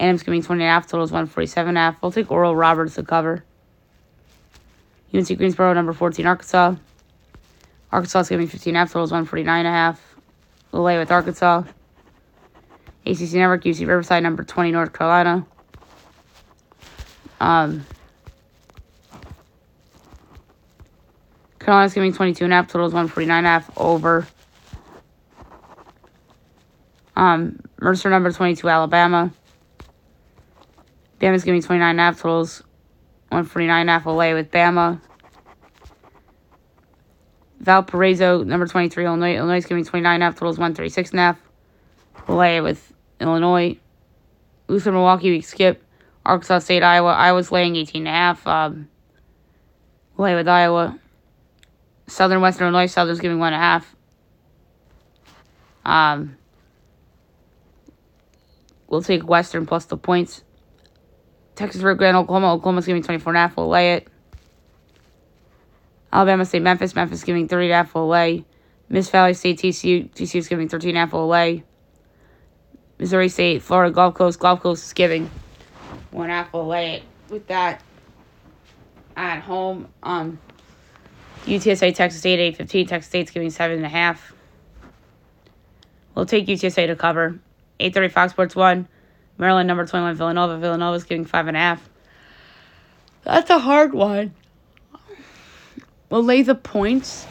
A&M's 0.00 0.22
giving 0.22 0.42
20 0.42 0.62
and 0.62 0.66
a 0.66 0.72
half, 0.72 0.86
totals 0.86 1.12
147 1.12 1.68
and 1.68 1.76
a 1.76 1.80
half. 1.82 1.96
We'll 2.00 2.10
take 2.10 2.30
Oral 2.30 2.56
Roberts 2.56 2.94
to 2.94 3.02
cover. 3.02 3.44
UNC 5.12 5.36
Greensboro, 5.36 5.74
number 5.74 5.92
14, 5.92 6.26
Arkansas. 6.26 6.76
Arkansas 7.92 8.20
is 8.20 8.28
giving 8.30 8.46
15 8.46 8.70
and 8.70 8.76
a 8.76 8.80
half, 8.80 8.88
totals 8.88 9.10
149 9.10 9.58
and 9.58 9.68
a 9.68 9.70
half. 9.70 10.16
We'll 10.72 10.82
lay 10.82 10.96
with 10.96 11.10
Arkansas. 11.10 11.64
ACC 13.04 13.32
Network, 13.34 13.64
UC 13.64 13.80
Riverside, 13.80 14.22
number 14.22 14.44
20, 14.44 14.72
North 14.72 14.94
Carolina. 14.94 15.46
Um, 17.38 17.84
Carolina's 21.60 21.94
giving 21.94 22.12
22 22.12 22.44
and 22.44 22.52
a 22.52 22.56
half, 22.56 22.66
totals 22.66 22.92
149 22.92 23.38
and 23.38 23.46
a 23.46 23.50
half 23.50 23.78
over. 23.78 24.26
Um, 27.14 27.60
Mercer 27.80 28.08
number 28.10 28.32
22, 28.32 28.68
Alabama. 28.68 29.30
Bama's 31.20 31.44
giving 31.44 31.62
29 31.62 31.90
and 31.90 32.00
a 32.00 32.02
half, 32.02 32.16
totals 32.16 32.62
149 33.28 33.80
and 33.82 33.90
a 33.90 33.92
half 33.92 34.06
away 34.06 34.32
with 34.32 34.50
Bama. 34.50 35.00
Valparaiso, 37.60 38.42
number 38.42 38.66
23, 38.66 39.04
Illinois. 39.04 39.36
Illinois 39.36 39.58
is 39.58 39.66
giving 39.66 39.84
29 39.84 40.14
and 40.14 40.22
a 40.22 40.26
half, 40.26 40.34
totals 40.34 40.56
136 40.56 41.10
and 41.10 41.20
a 41.20 41.22
half. 41.22 41.38
Away 42.26 42.62
with 42.62 42.90
Illinois. 43.20 43.76
Luther, 44.68 44.92
Milwaukee, 44.92 45.30
we 45.30 45.42
skip. 45.42 45.84
Arkansas 46.24 46.60
State, 46.60 46.82
Iowa. 46.82 47.12
Iowa's 47.12 47.52
laying 47.52 47.76
18 47.76 48.06
and 48.06 48.08
a 48.08 48.10
half. 48.10 48.46
Um, 48.46 48.88
away 50.16 50.34
with 50.34 50.48
Iowa. 50.48 50.98
Southern 52.10 52.40
Western 52.40 52.64
Illinois, 52.64 52.86
Southern's 52.86 53.20
giving 53.20 53.38
one 53.38 53.52
and 53.52 53.62
a 53.62 53.64
half. 53.64 53.96
Um, 55.84 56.36
we'll 58.88 59.02
take 59.02 59.26
Western 59.26 59.64
plus 59.64 59.84
the 59.84 59.96
points. 59.96 60.42
Texas 61.54 61.82
Rio 61.82 61.94
Grande, 61.94 62.16
Oklahoma. 62.16 62.52
Oklahoma's 62.54 62.86
giving 62.86 63.02
24 63.02 63.30
and 63.32 63.36
a 63.36 63.40
half. 63.40 63.56
We'll 63.56 63.68
lay 63.68 63.94
it. 63.94 64.08
Alabama 66.12 66.44
State, 66.44 66.62
Memphis. 66.62 66.94
Memphis 66.96 67.22
giving 67.22 67.46
30 67.46 67.66
and 67.66 67.72
a 67.72 67.76
half. 67.76 67.94
We'll 67.94 68.08
lay. 68.08 68.44
Miss 68.88 69.08
Valley 69.08 69.34
State, 69.34 69.58
TCU. 69.58 70.10
TCU's 70.10 70.48
giving 70.48 70.68
13 70.68 70.90
and 70.90 70.96
a 70.96 71.00
half. 71.02 71.12
We'll 71.12 71.28
lay. 71.28 71.62
Missouri 72.98 73.28
State, 73.28 73.62
Florida 73.62 73.94
Gulf 73.94 74.14
Coast. 74.14 74.40
Gulf 74.40 74.60
Coast 74.60 74.84
is 74.84 74.92
giving 74.92 75.30
one 76.10 76.28
half. 76.28 76.52
We'll 76.52 76.66
lay 76.66 76.94
it 76.94 77.02
with 77.28 77.46
that 77.46 77.80
at 79.16 79.40
home. 79.40 79.88
Um, 80.02 80.38
UTSA 81.46 81.94
Texas 81.94 82.20
State 82.20 82.38
eight 82.38 82.56
fifteen. 82.56 82.86
Texas 82.86 83.08
State's 83.08 83.30
giving 83.30 83.50
seven 83.50 83.78
and 83.78 83.86
a 83.86 83.88
half. 83.88 84.32
We'll 86.14 86.26
take 86.26 86.46
UTSA 86.46 86.86
to 86.86 86.96
cover. 86.96 87.38
Eight 87.78 87.94
thirty 87.94 88.08
Fox 88.08 88.32
Sports 88.32 88.54
one. 88.54 88.88
Maryland 89.38 89.66
number 89.66 89.86
twenty 89.86 90.04
one 90.04 90.14
Villanova. 90.14 90.58
Villanova's 90.58 91.04
giving 91.04 91.24
five 91.24 91.46
and 91.46 91.56
a 91.56 91.60
half. 91.60 91.88
That's 93.24 93.50
a 93.50 93.58
hard 93.58 93.94
one. 93.94 94.34
We'll 96.10 96.24
lay 96.24 96.42
the 96.42 96.54
points. 96.54 97.26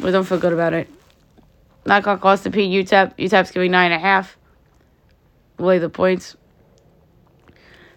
We 0.00 0.10
don't 0.10 0.24
feel 0.24 0.38
good 0.38 0.52
about 0.52 0.74
it. 0.74 0.88
Not 1.86 2.02
gonna 2.02 2.20
cost 2.20 2.44
the 2.44 2.50
P 2.50 2.68
UTEP. 2.68 3.16
UTEP's 3.16 3.50
giving 3.50 3.70
nine 3.70 3.92
and 3.92 4.00
a 4.00 4.04
half. 4.04 4.36
We'll 5.58 5.68
lay 5.68 5.78
the 5.78 5.88
points. 5.88 6.36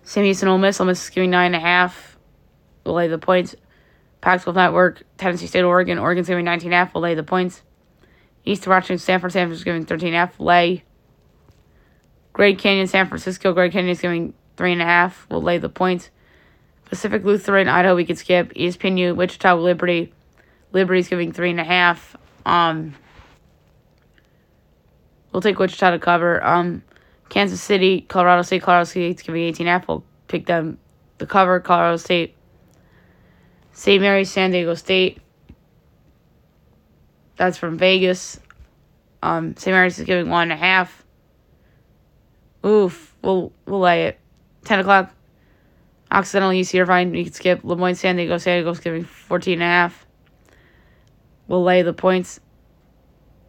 Sam 0.04 0.24
Houston 0.24 0.48
Ole 0.48 0.58
Miss. 0.58 0.80
Ole 0.80 0.88
Miss 0.88 1.04
is 1.04 1.10
giving 1.10 1.30
nine 1.30 1.54
and 1.54 1.56
a 1.56 1.60
half. 1.60 2.18
We'll 2.86 2.96
lay 2.96 3.08
the 3.08 3.18
points. 3.18 3.56
Pac-12 4.22 4.56
Network, 4.56 5.04
Tennessee 5.18 5.48
State, 5.48 5.64
Oregon. 5.64 5.98
Oregon's 5.98 6.28
giving 6.28 6.46
19 6.46 6.72
half. 6.72 6.94
We'll 6.94 7.02
lay 7.02 7.16
the 7.16 7.24
points. 7.24 7.64
Eastern 8.46 8.72
Washington, 8.72 9.00
Stanford. 9.00 9.32
Stanford's 9.32 9.64
giving 9.64 9.86
13 9.86 10.14
half. 10.14 10.40
Lay. 10.40 10.84
Grand 12.34 12.60
Canyon, 12.60 12.88
San 12.88 13.08
Francisco. 13.08 13.54
Grand 13.54 13.74
Canyon's 13.74 14.00
giving 14.00 14.34
three 14.58 14.72
and 14.72 14.82
a 14.82 14.86
half. 14.86 15.28
We'll 15.30 15.42
lay 15.42 15.58
the 15.58 15.70
points. 15.70 16.10
Pacific 16.86 17.24
Lutheran, 17.24 17.68
Idaho. 17.68 17.96
We 17.96 18.06
could 18.06 18.18
skip. 18.18 18.54
ESPNU, 18.54 19.16
Wichita, 19.16 19.56
Liberty. 19.56 20.14
Liberty's 20.72 21.08
giving 21.08 21.32
three 21.32 21.50
and 21.50 21.60
a 21.60 21.64
half. 21.64 22.16
Um, 22.46 22.96
we'll 25.32 25.42
take 25.42 25.58
Wichita 25.58 25.92
to 25.92 26.00
cover. 26.00 26.44
Um, 26.46 26.84
Kansas 27.30 27.62
City, 27.62 28.02
Colorado 28.02 28.42
State. 28.44 28.62
Colorado 28.62 28.86
State's 28.86 29.24
giving 29.24 29.42
18 29.44 29.68
half. 29.68 29.88
We'll 29.88 30.04
pick 30.28 30.46
them 30.46 30.78
the 31.18 31.26
cover. 31.26 31.60
Colorado 31.60 31.98
State. 31.98 32.36
St. 33.82 34.00
Mary's, 34.00 34.30
San 34.30 34.52
Diego 34.52 34.76
State. 34.76 35.18
That's 37.36 37.58
from 37.58 37.80
Vegas. 37.80 38.40
Um, 39.24 39.56
St. 39.58 39.74
Mary's 39.74 39.98
is 39.98 40.06
giving 40.06 40.30
one 40.30 40.44
and 40.44 40.52
a 40.52 40.56
half. 40.56 41.04
Oof, 42.64 43.16
we'll 43.24 43.52
we'll 43.66 43.80
lay 43.80 44.06
it. 44.06 44.20
Ten 44.64 44.78
o'clock. 44.78 45.12
Occidental 46.12 46.52
UC 46.52 46.80
Irvine, 46.80 47.16
you 47.16 47.24
can 47.24 47.34
skip. 47.34 47.64
Le 47.64 47.76
Moyne, 47.76 47.96
San 47.96 48.18
Diego, 48.18 48.38
San 48.38 48.60
Diego's 48.60 48.80
giving 48.80 49.04
14 49.04 49.54
and 49.54 49.64
a 49.64 49.66
half. 49.66 50.06
We'll 51.48 51.64
lay 51.64 51.82
the 51.82 51.92
points. 51.92 52.40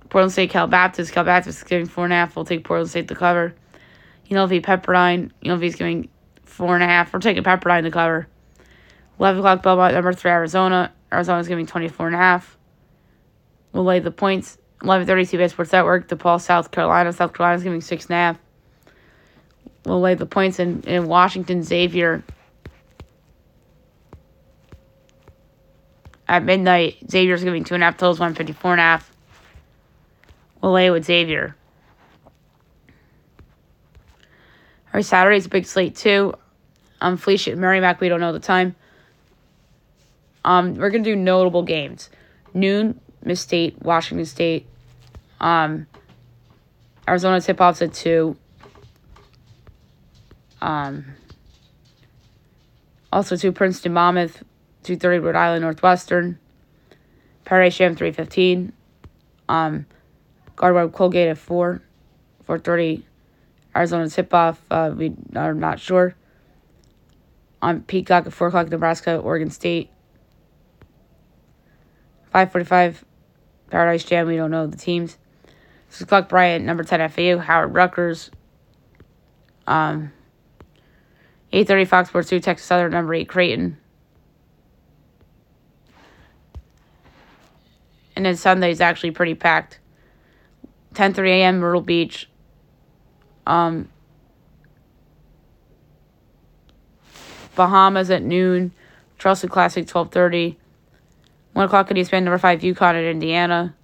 Portland 0.09 0.33
State, 0.33 0.49
Cal 0.49 0.66
Baptist. 0.66 1.12
Cal 1.12 1.24
Baptist 1.24 1.59
is 1.59 1.64
giving 1.64 1.85
four 1.85 2.05
and 2.05 2.12
a 2.14 2.16
half. 2.16 2.35
We'll 2.35 2.47
take 2.47 2.64
Portland 2.64 2.89
State 2.89 3.09
to 3.09 3.14
cover. 3.14 3.55
UNLV, 4.30 4.62
Pepperdine. 4.62 5.30
Is 5.62 5.74
giving 5.76 6.09
four 6.47 6.74
and 6.74 6.83
a 6.83 6.87
half. 6.87 7.12
We're 7.12 7.20
taking 7.20 7.43
Pepperdine 7.43 7.83
to 7.83 7.91
cover. 7.91 8.28
11 9.19 9.39
o'clock, 9.41 9.63
Belmont, 9.63 9.95
number 9.95 10.13
three, 10.13 10.31
Arizona. 10.31 10.93
Arizona's 11.13 11.49
giving 11.49 11.67
24 11.67 12.07
and 12.07 12.17
a 12.17 12.19
half. 12.19 12.57
We'll 13.73 13.85
lay 13.85 14.01
the 14.01 14.11
points. 14.11 14.59
11.30 14.81 15.39
CBS 15.39 15.51
Sports 15.51 15.73
Network. 15.73 16.09
DePaul, 16.09 16.41
South 16.41 16.71
Carolina. 16.71 17.13
South 17.13 17.33
Carolina's 17.33 17.63
giving 17.63 17.81
six 17.81 18.07
and 18.07 18.15
a 18.15 18.17
half. 18.17 18.39
We'll 19.85 20.01
lay 20.01 20.15
the 20.15 20.27
points 20.27 20.59
in, 20.59 20.83
in 20.83 21.07
Washington, 21.07 21.63
Xavier. 21.63 22.23
At 26.29 26.45
midnight, 26.45 26.97
Xavier's 27.11 27.45
giving 27.45 27.65
two 27.65 27.75
and 27.75 27.83
a 27.83 27.87
half 27.87 27.97
totals, 27.97 28.19
154 28.19 28.73
and 28.73 28.81
a 28.81 28.83
half. 28.83 29.13
We'll 30.61 30.73
lay 30.73 30.91
with 30.91 31.05
Xavier. 31.05 31.57
Right, 34.95 35.05
Saturday's 35.05 35.47
a 35.47 35.49
big 35.49 35.67
slate 35.67 35.97
too. 35.97 36.35
Um, 37.01 37.17
Felicia 37.17 37.57
Merrimack, 37.57 38.01
we 38.01 38.09
don't 38.09 38.21
know 38.21 38.33
the 38.33 38.39
time. 38.39 38.77
Um, 40.45 40.74
we're 40.74 40.90
gonna 40.90 41.05
do 41.05 41.16
notable 41.16 41.62
games. 41.62 42.11
Noon, 42.55 43.01
Miss 43.24 43.40
State, 43.40 43.80
Washington 43.82 44.26
State. 44.26 44.66
Um, 45.40 45.86
Arizona 47.09 47.40
tip 47.40 47.61
offs 47.61 47.82
at 47.82 47.93
two. 47.93 48.36
Um, 50.61 51.05
also 53.12 53.36
two 53.36 53.53
Princeton 53.53 53.93
Monmouth, 53.93 54.43
two 54.82 54.97
thirty 54.97 55.18
Rhode 55.18 55.36
Island 55.36 55.62
Northwestern. 55.62 56.38
Paradise 57.45 57.76
Jam 57.76 57.97
three 57.97 58.12
fifteen. 58.12 58.72
Um, 59.49 59.86
Gardner 60.57 60.88
Colgate 60.88 61.28
at 61.28 61.38
four, 61.38 61.82
four 62.45 62.59
thirty. 62.59 63.05
Arizona 63.74 64.09
tip 64.09 64.32
off. 64.34 64.62
Uh, 64.70 64.93
we 64.95 65.14
are 65.34 65.55
not 65.55 65.80
sure. 65.80 66.14
On 67.61 67.80
Peacock 67.82 68.26
at 68.26 68.32
four 68.32 68.49
o'clock, 68.49 68.68
Nebraska, 68.68 69.16
Oregon 69.16 69.51
State. 69.51 69.90
545 72.33 73.05
Paradise 73.70 74.05
Jam. 74.05 74.26
We 74.26 74.37
don't 74.37 74.51
know 74.51 74.66
the 74.66 74.76
teams. 74.76 75.18
6 75.91 76.01
o'clock 76.03 76.30
Bryant, 76.30 76.64
number 76.64 76.83
10 76.83 77.09
FAU. 77.11 77.39
Howard 77.39 77.74
Rutgers. 77.74 78.30
Um, 79.66 80.12
8.30 81.53 81.87
Fox 81.87 82.09
Sports 82.09 82.30
2, 82.30 82.41
Texas 82.41 82.66
Southern, 82.66 82.93
number 82.93 83.12
8 83.12 83.28
Creighton. 83.28 83.76
And 88.16 88.24
then 88.24 88.37
Sunday 88.37 88.70
is 88.70 88.80
actually 88.80 89.11
pretty 89.11 89.35
packed. 89.35 89.78
10.30 90.95 91.28
a.m. 91.28 91.59
Myrtle 91.59 91.83
Beach. 91.83 92.30
Um, 93.47 93.91
Bahamas 97.55 98.11
at 98.11 98.22
noon. 98.22 98.72
Charleston 99.18 99.51
Classic 99.51 99.87
12.30. 99.87 100.57
1 101.53 101.67
o'clock 101.67 101.91
at 101.91 101.97
ESPN, 101.97 102.23
number 102.23 102.39
5, 102.39 102.61
UConn 102.61 102.95
at 102.95 103.05
Indiana. 103.05 103.75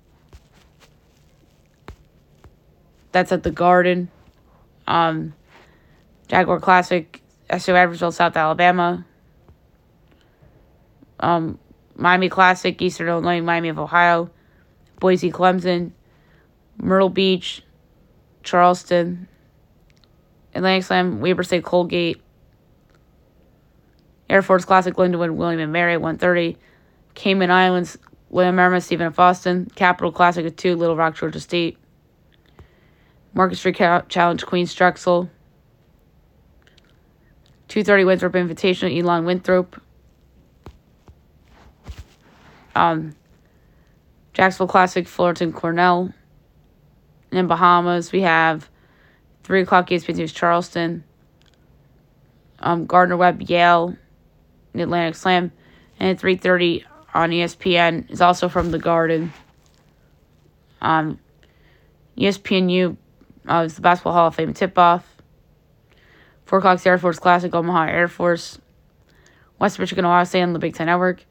That's 3.12 3.32
at 3.32 3.42
the 3.42 3.50
Garden. 3.50 4.10
Um, 4.86 5.34
Jaguar 6.28 6.60
Classic, 6.60 7.22
SO 7.50 7.74
Edwardsville, 7.74 8.12
South 8.12 8.36
Alabama. 8.36 9.04
Um, 11.20 11.58
Miami 11.96 12.28
Classic, 12.28 12.80
Eastern 12.80 13.08
Illinois, 13.08 13.40
Miami 13.40 13.68
of 13.68 13.78
Ohio. 13.78 14.30
Boise, 15.00 15.30
Clemson. 15.30 15.92
Myrtle 16.76 17.08
Beach, 17.08 17.62
Charleston. 18.42 19.28
Atlantic 20.54 20.84
Slam, 20.84 21.20
Weber 21.20 21.42
State, 21.42 21.64
Colgate. 21.64 22.20
Air 24.30 24.42
Force 24.42 24.64
Classic, 24.64 24.94
Lindenwood, 24.94 25.34
William 25.34 25.60
and 25.60 25.72
Mary, 25.72 25.96
130. 25.96 26.56
Cayman 27.18 27.50
Islands, 27.50 27.98
William 28.30 28.54
Merriman, 28.54 28.80
Stephen 28.80 29.08
F. 29.08 29.18
Austin. 29.18 29.68
Capital 29.74 30.12
Classic 30.12 30.46
at 30.46 30.56
2, 30.56 30.76
Little 30.76 30.94
Rock, 30.94 31.16
Georgia 31.16 31.40
State. 31.40 31.76
Market 33.34 33.56
Street 33.56 33.76
Challenge, 34.08 34.46
Queens 34.46 34.72
Drexel. 34.72 35.28
230 37.66 38.04
Winthrop 38.04 38.32
Invitational, 38.34 38.96
Elon 38.96 39.24
Winthrop. 39.24 39.82
Um, 42.76 43.16
Jacksonville 44.32 44.68
Classic, 44.68 45.08
Fullerton 45.08 45.52
Cornell. 45.52 46.14
In 47.32 47.48
Bahamas, 47.48 48.12
we 48.12 48.20
have 48.20 48.70
3 49.42 49.62
o'clock 49.62 49.88
ESPN 49.88 50.14
News 50.14 50.32
Charleston. 50.32 51.02
Um, 52.60 52.86
Gardner 52.86 53.16
Webb, 53.16 53.42
Yale, 53.42 53.96
Atlantic 54.72 55.16
Slam. 55.16 55.50
And 55.98 56.10
at 56.10 56.22
3.30 56.22 56.84
on 57.18 57.30
ESPN 57.30 58.08
is 58.12 58.20
also 58.20 58.48
from 58.48 58.70
the 58.70 58.78
Garden. 58.78 59.32
Um, 60.80 61.18
ESPNU 62.16 62.96
uh, 63.48 63.64
is 63.66 63.74
the 63.74 63.82
Basketball 63.82 64.12
Hall 64.12 64.28
of 64.28 64.36
Fame 64.36 64.54
tip-off. 64.54 65.04
4 66.44 66.60
o'clock 66.60 66.86
Air 66.86 66.96
Force 66.96 67.18
Classic, 67.18 67.52
Omaha 67.52 67.86
Air 67.86 68.06
Force. 68.06 68.60
West 69.58 69.80
Michigan, 69.80 70.04
Ohio 70.04 70.22
State 70.22 70.42
on 70.42 70.52
the 70.52 70.60
Big 70.60 70.74
Ten 70.74 70.86
Network. 70.86 71.24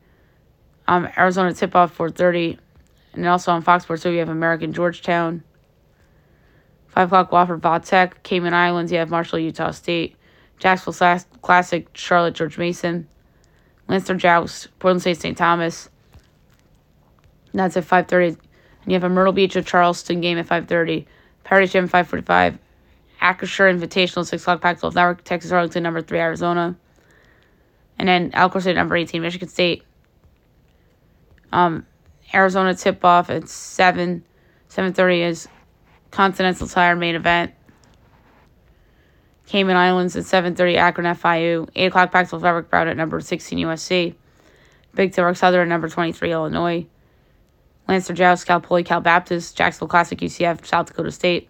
Um, 0.90 1.08
Arizona 1.18 1.54
tip-off, 1.54 1.98
4.30. 1.98 2.58
And 3.14 3.26
also 3.26 3.54
on 3.54 3.62
Fox 3.62 3.86
Sports, 3.86 4.04
so 4.04 4.10
you 4.10 4.20
have 4.20 4.28
American 4.28 4.74
Georgetown. 4.74 5.42
5 6.90 7.14
o'clock 7.14 7.32
Wofford 7.32 7.86
Tech, 7.86 8.22
Cayman 8.24 8.54
Islands, 8.54 8.92
you 8.92 8.98
have 8.98 9.10
Marshall, 9.10 9.40
Utah 9.40 9.72
State. 9.72 10.18
Jacksonville 10.60 11.22
Classic, 11.42 11.88
Charlotte, 11.94 12.34
George 12.34 12.58
Mason. 12.58 13.08
Lancaster 13.88 14.16
Joust, 14.16 14.68
Portland 14.80 15.02
State, 15.02 15.18
St. 15.18 15.38
Thomas. 15.38 15.90
And 17.52 17.60
that's 17.60 17.78
at 17.78 17.86
5.30. 17.86 18.28
And 18.28 18.38
you 18.86 18.94
have 18.94 19.04
a 19.04 19.10
Myrtle 19.10 19.34
Beach 19.34 19.56
or 19.56 19.62
Charleston 19.62 20.22
game 20.22 20.38
at 20.38 20.48
5.30. 20.48 21.06
Paradise 21.44 21.72
Jam 21.72 21.88
5.45. 21.88 22.60
Acrisure 23.22 23.74
Invitational, 23.74 24.26
6 24.26 24.44
o'clock 24.44 24.62
Pac-12 24.62 24.96
Network. 24.96 25.24
Texas 25.24 25.52
Arlington, 25.52 25.84
number 25.84 26.02
3, 26.02 26.20
Arizona. 26.20 26.76
And 27.98 28.08
then 28.08 28.32
Alcorn 28.36 28.62
State, 28.62 28.76
number 28.76 28.96
18, 28.96 29.22
Michigan 29.22 29.48
State. 29.48 29.84
Um, 31.52 31.86
Arizona 32.34 32.76
tip-off 32.76 33.30
at 33.30 33.48
7. 33.50 34.24
7.30 34.70 35.20
is 35.22 35.48
Continental 36.12 36.68
Tire 36.68 36.96
main 36.96 37.16
event. 37.16 37.54
Cayman 39.48 39.78
Islands 39.78 40.16
at 40.16 40.26
7.30, 40.26 40.76
Akron 40.76 41.16
FIU. 41.16 41.70
8 41.74 41.86
o'clock, 41.86 42.12
Pac-12 42.12 42.42
Network 42.42 42.70
Brown 42.70 42.90
at 42.90 42.98
number 42.98 43.20
16, 43.20 43.58
USC. 43.60 44.14
Big 44.94 45.14
Tilburg 45.14 45.38
Southern, 45.38 45.62
at 45.62 45.68
number 45.70 45.88
23, 45.88 46.32
Illinois. 46.32 46.86
Lancer 47.88 48.14
Joust, 48.14 48.46
Cal 48.46 48.60
Poly, 48.60 48.84
Cal 48.84 49.00
Baptist, 49.00 49.56
Jacksonville 49.56 49.88
Classic, 49.88 50.20
UCF, 50.20 50.66
South 50.66 50.88
Dakota 50.88 51.12
State. 51.12 51.50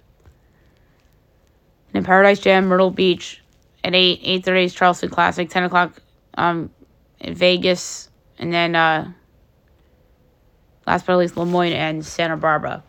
And 1.90 1.98
in 1.98 2.04
Paradise 2.04 2.40
Jam, 2.40 2.68
Myrtle 2.68 2.92
Beach 2.92 3.42
at 3.84 3.96
8, 3.96 4.24
8.30 4.46 4.64
is 4.66 4.74
Charleston 4.76 5.10
Classic, 5.10 5.50
10 5.50 5.64
o'clock 5.64 6.00
um, 6.36 6.70
in 7.20 7.34
Vegas, 7.34 8.10
and 8.38 8.54
then 8.54 8.76
uh, 8.76 9.12
last 10.86 11.08
but 11.08 11.14
not 11.14 11.20
least, 11.20 11.36
Le 11.36 11.46
Moyne 11.48 11.74
and 11.74 12.06
Santa 12.06 12.38
Barbara. 12.38 12.84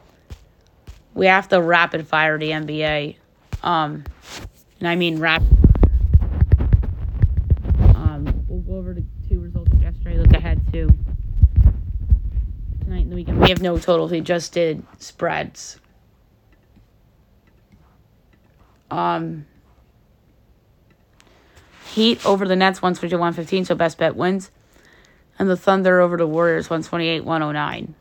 We 1.15 1.25
have 1.27 1.49
to 1.49 1.63
rapid 1.63 2.07
fire 2.07 2.39
the 2.39 2.51
NBA. 2.51 3.17
Um, 3.63 4.05
and 4.79 4.89
I 4.89 4.97
mean 4.97 5.19
rapid 5.19 5.49
Um, 7.81 8.45
we'll 8.49 8.61
go 8.61 8.77
over 8.77 8.95
the 8.95 9.05
two 9.29 9.41
results 9.41 9.71
from 9.71 9.83
yesterday, 9.83 10.19
look 10.19 10.33
ahead 10.33 10.61
to 10.73 10.89
tonight 12.81 13.03
and 13.03 13.13
the 13.13 13.17
weekend. 13.17 13.41
We 13.41 13.49
have 13.51 13.63
no 13.63 13.79
totals, 13.79 14.11
we 14.11 14.21
just 14.21 14.53
did 14.53 14.83
spreads. 14.99 15.81
Um, 18.91 19.47
Heat 21.99 22.25
over 22.25 22.47
the 22.47 22.55
Nets 22.55 22.81
122 22.81 23.19
115, 23.19 23.65
so 23.65 23.75
best 23.75 23.99
bet 23.99 24.15
wins. 24.15 24.51
And 25.39 25.49
the 25.49 25.57
Thunder 25.57 26.01
over 26.01 26.17
the 26.17 26.27
Warriors 26.27 26.71
128 26.71 27.25
109. 27.25 27.95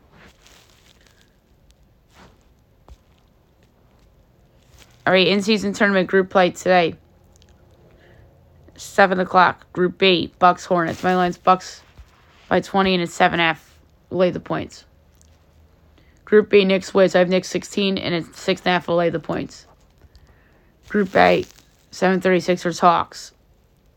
All 5.08 5.14
right, 5.14 5.26
in 5.26 5.40
season 5.40 5.72
tournament 5.72 6.06
group 6.06 6.28
play 6.28 6.50
today. 6.50 6.94
7 8.76 9.18
o'clock, 9.18 9.72
Group 9.72 9.96
B, 9.96 10.34
Bucks 10.38 10.66
Hornets. 10.66 11.02
My 11.02 11.16
line's 11.16 11.38
Bucks 11.38 11.80
by 12.50 12.60
20 12.60 12.92
and 12.92 13.02
it's 13.02 13.14
7 13.14 13.40
F. 13.40 13.78
Lay 14.10 14.30
the 14.30 14.38
points. 14.38 14.84
Group 16.26 16.50
B, 16.50 16.62
Knicks 16.66 16.92
Wiz. 16.92 17.16
I 17.16 17.20
have 17.20 17.30
Knicks 17.30 17.48
16 17.48 17.96
and 17.96 18.14
it's 18.16 18.38
6 18.38 18.60
and 18.60 18.66
a 18.66 18.70
half. 18.72 18.86
Lay 18.86 19.08
the 19.08 19.18
points. 19.18 19.66
Group 20.90 21.16
A, 21.16 21.46
730 21.90 22.40
Sixers 22.40 22.80
Hawks. 22.80 23.32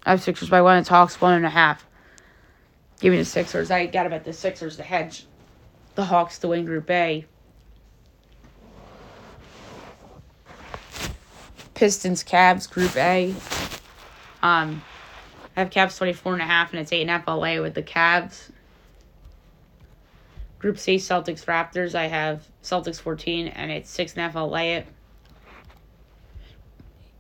I 0.06 0.12
have 0.12 0.24
Sixers 0.24 0.50
by 0.50 0.62
one. 0.62 0.78
It's 0.78 0.88
Hawks 0.88 1.20
one 1.20 1.34
and 1.34 1.46
a 1.46 1.50
half. 1.50 1.86
Give 3.02 3.12
me 3.12 3.18
the 3.18 3.26
Sixers. 3.26 3.70
I 3.70 3.86
got 3.88 4.10
bet 4.10 4.24
the 4.24 4.32
Sixers 4.32 4.78
to 4.78 4.84
hedge 4.84 5.26
the 5.96 6.06
Hawks 6.06 6.40
to 6.40 6.48
win 6.48 6.64
Group 6.64 6.90
A. 6.90 7.26
Pistons 11.82 12.24
Cavs 12.24 12.70
Group 12.70 12.96
A. 12.96 13.34
Um, 14.44 14.84
I 15.58 15.62
have 15.62 15.72
Cavs 15.72 15.98
24 15.98 16.34
and 16.34 16.42
a 16.44 16.46
half, 16.46 16.70
and 16.72 16.80
it's 16.80 16.94
8 16.94 17.02
and 17.02 17.10
a 17.10 17.14
half 17.14 17.28
LA 17.28 17.60
with 17.60 17.74
the 17.74 17.82
Cavs. 17.82 18.52
Group 20.60 20.78
C 20.78 20.98
Celtics 20.98 21.46
Raptors. 21.46 21.96
I 21.96 22.06
have 22.06 22.48
Celtics 22.62 23.02
14, 23.02 23.48
and 23.48 23.72
it's 23.72 23.90
6 23.90 24.14
and 24.14 24.20
a 24.20 24.30
half 24.30 24.36
LA. 24.36 24.82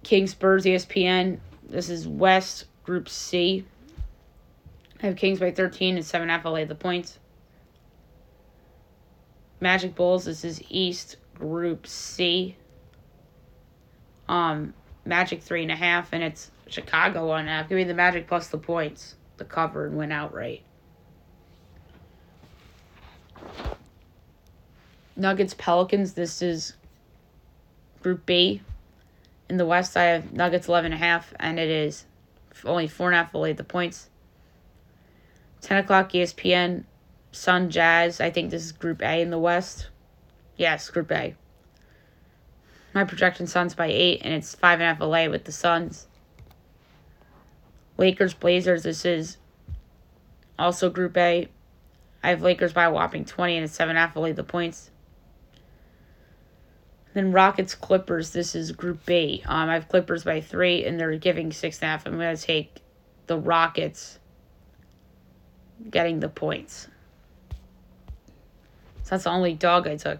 King 0.03 0.27
Spurs 0.27 0.65
ESPN. 0.65 1.39
This 1.67 1.89
is 1.89 2.07
West 2.07 2.65
Group 2.83 3.09
C. 3.09 3.65
I 5.01 5.07
have 5.07 5.15
Kings 5.15 5.39
by 5.39 5.49
13 5.49 5.95
and 5.95 6.05
7 6.05 6.29
half. 6.29 6.45
I'll 6.45 6.63
the 6.67 6.75
points. 6.75 7.17
Magic 9.59 9.95
Bulls. 9.95 10.25
This 10.25 10.45
is 10.45 10.61
East 10.69 11.15
Group 11.33 11.87
C. 11.87 12.57
Um, 14.31 14.73
Magic 15.03 15.41
three 15.41 15.61
and 15.61 15.71
a 15.71 15.75
half, 15.75 16.13
and 16.13 16.23
it's 16.23 16.51
Chicago 16.67 17.27
one 17.27 17.47
half. 17.47 17.67
Give 17.67 17.75
me 17.75 17.83
the 17.83 17.93
Magic 17.93 18.27
plus 18.27 18.47
the 18.47 18.57
points, 18.57 19.15
the 19.35 19.43
cover, 19.43 19.87
and 19.87 19.97
win 19.97 20.11
outright. 20.11 20.63
Nuggets 25.17 25.53
Pelicans. 25.57 26.13
This 26.13 26.41
is 26.41 26.77
Group 28.01 28.25
B. 28.25 28.61
In 29.49 29.57
the 29.57 29.65
West, 29.65 29.97
I 29.97 30.03
have 30.03 30.31
Nuggets 30.31 30.69
11 30.69 30.93
and 30.93 31.01
a 31.01 31.05
half, 31.05 31.33
and 31.37 31.59
it 31.59 31.69
is 31.69 32.05
only 32.63 32.87
four 32.87 33.07
and 33.07 33.15
a 33.15 33.23
half 33.23 33.33
will 33.33 33.41
lead 33.41 33.57
the 33.57 33.65
points. 33.65 34.09
10 35.59 35.79
o'clock 35.79 36.13
ESPN, 36.13 36.85
Sun 37.33 37.69
Jazz. 37.69 38.21
I 38.21 38.29
think 38.29 38.49
this 38.49 38.63
is 38.63 38.71
Group 38.71 39.01
A 39.01 39.21
in 39.21 39.29
the 39.29 39.37
West. 39.37 39.89
Yes, 40.55 40.89
Group 40.89 41.11
A. 41.11 41.35
My 42.93 43.03
projection 43.05 43.47
Suns 43.47 43.73
by 43.73 43.87
eight, 43.87 44.21
and 44.23 44.33
it's 44.33 44.53
five 44.53 44.79
and 44.79 44.83
a 44.83 44.93
half 44.93 44.99
LA 44.99 45.27
with 45.29 45.45
the 45.45 45.51
Suns. 45.51 46.07
Lakers 47.97 48.33
Blazers. 48.33 48.83
This 48.83 49.05
is 49.05 49.37
also 50.59 50.89
Group 50.89 51.15
A. 51.17 51.47
I 52.23 52.29
have 52.29 52.41
Lakers 52.41 52.73
by 52.73 52.85
a 52.85 52.91
whopping 52.91 53.25
20, 53.25 53.57
and 53.57 53.63
it's 53.63 53.73
seven 53.73 53.95
and 53.95 53.97
a 53.97 54.07
half 54.07 54.15
lead 54.15 54.35
the 54.35 54.43
points. 54.43 54.91
Then 57.13 57.31
Rockets 57.31 57.75
Clippers. 57.75 58.31
This 58.31 58.55
is 58.55 58.71
Group 58.71 59.05
B. 59.05 59.43
Um, 59.45 59.69
I 59.69 59.73
have 59.73 59.87
Clippers 59.89 60.23
by 60.23 60.41
three, 60.41 60.85
and 60.85 60.99
they're 60.99 61.15
giving 61.17 61.51
six 61.51 61.79
and 61.79 61.85
a 61.85 61.87
half. 61.87 62.05
I'm 62.05 62.17
to 62.17 62.37
take 62.37 62.81
the 63.27 63.37
Rockets 63.37 64.19
getting 65.89 66.19
the 66.19 66.29
points. 66.29 66.87
So 69.03 69.11
that's 69.11 69.23
the 69.23 69.29
only 69.29 69.53
dog 69.53 69.87
I 69.87 69.97
took. 69.97 70.19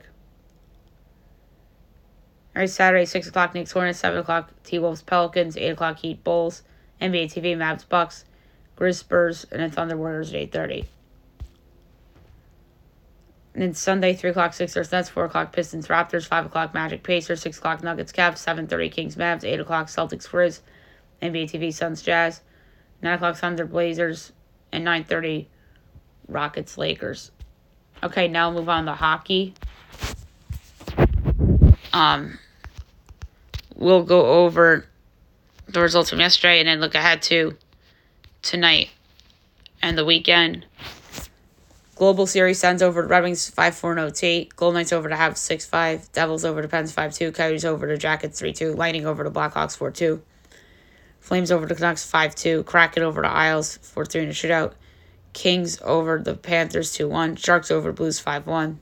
Right, 2.54 2.70
Saturday, 2.70 3.06
6 3.06 3.28
o'clock, 3.28 3.54
Knicks 3.54 3.72
Hornets, 3.72 4.00
7 4.00 4.20
o'clock, 4.20 4.52
T 4.64 4.78
Wolves 4.78 5.02
Pelicans, 5.02 5.56
8 5.56 5.70
o'clock, 5.70 6.00
Heat 6.00 6.24
Bulls, 6.24 6.64
NBA 7.02 7.32
TV, 7.32 7.56
Mavs 7.56 7.88
Bucks, 7.88 8.26
Grizz 8.78 9.00
Spurs, 9.00 9.46
and 9.52 9.62
then 9.62 9.72
Thunder 9.72 9.96
Warriors 9.96 10.34
at 10.34 10.52
8.30. 10.52 10.86
And 13.54 13.64
then 13.64 13.74
Sunday, 13.74 14.14
3 14.14 14.32
o'clock, 14.32 14.54
Sixers, 14.54 14.92
Nets, 14.92 15.10
4 15.10 15.26
o'clock, 15.26 15.54
Pistons, 15.54 15.88
Raptors, 15.88 16.28
5 16.28 16.48
o'clock, 16.48 16.74
Magic, 16.74 17.04
Pacers, 17.04 17.42
6 17.42 17.58
o'clock, 17.58 17.84
Nuggets, 17.84 18.12
Cavs, 18.12 18.44
7.30, 18.44 18.92
Kings, 18.92 19.16
Mavs, 19.16 19.46
8 19.46 19.60
o'clock, 19.60 19.88
Celtics, 19.88 20.28
Grizz, 20.28 20.60
NBA 21.22 21.52
TV, 21.52 21.74
Suns, 21.74 22.02
Jazz, 22.02 22.42
9 23.02 23.14
o'clock, 23.14 23.36
Thunder, 23.38 23.66
Blazers, 23.66 24.34
and 24.72 24.86
9.30, 24.86 25.48
Rockets, 26.28 26.78
Lakers. 26.78 27.32
Okay, 28.04 28.28
now 28.28 28.52
move 28.52 28.70
on 28.70 28.86
to 28.86 28.94
hockey. 28.94 29.54
Um, 31.94 32.40
we'll 33.76 34.04
go 34.04 34.26
over 34.44 34.86
the 35.68 35.82
results 35.82 36.10
from 36.10 36.20
yesterday 36.20 36.60
and 36.60 36.68
then 36.68 36.80
look 36.80 36.96
ahead 36.96 37.22
to 37.24 37.58
tonight 38.42 38.90
and 39.82 39.98
the 39.98 40.06
weekend. 40.06 40.66
Global 41.96 42.26
Series 42.26 42.58
Sens 42.58 42.82
over 42.82 43.06
Red 43.06 43.24
Wings 43.24 43.50
5 43.50 43.76
4 43.76 44.00
OT. 44.00 44.50
Gold 44.56 44.74
Knights 44.74 44.92
over 44.92 45.08
to 45.08 45.16
Habs 45.16 45.38
6 45.38 45.68
5. 45.68 46.12
Devils 46.12 46.44
over 46.44 46.62
to 46.62 46.68
Pens 46.68 46.92
5 46.92 47.14
2. 47.14 47.32
Coyotes 47.32 47.64
over 47.64 47.88
to 47.88 47.98
Jackets 47.98 48.40
3 48.40 48.54
2. 48.54 48.74
Lightning 48.74 49.06
over 49.06 49.24
to 49.24 49.30
Blackhawks 49.30 49.78
4 49.78 49.92
2. 49.92 50.22
Flames 51.20 51.52
over 51.52 51.68
to 51.68 51.76
Canucks 51.76 52.04
5 52.10 52.34
2. 52.34 52.64
Kraken 52.64 53.04
over 53.04 53.22
to 53.22 53.28
Isles 53.28 53.78
4 53.78 54.06
3 54.06 54.24
in 54.24 54.30
a 54.30 54.32
shootout. 54.32 54.74
Kings 55.34 55.80
over 55.84 56.18
the 56.18 56.34
Panthers 56.34 56.92
2 56.94 57.08
1. 57.08 57.36
Sharks 57.36 57.70
over 57.70 57.92
Blues 57.92 58.20
5 58.20 58.48
1. 58.48 58.80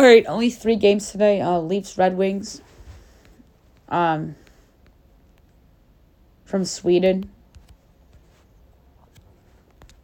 All 0.00 0.06
right, 0.06 0.24
only 0.26 0.48
three 0.48 0.76
games 0.76 1.12
today. 1.12 1.42
Uh, 1.42 1.58
Leafs, 1.58 1.98
Red 1.98 2.16
Wings. 2.16 2.62
Um, 3.90 4.34
from 6.46 6.64
Sweden. 6.64 7.30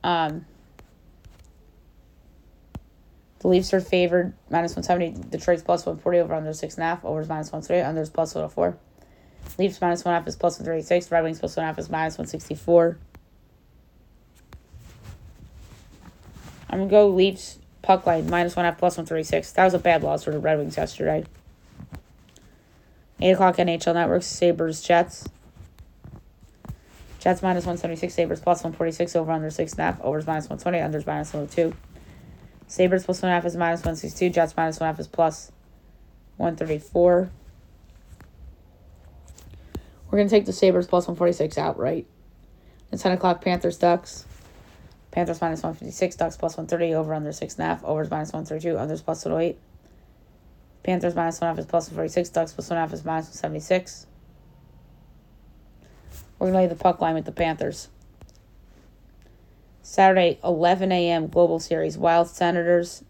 Um, 0.04 0.44
the 3.38 3.48
Leafs 3.48 3.72
are 3.72 3.80
favored 3.80 4.34
minus 4.50 4.76
170. 4.76 5.30
Detroit's 5.30 5.62
plus 5.62 5.86
140 5.86 6.18
over 6.18 6.34
under 6.34 6.50
6.5. 6.50 7.02
Overs 7.02 7.26
minus 7.26 7.50
130. 7.50 7.98
Unders 7.98 8.12
plus 8.12 8.34
104. 8.34 8.76
Leafs 9.56 9.80
minus 9.80 10.02
1.5 10.02 10.28
is 10.28 10.36
plus 10.36 10.58
136. 10.58 11.10
Red 11.10 11.24
Wings 11.24 11.40
plus 11.40 11.56
one 11.56 11.64
half 11.64 11.78
is 11.78 11.88
minus 11.88 12.18
164. 12.18 12.98
I'm 16.68 16.80
going 16.80 16.88
to 16.90 16.92
go 16.92 17.08
Leafs 17.08 17.60
puck 17.86 18.04
line 18.04 18.28
minus 18.28 18.56
1.5 18.56 18.78
plus 18.78 18.96
136. 18.98 19.52
That 19.52 19.64
was 19.64 19.72
a 19.72 19.78
bad 19.78 20.02
loss 20.02 20.24
for 20.24 20.32
the 20.32 20.40
Red 20.40 20.58
Wings 20.58 20.76
yesterday. 20.76 21.24
8 23.20 23.30
o'clock 23.30 23.56
NHL 23.56 23.94
Network, 23.94 24.24
Sabres, 24.24 24.82
Jets. 24.82 25.28
Jets 27.20 27.42
minus 27.42 27.64
176, 27.64 28.12
Sabres 28.12 28.40
plus 28.40 28.58
146, 28.58 29.16
over 29.16 29.32
under 29.32 29.50
six 29.50 29.74
6.5, 29.74 30.04
overs 30.04 30.26
minus 30.26 30.48
120, 30.48 30.78
unders 30.78 31.06
minus 31.06 31.32
102. 31.32 31.74
Sabres 32.66 33.04
plus 33.04 33.20
1.5 33.20 33.44
is 33.46 33.56
minus 33.56 33.80
162, 33.80 34.30
Jets 34.30 34.56
minus 34.56 34.80
one 34.80 34.94
1.5 34.94 35.00
is 35.00 35.06
plus 35.06 35.52
134. 36.36 37.30
We're 40.10 40.18
going 40.18 40.28
to 40.28 40.34
take 40.34 40.46
the 40.46 40.52
Sabres 40.52 40.86
plus 40.86 41.04
146 41.06 41.56
outright. 41.56 42.06
The 42.90 42.98
10 42.98 43.12
o'clock 43.12 43.42
Panthers, 43.42 43.78
Ducks. 43.78 44.26
Panthers 45.16 45.40
minus 45.40 45.62
156, 45.62 46.16
Ducks 46.16 46.36
plus 46.36 46.58
130, 46.58 46.94
over 46.94 47.14
under 47.14 47.30
6.5, 47.30 47.82
overs 47.84 48.10
minus 48.10 48.34
132, 48.34 48.74
unders 48.76 49.02
plus 49.02 49.24
108. 49.24 49.58
Panthers 50.82 51.14
minus 51.14 51.40
1.5 51.40 51.58
is 51.58 51.64
plus 51.64 51.84
146, 51.86 52.28
Ducks 52.28 52.52
plus 52.52 52.68
1.5 52.68 52.92
is 52.92 53.04
minus 53.06 53.26
176. 53.28 54.06
We're 56.38 56.48
going 56.48 56.52
to 56.52 56.58
lay 56.58 56.66
the 56.66 56.74
puck 56.74 57.00
line 57.00 57.14
with 57.14 57.24
the 57.24 57.32
Panthers. 57.32 57.88
Saturday, 59.80 60.38
11 60.44 60.92
a.m. 60.92 61.28
Global 61.28 61.60
Series. 61.60 61.96
Wild 61.96 62.28
Senators 62.28 63.02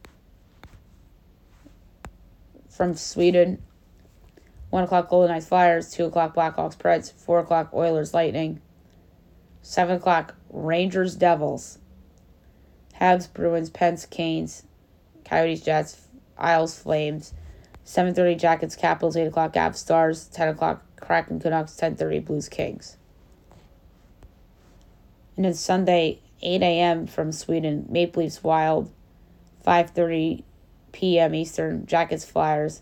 from 2.70 2.94
Sweden. 2.94 3.60
1 4.70 4.84
o'clock 4.84 5.08
Golden 5.08 5.32
Knights 5.32 5.48
Flyers. 5.48 5.90
2 5.90 6.04
o'clock 6.04 6.36
Blackhawks 6.36 6.76
Preds. 6.76 7.12
4 7.12 7.40
o'clock 7.40 7.70
Oilers 7.74 8.14
Lightning. 8.14 8.60
7 9.62 9.96
o'clock 9.96 10.36
Rangers 10.50 11.16
Devils. 11.16 11.78
Habs 13.00 13.32
Bruins 13.32 13.70
Pens 13.70 14.06
Canes. 14.06 14.62
Coyotes 15.24 15.62
Jets. 15.62 16.08
Isles 16.38 16.78
Flames. 16.78 17.32
7.30 17.84 18.38
Jackets 18.38 18.76
Capitals. 18.76 19.16
8 19.16 19.26
o'clock 19.26 19.52
Avs 19.54 19.76
Stars. 19.76 20.26
10 20.28 20.48
o'clock 20.48 20.82
Kraken 21.00 21.40
Canucks. 21.40 21.72
10.30 21.76 22.24
Blues 22.24 22.48
Kings. 22.48 22.96
And 25.36 25.44
then 25.44 25.54
Sunday, 25.54 26.20
8 26.42 26.62
a.m. 26.62 27.06
from 27.06 27.30
Sweden, 27.30 27.86
Maple 27.90 28.22
Leafs 28.22 28.42
Wild, 28.42 28.90
5.30 29.66 30.42
p.m. 30.92 31.34
Eastern, 31.34 31.86
Jackets 31.86 32.24
Flyers, 32.24 32.80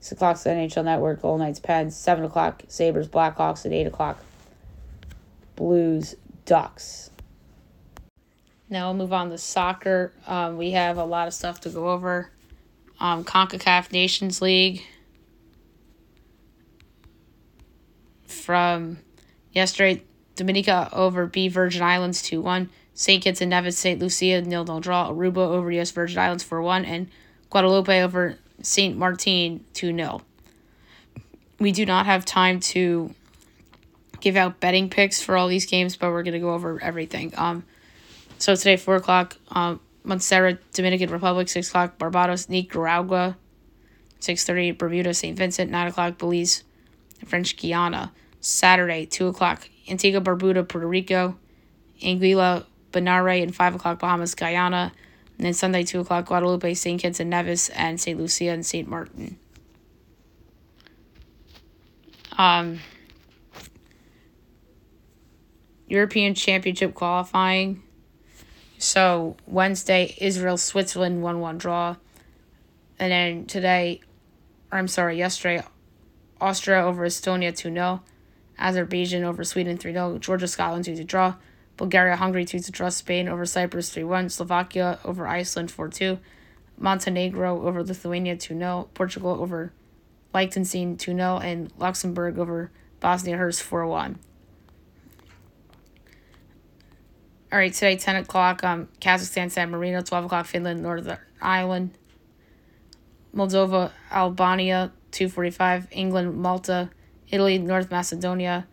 6 0.00 0.12
o'clock 0.12 0.36
NHL 0.36 0.84
Network, 0.84 1.22
Golden 1.22 1.46
Knights 1.46 1.60
Pens, 1.60 1.96
7 1.96 2.24
o'clock 2.24 2.62
Sabres 2.68 3.08
Blackhawks, 3.08 3.64
and 3.64 3.72
8 3.72 3.86
o'clock 3.86 4.18
Blues 5.56 6.14
Ducks. 6.44 7.10
Now 8.68 8.86
we'll 8.86 8.94
move 8.94 9.12
on 9.12 9.30
to 9.30 9.38
soccer. 9.38 10.12
Um, 10.26 10.56
we 10.56 10.72
have 10.72 10.96
a 10.96 11.04
lot 11.04 11.28
of 11.28 11.34
stuff 11.34 11.60
to 11.62 11.68
go 11.68 11.90
over. 11.90 12.30
Um, 13.00 13.24
CONCACAF 13.24 13.92
Nations 13.92 14.40
League 14.40 14.82
from 18.26 18.98
yesterday, 19.52 20.02
Dominica 20.36 20.88
over 20.92 21.26
B 21.26 21.48
Virgin 21.48 21.82
Islands 21.82 22.22
2 22.22 22.40
1. 22.40 22.70
St. 22.96 23.22
Kitts 23.22 23.40
and 23.40 23.50
Nevis, 23.50 23.76
St. 23.76 24.00
Lucia, 24.00 24.40
nil 24.42 24.64
nil 24.64 24.80
draw. 24.80 25.10
Aruba 25.10 25.38
over 25.38 25.70
U.S. 25.72 25.90
Virgin 25.90 26.18
Islands 26.18 26.44
4 26.44 26.62
1. 26.62 26.84
And 26.84 27.08
Guadeloupe 27.50 27.88
over 27.88 28.38
St. 28.62 28.96
Martin 28.96 29.64
2 29.74 29.96
0. 29.96 30.22
We 31.58 31.72
do 31.72 31.84
not 31.84 32.06
have 32.06 32.24
time 32.24 32.60
to 32.60 33.14
give 34.20 34.36
out 34.36 34.60
betting 34.60 34.88
picks 34.88 35.20
for 35.22 35.36
all 35.36 35.48
these 35.48 35.66
games, 35.66 35.96
but 35.96 36.10
we're 36.10 36.22
going 36.22 36.34
to 36.34 36.40
go 36.40 36.52
over 36.54 36.82
everything. 36.82 37.32
Um, 37.36 37.64
So 38.38 38.54
today, 38.54 38.76
4 38.76 38.96
o'clock, 38.96 39.36
um, 39.48 39.80
Montserrat, 40.02 40.72
Dominican 40.72 41.10
Republic, 41.10 41.48
6 41.48 41.68
o'clock, 41.68 41.98
Barbados, 41.98 42.48
Nicaragua, 42.48 43.36
6.30, 44.20 44.76
Bermuda, 44.76 45.14
St. 45.14 45.36
Vincent, 45.36 45.70
9 45.70 45.86
o'clock, 45.88 46.18
Belize, 46.18 46.64
French 47.26 47.56
Guiana. 47.56 48.12
Saturday, 48.44 49.06
2 49.06 49.28
o'clock, 49.28 49.66
Antigua, 49.88 50.20
Barbuda, 50.20 50.68
Puerto 50.68 50.86
Rico, 50.86 51.38
Anguilla, 52.02 52.66
Bonaire, 52.92 53.42
and 53.42 53.56
5 53.56 53.76
o'clock, 53.76 53.98
Bahamas, 53.98 54.34
Guyana. 54.34 54.92
And 55.38 55.46
then 55.46 55.54
Sunday, 55.54 55.82
2 55.82 56.00
o'clock, 56.00 56.26
Guadeloupe, 56.26 56.76
St. 56.76 57.00
Kitts 57.00 57.20
and 57.20 57.30
Nevis, 57.30 57.70
and 57.70 57.98
St. 57.98 58.20
Lucia 58.20 58.50
and 58.50 58.64
St. 58.64 58.86
Martin. 58.86 59.38
Um, 62.36 62.80
European 65.88 66.34
Championship 66.34 66.92
qualifying. 66.92 67.82
So 68.84 69.36
Wednesday, 69.46 70.14
Israel, 70.18 70.58
Switzerland, 70.58 71.22
1 71.22 71.40
1 71.40 71.56
draw. 71.56 71.96
And 72.98 73.10
then 73.10 73.46
today, 73.46 74.02
or 74.70 74.78
I'm 74.78 74.88
sorry, 74.88 75.16
yesterday, 75.16 75.64
Austria 76.38 76.84
over 76.84 77.06
Estonia 77.06 77.56
2 77.56 77.72
0. 77.72 78.02
Azerbaijan 78.58 79.24
over 79.24 79.42
Sweden 79.42 79.78
3 79.78 79.94
0. 79.94 80.18
Georgia, 80.18 80.46
Scotland 80.46 80.84
2 80.84 80.96
to 80.96 81.04
draw. 81.04 81.34
Bulgaria, 81.78 82.16
Hungary 82.16 82.44
2 82.44 82.58
to 82.58 82.70
draw. 82.70 82.90
Spain 82.90 83.26
over 83.26 83.46
Cyprus 83.46 83.88
3 83.88 84.04
1. 84.04 84.28
Slovakia 84.28 84.98
over 85.02 85.26
Iceland 85.26 85.70
4 85.70 85.88
2. 85.88 86.18
Montenegro 86.76 87.66
over 87.66 87.82
Lithuania 87.82 88.36
2 88.36 88.58
0. 88.58 88.90
Portugal 88.92 89.30
over 89.30 89.72
Liechtenstein 90.34 90.98
2 90.98 91.14
0. 91.14 91.38
And 91.38 91.72
Luxembourg 91.78 92.38
over 92.38 92.70
Bosnia 93.00 93.38
Herzegovina 93.38 93.70
4 93.70 93.86
1. 93.86 94.18
All 97.54 97.60
right, 97.60 97.72
today, 97.72 97.94
10 97.94 98.16
o'clock, 98.16 98.64
um, 98.64 98.88
Kazakhstan, 99.00 99.48
San 99.48 99.70
Marino, 99.70 100.02
12 100.02 100.24
o'clock, 100.24 100.46
Finland, 100.46 100.82
Northern 100.82 101.18
Ireland, 101.40 101.96
Moldova, 103.32 103.92
Albania, 104.10 104.90
245, 105.12 105.86
England, 105.92 106.36
Malta, 106.36 106.90
Italy, 107.28 107.58
North 107.58 107.92
Macedonia, 107.92 108.66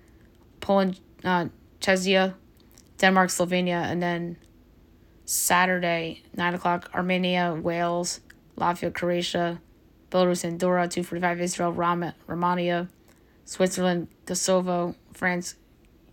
Poland, 0.61 0.99
uh, 1.23 1.45
Czechia, 1.79 2.33
Denmark, 2.97 3.29
Slovenia, 3.29 3.83
and 3.83 4.01
then 4.01 4.37
Saturday, 5.25 6.23
9 6.35 6.55
o'clock, 6.55 6.89
Armenia, 6.95 7.53
Wales, 7.53 8.21
Latvia, 8.57 8.91
Croatia, 8.91 9.61
Belarus, 10.09 10.43
Andorra, 10.43 10.87
245, 10.87 11.39
Israel, 11.39 11.71
Ram- 11.71 12.13
Romania, 12.25 12.87
Switzerland, 13.45 14.07
Kosovo, 14.25 14.95
France, 15.13 15.53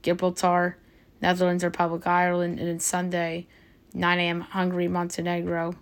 Gibraltar, 0.03 0.77
Netherlands, 1.21 1.65
Republic, 1.65 2.07
Ireland, 2.07 2.59
and 2.59 2.69
then 2.69 2.81
Sunday, 2.81 3.47
9 3.95 4.19
a.m., 4.19 4.41
Hungary, 4.41 4.89
Montenegro, 4.89 5.75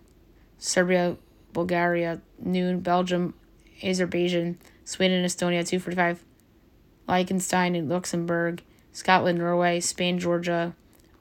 Serbia, 0.59 1.17
Bulgaria, 1.53 2.21
noon, 2.39 2.81
Belgium, 2.81 3.35
Azerbaijan, 3.83 4.59
Sweden, 4.85 5.25
Estonia, 5.25 5.67
245, 5.67 6.25
Liechtenstein 7.09 7.75
and 7.75 7.89
Luxembourg, 7.89 8.63
Scotland, 8.93 9.39
Norway, 9.39 9.81
Spain, 9.81 10.19
Georgia, 10.19 10.75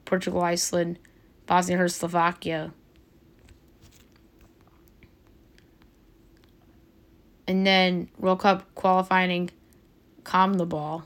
Portugal, 0.04 0.42
Iceland, 0.42 0.98
Bosnia 1.46 1.76
Herzegovina. 1.78 2.72
And 7.46 7.66
then 7.66 8.08
World 8.18 8.40
Cup 8.40 8.74
qualifying 8.74 9.50
CONMEBOL. 10.24 11.04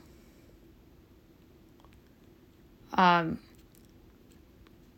Um, 2.93 3.39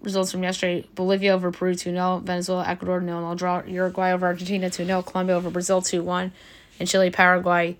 results 0.02 0.32
from 0.32 0.44
yesterday 0.44 0.88
Bolivia 0.96 1.34
over 1.34 1.52
Peru 1.52 1.74
2 1.74 1.92
0, 1.92 2.22
Venezuela, 2.24 2.68
Ecuador 2.68 3.00
0 3.00 3.22
0 3.22 3.36
draw, 3.36 3.64
Uruguay 3.64 4.12
over 4.12 4.28
Argentina 4.28 4.70
2 4.70 4.86
0, 4.86 5.02
Colombia 5.02 5.36
over 5.36 5.50
Brazil 5.50 5.82
2 5.82 6.04
1, 6.04 6.32
and 6.80 6.90
Chile, 6.90 7.10
Paraguay 7.10 7.78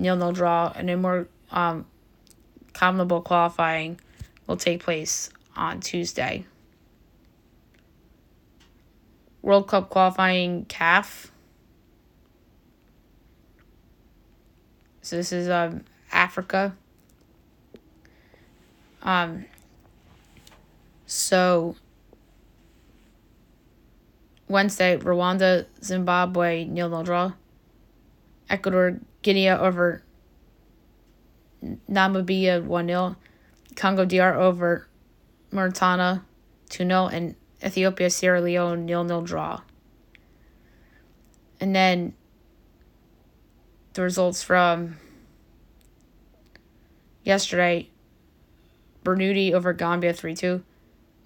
0 0.00 0.18
0 0.18 0.32
draw. 0.32 0.72
And 0.74 0.88
then 0.88 1.02
more 1.02 1.26
um, 1.50 1.86
CONMEBOL 2.74 3.24
qualifying 3.24 4.00
will 4.46 4.56
take 4.56 4.82
place 4.82 5.30
on 5.56 5.80
Tuesday. 5.80 6.44
World 9.42 9.68
Cup 9.68 9.88
qualifying 9.90 10.66
CAF. 10.66 11.28
So 15.02 15.16
this 15.16 15.32
is 15.32 15.48
um, 15.48 15.84
Africa. 16.10 16.74
Um, 19.06 19.44
so 21.06 21.76
Wednesday, 24.48 24.98
Rwanda, 24.98 25.66
Zimbabwe, 25.82 26.64
nil 26.64 26.90
nil 26.90 27.04
draw. 27.04 27.32
Ecuador, 28.50 29.00
Guinea 29.22 29.48
over 29.50 30.02
Namibia 31.90 32.62
1 32.62 32.86
0. 32.86 33.16
Congo 33.76 34.04
DR 34.04 34.34
over 34.34 34.88
Mauritania 35.52 36.24
2 36.70 36.84
0. 36.84 37.06
And 37.06 37.36
Ethiopia, 37.64 38.10
Sierra 38.10 38.40
Leone 38.40 38.86
0 38.88 39.06
0 39.06 39.20
draw. 39.22 39.60
And 41.60 41.74
then 41.74 42.14
the 43.94 44.02
results 44.02 44.42
from 44.42 44.96
yesterday 47.24 47.88
Burundi 49.06 49.52
over 49.52 49.72
Gambia 49.72 50.12
3 50.12 50.34
2. 50.34 50.62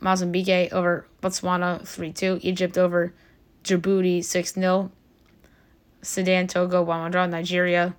Mozambique 0.01 0.73
over 0.73 1.07
Botswana 1.23 1.87
3 1.87 2.13
2. 2.13 2.41
Egypt 2.43 2.77
over 2.77 3.15
Djibouti 3.65 4.23
6 4.23 4.55
0. 4.55 4.91
Sudan, 6.03 6.47
Togo 6.47 6.83
1 6.83 7.01
1 7.01 7.11
draw. 7.11 7.27
Nigeria, 7.27 7.95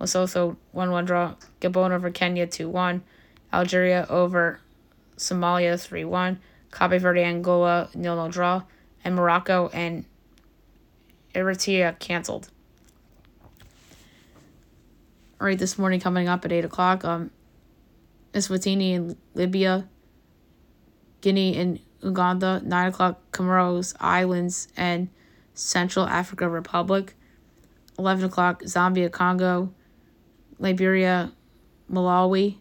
Lesotho 0.00 0.56
1 0.72 0.90
1 0.90 1.04
draw. 1.04 1.34
Gabon 1.60 1.90
over 1.90 2.10
Kenya 2.10 2.46
2 2.46 2.68
1. 2.68 3.02
Algeria 3.52 4.06
over 4.08 4.60
Somalia 5.16 5.80
3 5.80 6.04
1. 6.04 6.38
Cape 6.70 7.00
Verde, 7.00 7.22
Angola 7.22 7.88
0 7.92 8.02
0 8.02 8.28
draw. 8.28 8.62
And 9.04 9.14
Morocco 9.14 9.68
and 9.72 10.04
Eritrea 11.34 11.98
canceled. 11.98 12.48
All 15.40 15.46
right, 15.46 15.58
this 15.58 15.78
morning 15.78 16.00
coming 16.00 16.28
up 16.28 16.44
at 16.44 16.52
8 16.52 16.64
o'clock. 16.64 17.04
Um, 17.04 17.30
Eswatini 18.38 18.92
in 18.94 19.16
Libya, 19.34 19.88
Guinea 21.20 21.56
and 21.56 21.80
Uganda, 22.00 22.60
9 22.64 22.88
o'clock 22.88 23.20
Comoros 23.32 23.94
Islands 24.00 24.68
and 24.76 25.08
Central 25.54 26.06
Africa 26.06 26.48
Republic, 26.48 27.14
11 27.98 28.26
o'clock 28.26 28.62
Zambia, 28.62 29.10
Congo, 29.10 29.72
Liberia, 30.58 31.32
Malawi, 31.90 32.56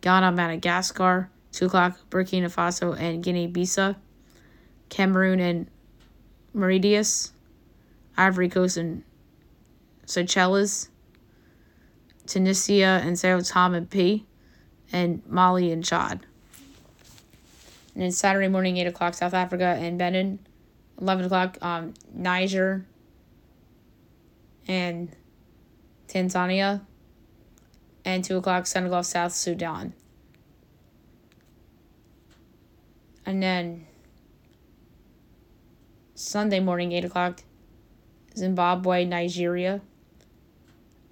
Ghana, 0.00 0.32
Madagascar. 0.32 1.30
2 1.52 1.66
o'clock, 1.66 1.98
Burkina 2.08 2.46
Faso 2.46 2.98
and 2.98 3.22
Guinea-Bissau. 3.22 3.94
Cameroon 4.88 5.38
and 5.38 5.68
Mauritius. 6.54 7.32
Ivory 8.16 8.48
Coast 8.48 8.78
and 8.78 9.04
Seychelles. 10.06 10.88
Tunisia 12.26 13.00
and 13.04 13.18
Sao 13.18 13.40
Tome 13.40 13.74
and 13.74 13.90
P. 13.90 14.26
And 14.92 15.22
Mali 15.26 15.72
and 15.72 15.84
Chad. 15.84 16.26
And 17.94 18.02
then 18.02 18.12
Saturday 18.12 18.48
morning, 18.48 18.76
8 18.76 18.86
o'clock, 18.86 19.14
South 19.14 19.34
Africa 19.34 19.76
and 19.80 19.98
Benin. 19.98 20.38
11 21.00 21.24
o'clock, 21.24 21.58
um, 21.62 21.94
Niger 22.14 22.84
and 24.68 25.10
Tanzania. 26.08 26.82
And 28.04 28.24
2 28.24 28.36
o'clock, 28.36 28.66
Senegal, 28.66 29.02
South 29.02 29.32
Sudan. 29.32 29.94
And 33.24 33.42
then 33.42 33.86
Sunday 36.14 36.60
morning, 36.60 36.92
8 36.92 37.04
o'clock, 37.04 37.42
Zimbabwe, 38.36 39.04
Nigeria. 39.04 39.80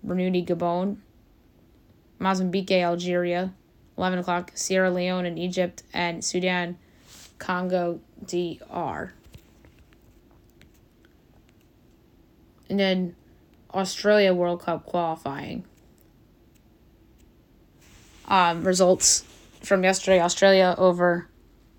Burundi, 0.06 0.46
Gabon. 0.46 0.96
Mozambique, 2.18 2.72
Algeria. 2.72 3.52
11 4.00 4.20
o'clock, 4.20 4.50
Sierra 4.54 4.90
Leone 4.90 5.26
and 5.26 5.38
Egypt, 5.38 5.82
and 5.92 6.24
Sudan, 6.24 6.78
Congo, 7.38 8.00
DR. 8.24 9.12
And 12.70 12.80
then 12.80 13.14
Australia 13.74 14.32
World 14.32 14.62
Cup 14.62 14.86
qualifying. 14.86 15.64
Um, 18.26 18.64
results 18.64 19.24
from 19.62 19.84
yesterday 19.84 20.18
Australia 20.18 20.74
over 20.78 21.28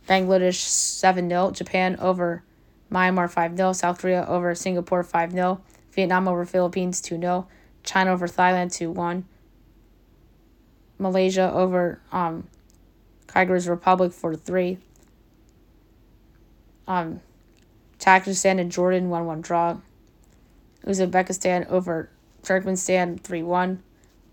Bangladesh 0.07 0.59
7 0.59 1.27
0, 1.27 1.49
Japan 1.51 1.97
over 1.99 2.43
Myanmar 2.91 3.31
5 3.31 3.57
0, 3.57 3.73
South 3.73 3.99
Korea 3.99 4.27
over 4.27 4.53
Singapore 4.53 5.01
5 5.01 5.31
0, 5.31 5.59
Vietnam 5.93 6.27
over 6.27 6.45
Philippines 6.45 7.01
2 7.01 7.19
0, 7.19 7.47
China 7.83 8.11
over 8.11 8.27
Thailand 8.27 8.71
2 8.71 8.91
1, 8.91 9.25
Malaysia 11.01 11.51
over 11.51 11.99
um, 12.11 12.47
Kyrgyz 13.27 13.67
Republic 13.67 14.13
4 14.13 14.35
3, 14.35 14.77
um, 16.87 17.19
Tajikistan 17.99 18.59
and 18.59 18.71
Jordan 18.71 19.09
1 19.09 19.25
1 19.25 19.41
draw. 19.41 19.77
Uzbekistan 20.85 21.67
over 21.69 22.09
Turkmenistan 22.43 23.19
3 23.19 23.43
1. 23.43 23.83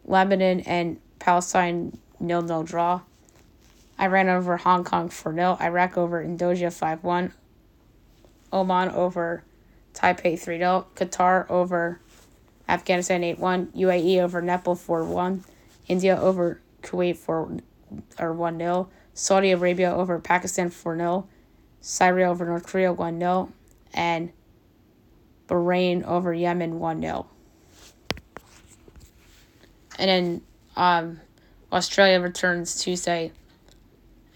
Lebanon 0.04 0.60
and 0.60 0.98
Palestine 1.18 1.98
0 2.24 2.46
0 2.46 2.62
draw. 2.62 3.00
Iran 4.00 4.28
over 4.28 4.56
Hong 4.58 4.84
Kong 4.84 5.08
4 5.08 5.34
0. 5.34 5.56
Iraq 5.60 5.98
over 5.98 6.22
Indonesia 6.22 6.70
5 6.70 7.04
1. 7.04 7.32
Oman 8.52 8.90
over 8.90 9.42
Taipei 9.94 10.38
3 10.38 10.58
0. 10.58 10.86
Qatar 10.94 11.48
over 11.50 12.00
Afghanistan 12.68 13.24
8 13.24 13.38
1. 13.38 13.66
UAE 13.76 14.22
over 14.22 14.40
Nepal 14.40 14.74
4 14.74 15.04
1. 15.04 15.44
India 15.88 16.18
over 16.20 16.60
Kuwait 16.82 17.16
for 17.16 17.58
or 18.18 18.32
1 18.32 18.58
0. 18.58 18.88
Saudi 19.14 19.50
Arabia 19.50 19.92
over 19.92 20.18
Pakistan 20.18 20.70
4 20.70 20.96
0. 20.96 21.28
Syria 21.80 22.28
over 22.28 22.44
North 22.44 22.66
Korea 22.66 22.92
1 22.92 23.18
0. 23.18 23.52
And 23.94 24.32
Bahrain 25.48 26.04
over 26.04 26.32
Yemen 26.32 26.78
1 26.78 27.00
0. 27.00 27.26
And 29.98 30.08
then 30.08 30.42
um, 30.76 31.20
Australia 31.72 32.20
returns 32.20 32.80
Tuesday. 32.80 33.32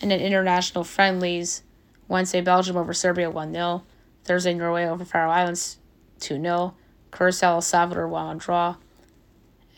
And 0.00 0.10
then 0.10 0.20
international 0.20 0.82
friendlies 0.82 1.62
Wednesday, 2.08 2.40
Belgium 2.40 2.76
over 2.76 2.92
Serbia 2.92 3.30
1 3.30 3.52
0. 3.52 3.82
Thursday, 4.24 4.54
Norway 4.54 4.86
over 4.86 5.04
Faroe 5.04 5.30
Islands 5.30 5.78
2 6.20 6.40
0. 6.40 6.74
Curacao, 7.10 7.54
El 7.54 7.60
Salvador 7.60 8.08
1 8.08 8.26
1 8.26 8.38
draw. 8.38 8.76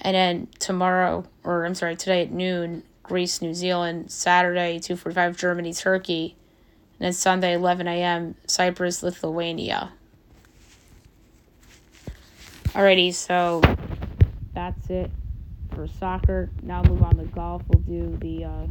And 0.04 0.14
then 0.14 0.48
tomorrow, 0.58 1.24
or 1.42 1.64
I'm 1.64 1.74
sorry, 1.74 1.96
today 1.96 2.22
at 2.22 2.30
noon, 2.30 2.82
Greece, 3.02 3.40
New 3.40 3.54
Zealand. 3.54 4.12
Saturday, 4.12 4.78
2.45, 4.78 5.36
Germany, 5.36 5.72
Turkey. 5.72 6.36
And 6.98 7.06
then 7.06 7.12
Sunday, 7.14 7.54
11 7.54 7.88
a.m., 7.88 8.34
Cyprus, 8.46 9.02
Lithuania. 9.02 9.92
Alrighty, 12.66 13.14
so 13.14 13.62
that's 14.52 14.90
it 14.90 15.10
for 15.74 15.86
soccer. 15.86 16.50
Now 16.62 16.82
move 16.82 17.02
on 17.02 17.16
to 17.16 17.24
golf. 17.24 17.62
We'll 17.68 17.80
do 17.82 18.16
the 18.18 18.44
uh, 18.44 18.66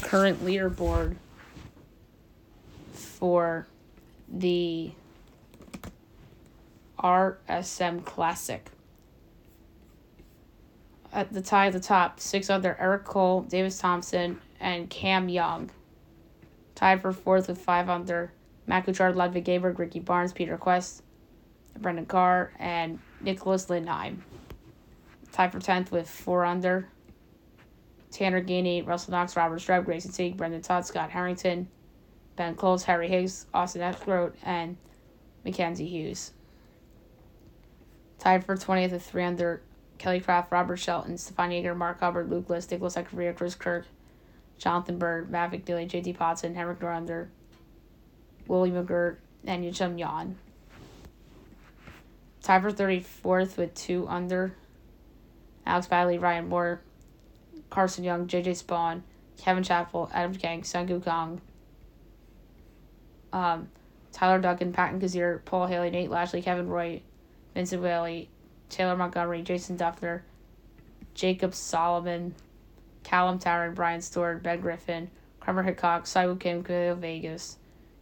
current 0.00 0.44
leaderboard 0.44 1.16
for 2.92 3.66
the 4.28 4.92
RSM 6.98 8.04
Classic. 8.04 8.70
At 11.12 11.32
the 11.32 11.42
tie 11.42 11.68
at 11.68 11.72
the 11.72 11.80
top, 11.80 12.18
six 12.18 12.50
other 12.50 12.76
Eric 12.80 13.04
Cole, 13.04 13.42
Davis 13.42 13.78
Thompson, 13.78 14.40
and 14.60 14.90
Cam 14.90 15.28
Young. 15.28 15.70
Tied 16.74 17.00
for 17.00 17.12
fourth 17.12 17.48
with 17.48 17.58
five 17.58 17.88
under 17.88 18.32
Matt 18.66 18.86
Ludvig 18.86 19.44
Aberg, 19.44 19.78
Ricky 19.78 20.00
Barnes, 20.00 20.32
Peter 20.32 20.58
Kuest, 20.58 21.02
Brendan 21.78 22.06
Carr, 22.06 22.52
and 22.58 22.98
Nicholas 23.20 23.66
Lindheim. 23.66 24.18
Tied 25.32 25.52
for 25.52 25.58
10th 25.58 25.90
with 25.90 26.08
4 26.08 26.44
under. 26.44 26.88
Tanner 28.10 28.42
Gainey, 28.42 28.86
Russell 28.86 29.10
Knox, 29.10 29.36
Robert 29.36 29.60
Streb, 29.60 29.84
Grayson 29.84 30.12
Teague, 30.12 30.36
Brendon 30.36 30.62
Todd, 30.62 30.86
Scott 30.86 31.10
Harrington, 31.10 31.68
Ben 32.36 32.54
Close, 32.54 32.84
Harry 32.84 33.08
Higgs, 33.08 33.46
Austin 33.52 33.82
Eckroat, 33.82 34.34
and 34.44 34.76
Mackenzie 35.44 35.88
Hughes. 35.88 36.32
Tied 38.18 38.44
for 38.44 38.56
20th 38.56 38.92
with 38.92 39.04
3 39.04 39.24
under. 39.24 39.62
Kelly 39.98 40.20
Kraft, 40.20 40.50
Robert 40.52 40.76
Shelton, 40.76 41.16
Stephan 41.16 41.50
Jaeger, 41.50 41.74
Mark 41.74 42.00
Hubbard, 42.00 42.28
Luke 42.28 42.50
List, 42.50 42.70
Nicholas 42.70 42.96
Echavarria, 42.96 43.34
Chris 43.34 43.54
Kirk, 43.54 43.86
Jonathan 44.58 44.98
Byrd, 44.98 45.30
Mavic 45.30 45.64
Dilly, 45.64 45.86
JT 45.86 46.16
Poston, 46.16 46.54
Henrik 46.54 46.80
Norlander, 46.80 47.28
Willie 48.46 48.70
McGirt, 48.70 49.16
and 49.46 49.64
Yechun 49.64 49.98
Yuan. 49.98 50.36
Tied 52.42 52.62
for 52.62 52.70
34th 52.70 53.56
with 53.56 53.74
two 53.74 54.06
under. 54.08 54.54
Alex 55.66 55.86
Bailey, 55.86 56.18
Ryan 56.18 56.48
Moore, 56.48 56.82
Carson 57.70 58.04
Young, 58.04 58.26
JJ 58.26 58.62
Spaun, 58.62 59.00
Kevin 59.38 59.62
Chappell, 59.62 60.10
Adam 60.12 60.34
Kang, 60.34 60.62
Sung 60.62 61.00
Kang, 61.00 61.40
um, 63.32 63.68
Tyler 64.12 64.38
Duncan, 64.38 64.72
Patton 64.72 65.00
Kizzire, 65.00 65.42
Paul 65.44 65.66
Haley, 65.66 65.90
Nate 65.90 66.10
Lashley, 66.10 66.42
Kevin 66.42 66.68
Roy, 66.68 67.00
Vincent 67.54 67.82
Whaley, 67.82 68.28
Taylor 68.68 68.96
Montgomery, 68.96 69.42
Jason 69.42 69.78
Dufner, 69.78 70.22
Jacob 71.14 71.54
Solomon, 71.54 72.34
Callum 73.04 73.38
Tarren, 73.38 73.74
Brian 73.74 74.00
Stewart, 74.00 74.42
Ben 74.42 74.60
Griffin, 74.60 75.10
Kramer 75.40 75.62
Hickok, 75.62 76.06
Si 76.06 76.20
Woo 76.26 76.36
Kim, 76.36 76.64
Camilo 76.64 76.98
Villegas, 76.98 77.56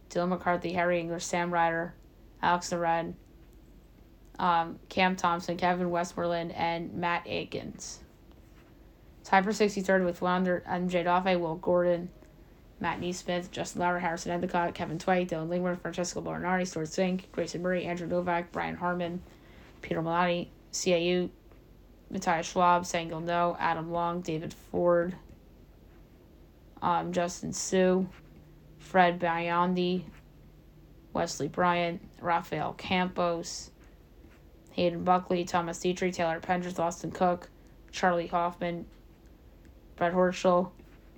Dylan 0.09 0.29
McCarthy, 0.29 0.73
Harry 0.73 0.99
English, 0.99 1.25
Sam 1.25 1.53
Ryder, 1.53 1.93
Alex 2.41 2.69
Noren, 2.71 3.13
um, 4.39 4.79
Cam 4.89 5.15
Thompson, 5.15 5.57
Kevin 5.57 5.89
Westmoreland, 5.89 6.51
and 6.53 6.93
Matt 6.95 7.23
Aikens. 7.27 7.99
Tied 9.23 9.43
for 9.43 9.51
63rd 9.51 10.05
with 10.05 10.21
Wander 10.21 10.63
MJ 10.67 11.05
Daffue, 11.05 11.39
Will 11.39 11.55
Gordon, 11.55 12.09
Matt 12.79 12.99
NeSmith, 12.99 13.51
Justin 13.51 13.81
Lower, 13.81 13.99
Harrison 13.99 14.31
Endicott, 14.31 14.73
Kevin 14.73 14.99
Twite, 14.99 15.29
Dylan 15.29 15.47
Lingman, 15.47 15.79
Francesco 15.79 16.19
Bernardi, 16.21 16.65
Stewart 16.65 16.87
Cink, 16.87 17.31
Grayson 17.31 17.61
Murray, 17.61 17.85
Andrew 17.85 18.07
Novak, 18.07 18.51
Brian 18.51 18.75
Harman, 18.75 19.21
Peter 19.83 20.01
Malnati, 20.01 20.47
CAU, 20.71 21.29
Matthias 22.09 22.47
Schwab, 22.47 22.83
Sangil 22.83 23.23
No, 23.23 23.55
Adam 23.59 23.91
Long, 23.91 24.21
David 24.21 24.53
Ford, 24.53 25.15
um, 26.81 27.13
Justin 27.13 27.53
Suh, 27.53 28.05
Fred 28.79 29.19
Biondi, 29.19 30.03
Wesley 31.13 31.47
Bryan, 31.47 31.99
Rafael 32.19 32.73
Campos, 32.73 33.69
Hayden 34.71 35.03
Buckley, 35.03 35.45
Thomas 35.45 35.79
Dietrich, 35.79 36.15
Taylor 36.15 36.39
Pendrith, 36.39 36.79
Austin 36.79 37.11
Cook, 37.11 37.49
Charlie 37.91 38.27
Hoffman, 38.27 38.85
Brett 39.95 40.13
Horschel, 40.13 40.71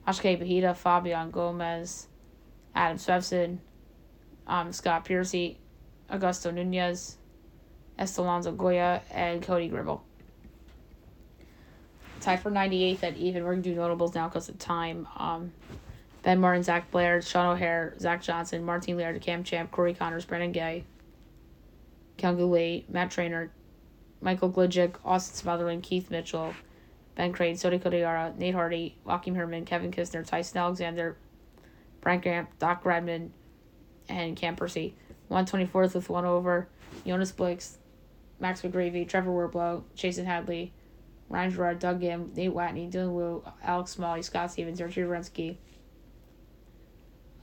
Akshay 0.05 0.35
Bhatia, 0.35 0.75
Fabian 0.75 1.31
Gomez, 1.31 2.07
Adam 2.75 2.97
Svensson, 2.97 3.59
um, 4.47 4.73
Scott 4.73 5.05
Piercy, 5.05 5.57
Augusto 6.11 6.53
Nunez, 6.53 7.17
Estanislao 7.99 8.57
Goya, 8.57 9.01
and 9.11 9.41
Cody 9.41 9.67
Gribble. 9.67 10.03
Tied 12.21 12.39
for 12.39 12.51
98th 12.51 13.03
at 13.03 13.17
even. 13.17 13.43
We're 13.43 13.51
going 13.51 13.63
to 13.63 13.69
do 13.69 13.75
notables 13.75 14.15
now 14.15 14.27
because 14.27 14.49
of 14.49 14.57
time. 14.57 15.07
Um, 15.15 15.51
ben 16.23 16.39
Martin, 16.39 16.63
Zac 16.63 16.89
Blair, 16.91 17.21
Sean 17.21 17.53
O'Hair, 17.55 17.93
Zach 17.99 18.21
Johnson, 18.21 18.63
Martin 18.63 18.97
Laird, 18.97 19.21
Cam 19.21 19.43
Champ, 19.43 19.71
Corey 19.71 19.93
Conners, 19.93 20.25
Brennan 20.25 20.51
Gay, 20.51 20.83
Kyung 22.17 22.51
Lee, 22.51 22.85
Matt 22.89 23.11
Trainer, 23.11 23.51
Michael 24.21 24.51
Gligic, 24.51 24.95
Austin 25.05 25.47
Smotherman, 25.47 25.83
Keith 25.83 26.09
Mitchell, 26.09 26.53
Ben 27.15 27.31
Crane, 27.31 27.55
Satoshi 27.55 27.81
Kodaira, 27.81 28.35
Nate 28.35 28.55
Hardy, 28.55 28.97
Joakim 29.05 29.35
Herman, 29.35 29.65
Kevin 29.65 29.91
Kisner, 29.91 30.25
Tyson 30.25 30.57
Alexander, 30.57 31.15
Brent 32.01 32.23
Grant, 32.23 32.59
Doc 32.59 32.85
Redman, 32.85 33.31
and 34.09 34.35
Cam 34.35 34.55
Percy. 34.55 34.95
124th 35.29 35.95
with 35.95 36.09
one 36.09 36.25
over, 36.25 36.67
Jonas 37.05 37.31
Blix, 37.31 37.77
Max 38.39 38.61
McGreevy, 38.61 39.07
Trevor 39.07 39.31
Werbylo, 39.31 39.83
Jason 39.95 40.25
Hadley, 40.25 40.73
Ryan 41.29 41.51
Gerard, 41.51 41.79
Doug 41.79 42.01
Ghim, 42.01 42.35
Nate 42.35 42.53
Watney, 42.53 42.91
Dylan 42.91 43.11
Wu, 43.11 43.43
Alex 43.63 43.91
Smalley, 43.91 44.21
Scott 44.21 44.51
Stevens, 44.51 44.81
Archie 44.81 45.01
Rensky, 45.01 45.57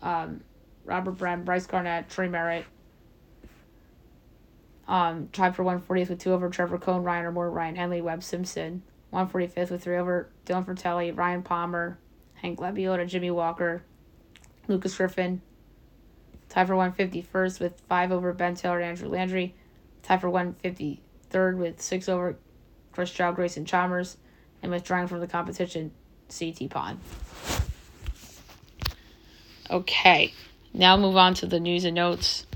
um, 0.02 0.42
Robert 0.84 1.16
Brem, 1.16 1.44
Bryce 1.44 1.66
Garnett, 1.66 2.08
Trey 2.08 2.28
Merritt. 2.28 2.64
Um, 4.88 5.28
tied 5.32 5.54
for 5.54 5.64
140th 5.64 6.10
with 6.10 6.18
two 6.18 6.32
over 6.32 6.50
Trevor 6.50 6.78
Cone, 6.78 7.04
Ryan 7.04 7.32
Moore, 7.32 7.50
Ryan 7.50 7.76
Henley, 7.76 8.00
Webb 8.00 8.22
Simpson. 8.22 8.82
145th 9.12 9.70
with 9.70 9.84
three 9.84 9.98
over 9.98 10.28
Dylan 10.46 10.64
Frittelli, 10.64 11.16
Ryan 11.16 11.42
Palmer, 11.42 11.98
Hank 12.34 12.58
Lebioda, 12.58 13.06
Jimmy 13.06 13.30
Walker, 13.30 13.84
Lucas 14.68 14.96
Griffin. 14.96 15.42
Tied 16.48 16.66
for 16.66 16.74
151st 16.74 17.60
with 17.60 17.80
five 17.88 18.10
over 18.10 18.32
Ben 18.32 18.54
Taylor 18.54 18.80
and 18.80 18.90
Andrew 18.90 19.08
Landry. 19.08 19.54
Tied 20.02 20.20
for 20.20 20.28
153rd 20.28 21.56
with 21.56 21.80
six 21.80 22.08
over 22.08 22.36
Chris 22.92 23.10
Stroud, 23.10 23.36
Grayson 23.36 23.64
Chalmers. 23.64 24.16
And 24.62 24.70
withdrawing 24.70 25.08
from 25.08 25.20
the 25.20 25.26
competition, 25.26 25.90
CT 26.28 26.70
Pan. 26.70 27.00
Okay, 29.70 30.32
now 30.72 30.96
move 30.96 31.16
on 31.16 31.34
to 31.34 31.46
the 31.46 31.58
news 31.58 31.84
and 31.84 31.94
notes 31.94 32.46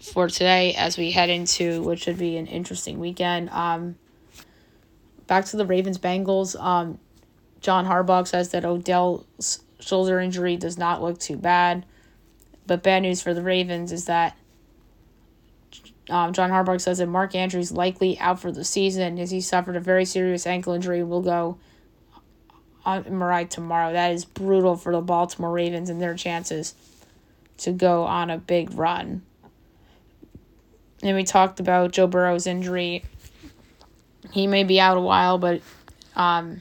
for 0.00 0.28
today 0.28 0.74
as 0.74 0.98
we 0.98 1.10
head 1.10 1.30
into 1.30 1.82
what 1.82 1.98
should 1.98 2.18
be 2.18 2.36
an 2.36 2.46
interesting 2.46 2.98
weekend. 2.98 3.48
Um, 3.50 3.96
back 5.26 5.44
to 5.46 5.56
the 5.56 5.64
Ravens 5.64 5.98
Bengals. 5.98 6.60
Um, 6.60 6.98
John 7.60 7.86
Harbaugh 7.86 8.26
says 8.26 8.50
that 8.50 8.64
Odell's 8.64 9.60
shoulder 9.78 10.18
injury 10.18 10.56
does 10.56 10.78
not 10.78 11.02
look 11.02 11.18
too 11.18 11.36
bad, 11.36 11.86
but 12.66 12.82
bad 12.82 13.02
news 13.02 13.22
for 13.22 13.34
the 13.34 13.42
Ravens 13.42 13.92
is 13.92 14.06
that 14.06 14.36
um, 16.10 16.32
John 16.32 16.50
Harbaugh 16.50 16.80
says 16.80 16.98
that 16.98 17.06
Mark 17.06 17.34
Andrews 17.34 17.72
likely 17.72 18.18
out 18.18 18.40
for 18.40 18.52
the 18.52 18.64
season 18.64 19.18
as 19.18 19.30
he 19.30 19.40
suffered 19.40 19.76
a 19.76 19.80
very 19.80 20.04
serious 20.04 20.46
ankle 20.46 20.72
injury 20.72 21.02
will 21.02 21.22
go 21.22 21.58
on 22.84 23.04
MRI 23.04 23.48
tomorrow. 23.48 23.92
That 23.92 24.12
is 24.12 24.24
brutal 24.24 24.76
for 24.76 24.92
the 24.92 25.00
Baltimore 25.00 25.52
Ravens 25.52 25.90
and 25.90 26.00
their 26.00 26.14
chances 26.14 26.74
to 27.58 27.72
go 27.72 28.04
on 28.04 28.30
a 28.30 28.38
big 28.38 28.74
run. 28.74 29.22
And 31.02 31.16
we 31.16 31.24
talked 31.24 31.60
about 31.60 31.92
Joe 31.92 32.06
Burrow's 32.06 32.46
injury. 32.46 33.04
He 34.32 34.46
may 34.46 34.64
be 34.64 34.80
out 34.80 34.96
a 34.96 35.00
while, 35.00 35.38
but 35.38 35.62
um, 36.14 36.60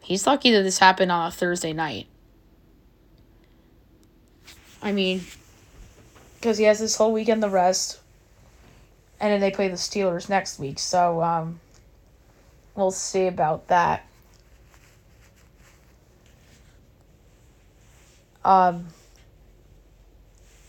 he's 0.00 0.26
lucky 0.26 0.52
that 0.52 0.62
this 0.62 0.78
happened 0.78 1.10
on 1.10 1.28
a 1.28 1.30
Thursday 1.30 1.72
night. 1.72 2.06
I 4.82 4.92
mean, 4.92 5.22
because 6.34 6.58
he 6.58 6.64
has 6.64 6.78
this 6.78 6.96
whole 6.96 7.12
weekend 7.12 7.42
to 7.42 7.48
rest, 7.48 8.00
and 9.20 9.32
then 9.32 9.40
they 9.40 9.50
play 9.50 9.68
the 9.68 9.74
Steelers 9.74 10.28
next 10.28 10.58
week. 10.58 10.78
So 10.78 11.22
um, 11.22 11.60
we'll 12.74 12.90
see 12.90 13.26
about 13.26 13.68
that. 13.68 14.06
Um, 18.44 18.86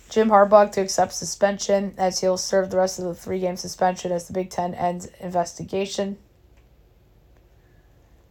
Jim 0.10 0.30
Harbaugh 0.30 0.72
to 0.72 0.82
accept 0.82 1.14
suspension 1.14 1.93
as 1.98 2.22
he'll 2.22 2.38
serve 2.38 2.72
the 2.72 2.78
rest 2.78 2.98
of 2.98 3.06
the 3.06 3.14
three 3.14 3.39
game 3.39 3.58
suspension 3.58 4.12
as 4.12 4.28
the 4.28 4.34
Big 4.34 4.50
Ten 4.50 4.74
ends 4.74 5.08
investigation. 5.20 6.18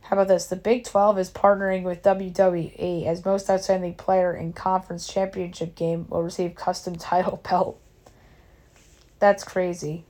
How 0.02 0.16
about 0.16 0.28
this? 0.28 0.46
The 0.46 0.56
Big 0.56 0.84
12 0.84 1.18
is 1.18 1.30
partnering 1.30 1.82
with 1.82 2.02
WWE 2.02 3.06
as 3.06 3.24
most 3.24 3.50
outstanding 3.50 3.94
player 3.94 4.34
in 4.34 4.52
conference 4.52 5.06
championship 5.06 5.74
game 5.74 6.06
will 6.08 6.22
receive 6.22 6.54
custom 6.54 6.96
title 6.96 7.40
belt. 7.48 7.80
That's 9.18 9.44
crazy. 9.44 10.04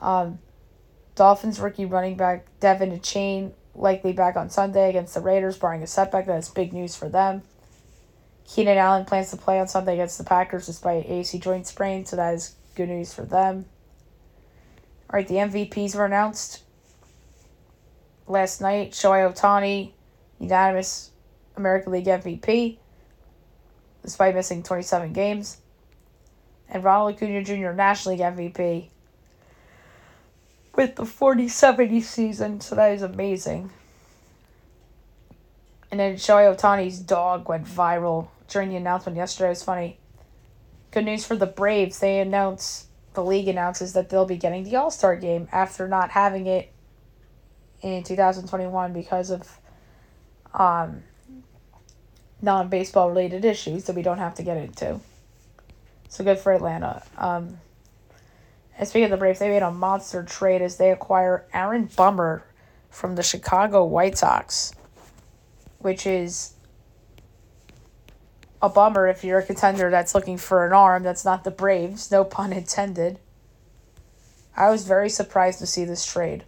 Um, 0.00 0.38
Dolphins 1.14 1.60
rookie 1.60 1.84
running 1.84 2.16
back 2.16 2.46
De'Von 2.60 2.98
Achane 2.98 3.52
likely 3.74 4.12
back 4.12 4.36
on 4.36 4.50
Sunday 4.50 4.88
against 4.88 5.14
the 5.14 5.20
Raiders, 5.20 5.58
barring 5.58 5.82
a 5.82 5.86
setback. 5.86 6.26
That's 6.26 6.48
big 6.48 6.72
news 6.72 6.96
for 6.96 7.08
them. 7.08 7.42
Keenan 8.46 8.78
Allen 8.78 9.04
plans 9.04 9.30
to 9.30 9.36
play 9.36 9.60
on 9.60 9.68
Sunday 9.68 9.94
against 9.94 10.18
the 10.18 10.24
Packers 10.24 10.66
despite 10.66 11.08
AC 11.08 11.38
joint 11.38 11.66
sprain, 11.66 12.04
so 12.04 12.16
that 12.16 12.34
is 12.34 12.56
good 12.74 12.88
news 12.88 13.12
for 13.12 13.22
them. 13.22 13.66
All 15.08 15.18
right, 15.18 15.28
the 15.28 15.36
MVPs 15.36 15.94
were 15.94 16.04
announced 16.04 16.62
last 18.26 18.60
night. 18.60 18.92
Shohei 18.92 19.32
Ohtani, 19.32 19.92
unanimous 20.38 21.10
American 21.56 21.92
League 21.92 22.06
MVP, 22.06 22.78
despite 24.02 24.34
missing 24.34 24.62
27 24.62 25.12
games. 25.12 25.59
And 26.70 26.84
Ronald 26.84 27.14
Acuna 27.14 27.42
Jr., 27.42 27.72
National 27.72 28.14
League 28.14 28.24
MVP, 28.24 28.86
with 30.74 30.96
the 30.96 31.04
40 31.04 31.48
70 31.48 32.00
season, 32.00 32.60
so 32.60 32.74
that 32.74 32.92
is 32.92 33.02
amazing. 33.02 33.70
And 35.90 35.98
then 35.98 36.14
Shohei 36.14 36.56
Ohtani's 36.56 37.00
dog 37.00 37.48
went 37.48 37.66
viral 37.66 38.28
during 38.48 38.68
the 38.68 38.76
announcement 38.76 39.16
yesterday. 39.16 39.48
It 39.48 39.50
was 39.50 39.62
funny. 39.64 39.98
Good 40.92 41.04
news 41.04 41.24
for 41.24 41.36
the 41.36 41.46
Braves. 41.46 41.98
They 41.98 42.20
announce, 42.20 42.86
the 43.14 43.24
league 43.24 43.48
announces 43.48 43.92
that 43.94 44.08
they'll 44.08 44.26
be 44.26 44.36
getting 44.36 44.64
the 44.64 44.76
All 44.76 44.90
Star 44.90 45.16
game 45.16 45.48
after 45.50 45.88
not 45.88 46.10
having 46.10 46.46
it 46.46 46.72
in 47.82 48.02
2021 48.04 48.92
because 48.92 49.30
of 49.30 49.58
um, 50.54 51.02
non 52.40 52.68
baseball 52.68 53.08
related 53.08 53.44
issues 53.44 53.84
that 53.84 53.96
we 53.96 54.02
don't 54.02 54.18
have 54.18 54.34
to 54.36 54.42
get 54.42 54.56
into. 54.56 55.00
So 56.10 56.24
good 56.24 56.40
for 56.40 56.52
Atlanta. 56.52 57.04
Um, 57.16 57.60
and 58.76 58.86
speaking 58.86 59.04
of 59.04 59.10
the 59.10 59.16
Braves, 59.16 59.38
they 59.38 59.48
made 59.48 59.62
a 59.62 59.70
monster 59.70 60.24
trade 60.24 60.60
as 60.60 60.76
they 60.76 60.90
acquire 60.90 61.46
Aaron 61.54 61.88
Bummer 61.96 62.44
from 62.90 63.14
the 63.14 63.22
Chicago 63.22 63.84
White 63.84 64.18
Sox, 64.18 64.74
which 65.78 66.06
is 66.06 66.54
a 68.60 68.68
bummer 68.68 69.06
if 69.06 69.22
you're 69.22 69.38
a 69.38 69.46
contender 69.46 69.88
that's 69.88 70.12
looking 70.12 70.36
for 70.36 70.66
an 70.66 70.72
arm 70.72 71.04
that's 71.04 71.24
not 71.24 71.44
the 71.44 71.50
Braves, 71.50 72.10
no 72.10 72.24
pun 72.24 72.52
intended. 72.52 73.20
I 74.56 74.68
was 74.68 74.84
very 74.84 75.08
surprised 75.08 75.60
to 75.60 75.66
see 75.66 75.84
this 75.84 76.04
trade. 76.04 76.42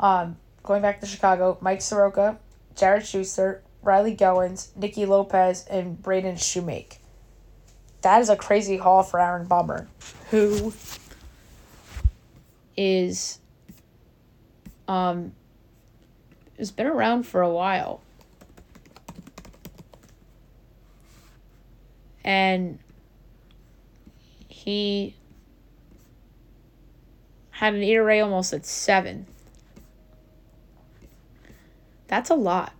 Um, 0.00 0.38
going 0.62 0.80
back 0.80 1.00
to 1.00 1.06
Chicago, 1.06 1.58
Mike 1.60 1.82
Soroka, 1.82 2.38
Jared 2.74 3.04
Shuster, 3.04 3.62
Riley 3.82 4.14
Gowens, 4.14 4.70
Nicky 4.74 5.04
Lopez, 5.04 5.66
and 5.70 6.00
Braden 6.02 6.36
Shewmake. 6.36 6.96
That 8.02 8.20
is 8.20 8.28
a 8.28 8.36
crazy 8.36 8.76
haul 8.76 9.02
for 9.02 9.20
Aaron 9.20 9.46
Bummer, 9.46 9.88
who 10.30 10.72
is 12.76 13.38
um 14.88 15.32
has 16.58 16.70
been 16.70 16.86
around 16.86 17.24
for 17.24 17.42
a 17.42 17.50
while. 17.50 18.00
And 22.24 22.78
he 24.48 25.16
had 27.50 27.74
an 27.74 27.82
ERA 27.82 28.20
almost 28.20 28.52
at 28.52 28.64
seven. 28.66 29.26
That's 32.06 32.30
a 32.30 32.34
lot. 32.34 32.72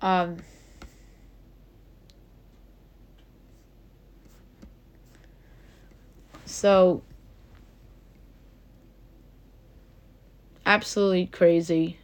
Um, 0.00 0.36
so, 6.44 7.02
absolutely 10.64 11.26
crazy. 11.26 11.98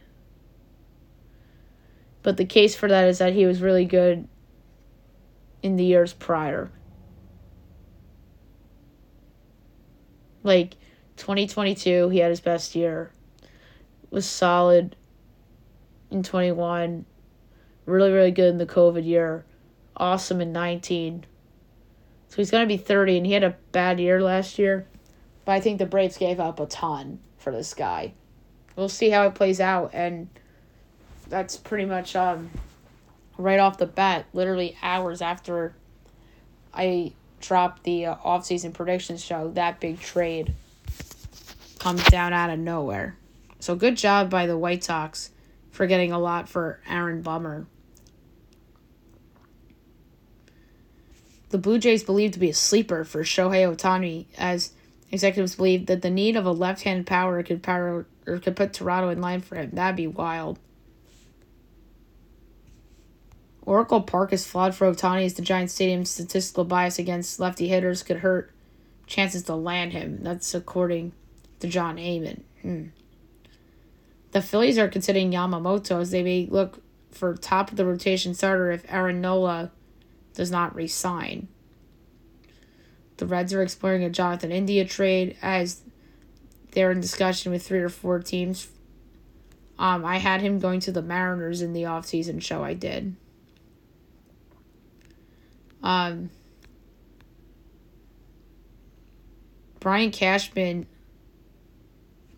But 2.23 2.37
the 2.37 2.45
case 2.45 2.75
for 2.75 2.87
that 2.87 3.07
is 3.07 3.19
that 3.19 3.33
he 3.33 3.45
was 3.45 3.61
really 3.61 3.85
good 3.85 4.27
in 5.61 5.75
the 5.75 5.83
years 5.83 6.13
prior. 6.13 6.71
Like 10.41 10.75
2022, 11.17 12.09
he 12.09 12.19
had 12.19 12.29
his 12.29 12.41
best 12.41 12.75
year. 12.75 13.11
Was 14.09 14.25
solid 14.25 14.95
in 16.11 16.23
21. 16.23 17.05
Really, 17.85 18.11
really 18.11 18.31
good 18.31 18.49
in 18.49 18.57
the 18.57 18.65
COVID 18.65 19.05
year. 19.05 19.45
Awesome 19.97 20.41
in 20.41 20.51
19. 20.51 21.25
So 22.29 22.37
he's 22.37 22.51
going 22.51 22.63
to 22.63 22.67
be 22.67 22.77
30, 22.77 23.17
and 23.17 23.25
he 23.25 23.33
had 23.33 23.43
a 23.43 23.55
bad 23.71 23.99
year 23.99 24.21
last 24.21 24.57
year. 24.57 24.87
But 25.45 25.51
I 25.53 25.59
think 25.59 25.79
the 25.79 25.85
Braves 25.85 26.17
gave 26.17 26.39
up 26.39 26.59
a 26.59 26.65
ton 26.65 27.19
for 27.37 27.51
this 27.51 27.73
guy. 27.73 28.13
We'll 28.75 28.89
see 28.89 29.09
how 29.09 29.27
it 29.27 29.35
plays 29.35 29.59
out. 29.59 29.91
And 29.93 30.29
that's 31.27 31.57
pretty 31.57 31.85
much 31.85 32.15
um, 32.15 32.49
right 33.37 33.59
off 33.59 33.77
the 33.77 33.85
bat, 33.85 34.25
literally 34.33 34.77
hours 34.81 35.21
after 35.21 35.75
I 36.73 37.11
dropped 37.39 37.83
the 37.83 38.07
uh, 38.07 38.15
offseason 38.17 38.73
predictions 38.73 39.23
show, 39.23 39.51
that 39.51 39.79
big 39.79 39.99
trade 39.99 40.53
comes 41.77 42.03
down 42.05 42.33
out 42.33 42.49
of 42.49 42.57
nowhere. 42.57 43.17
So 43.59 43.75
good 43.75 43.97
job 43.97 44.29
by 44.29 44.47
the 44.47 44.57
White 44.57 44.83
Sox 44.83 45.29
for 45.69 45.85
getting 45.85 46.11
a 46.11 46.19
lot 46.19 46.49
for 46.49 46.79
Aaron 46.87 47.21
Bummer. 47.21 47.67
The 51.53 51.59
Blue 51.59 51.77
Jays 51.77 52.03
believed 52.03 52.33
to 52.33 52.39
be 52.39 52.49
a 52.49 52.53
sleeper 52.55 53.03
for 53.03 53.21
Shohei 53.21 53.71
Ohtani, 53.71 54.25
as 54.39 54.71
executives 55.11 55.53
believe 55.53 55.85
that 55.85 56.01
the 56.01 56.09
need 56.09 56.35
of 56.35 56.47
a 56.47 56.51
left-handed 56.51 57.05
power 57.05 57.43
could 57.43 57.61
power 57.61 58.07
or 58.25 58.39
could 58.39 58.55
put 58.55 58.73
Toronto 58.73 59.09
in 59.09 59.21
line 59.21 59.41
for 59.41 59.55
him. 59.55 59.69
That'd 59.71 59.95
be 59.95 60.07
wild. 60.07 60.57
Oracle 63.61 64.01
Park 64.01 64.33
is 64.33 64.47
flawed 64.47 64.73
for 64.73 64.91
Ohtani 64.91 65.25
as 65.25 65.35
the 65.35 65.43
Giant 65.43 65.69
Stadium's 65.69 66.09
statistical 66.09 66.65
bias 66.65 66.97
against 66.97 67.39
lefty 67.39 67.67
hitters 67.67 68.01
could 68.01 68.17
hurt 68.17 68.49
chances 69.05 69.43
to 69.43 69.53
land 69.53 69.93
him. 69.93 70.23
That's 70.23 70.55
according 70.55 71.11
to 71.59 71.67
Jon 71.67 71.97
Heyman. 71.97 72.41
Hmm. 72.63 72.85
The 74.31 74.41
Phillies 74.41 74.79
are 74.79 74.87
considering 74.87 75.31
Yamamoto 75.31 76.01
as 76.01 76.09
they 76.09 76.23
may 76.23 76.47
look 76.49 76.81
for 77.11 77.35
top 77.35 77.69
of 77.69 77.77
the 77.77 77.85
rotation 77.85 78.33
starter 78.33 78.71
if 78.71 78.91
Aaron 78.91 79.21
Nola 79.21 79.69
does 80.33 80.51
not 80.51 80.75
resign. 80.75 81.47
The 83.17 83.25
Reds 83.25 83.53
are 83.53 83.61
exploring 83.61 84.03
a 84.03 84.09
Jonathan 84.09 84.51
India 84.51 84.85
trade 84.85 85.37
as 85.41 85.81
they're 86.71 86.91
in 86.91 86.99
discussion 86.99 87.51
with 87.51 87.65
three 87.65 87.79
or 87.79 87.89
four 87.89 88.19
teams. 88.19 88.67
Um, 89.77 90.05
I 90.05 90.17
had 90.17 90.41
him 90.41 90.59
going 90.59 90.79
to 90.81 90.91
the 90.91 91.01
Mariners 91.01 91.61
in 91.61 91.73
the 91.73 91.83
offseason 91.83 92.41
show 92.41 92.63
I 92.63 92.73
did. 92.73 93.15
Um, 95.81 96.29
Brian 99.79 100.11
Cashman 100.11 100.87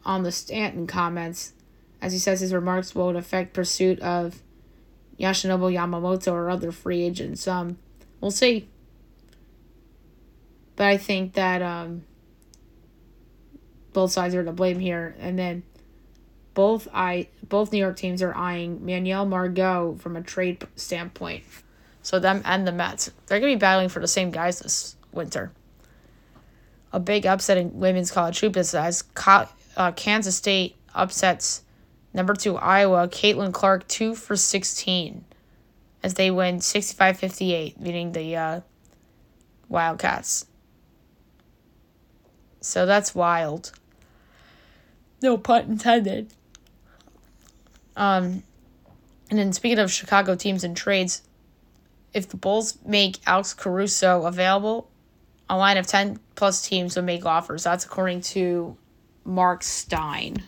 on 0.04 0.24
the 0.24 0.32
Stanton 0.32 0.88
comments, 0.88 1.54
as 2.02 2.12
he 2.12 2.20
says 2.20 2.40
his 2.40 2.54
remarks 2.54 2.96
won't 2.96 3.18
affect 3.18 3.54
pursuit 3.54 4.00
of 4.00 4.42
Yoshinobu 5.20 5.74
Yamamoto 5.74 6.32
or 6.32 6.50
other 6.50 6.72
free 6.72 7.04
agents. 7.04 7.48
Um, 7.48 7.78
we'll 8.26 8.32
see. 8.32 8.68
But 10.76 10.88
I 10.88 10.98
think 10.98 11.34
that 11.34 11.62
um, 11.62 12.06
both 13.94 14.12
sides 14.12 14.34
are 14.34 14.44
to 14.44 14.52
blame 14.52 14.80
here, 14.80 15.16
and 15.20 15.38
then 15.38 15.62
both 16.56 16.88
I 16.92 17.28
both 17.48 17.72
New 17.72 17.78
York 17.78 17.98
teams 17.98 18.24
are 18.24 18.34
eyeing 18.34 18.84
Manuel 18.84 19.28
Margot 19.28 19.96
from 20.00 20.16
a 20.16 20.24
trade 20.24 20.68
standpoint. 20.76 21.44
So 22.02 22.18
them 22.18 22.42
and 22.46 22.68
the 22.68 22.72
Mets, 22.72 23.12
they're 23.28 23.40
gonna 23.40 23.54
be 23.54 23.60
battling 23.60 23.90
for 23.90 24.00
the 24.00 24.08
same 24.08 24.32
guys 24.32 24.58
this 24.60 24.96
winter. 25.12 25.52
A 26.92 27.00
big 27.00 27.28
upset 27.28 27.60
in 27.60 27.80
women's 27.80 28.10
college 28.10 28.40
hoops 28.40 28.74
as 28.74 29.04
uh, 29.78 29.92
Kansas 29.92 30.36
State 30.36 30.78
upsets 30.96 31.62
number 32.12 32.34
two 32.34 32.58
Iowa, 32.58 33.08
Caitlin 33.08 33.54
Clark 33.54 33.88
two 33.88 34.16
for 34.16 34.36
sixteen, 34.36 35.26
as 36.06 36.14
they 36.14 36.30
win 36.30 36.60
65-58, 36.60 37.82
beating 37.82 38.12
the 38.12 38.36
uh, 38.36 38.62
Wildcats. 39.70 40.46
So 42.62 42.86
that's 42.86 43.16
wild. 43.16 43.72
No 45.24 45.36
pun 45.36 45.64
intended. 45.64 46.32
Um, 47.96 48.44
and 49.32 49.40
then 49.40 49.52
speaking 49.52 49.80
of 49.80 49.92
Chicago 49.92 50.36
teams 50.36 50.64
and 50.64 50.78
trades, 50.78 51.24
if 52.14 52.30
the 52.30 52.38
Bulls 52.38 52.78
make 52.86 53.18
Alex 53.26 53.56
Caruso 53.56 54.26
available, 54.26 54.88
a 55.50 55.58
line 55.58 55.78
of 55.78 55.88
10 55.88 56.20
plus 56.36 56.68
teams 56.68 56.96
will 56.96 57.04
make 57.04 57.26
offers. 57.26 57.64
That's 57.64 57.84
according 57.84 58.22
to 58.22 58.78
Marc 59.24 59.64
Stein. 59.64 60.44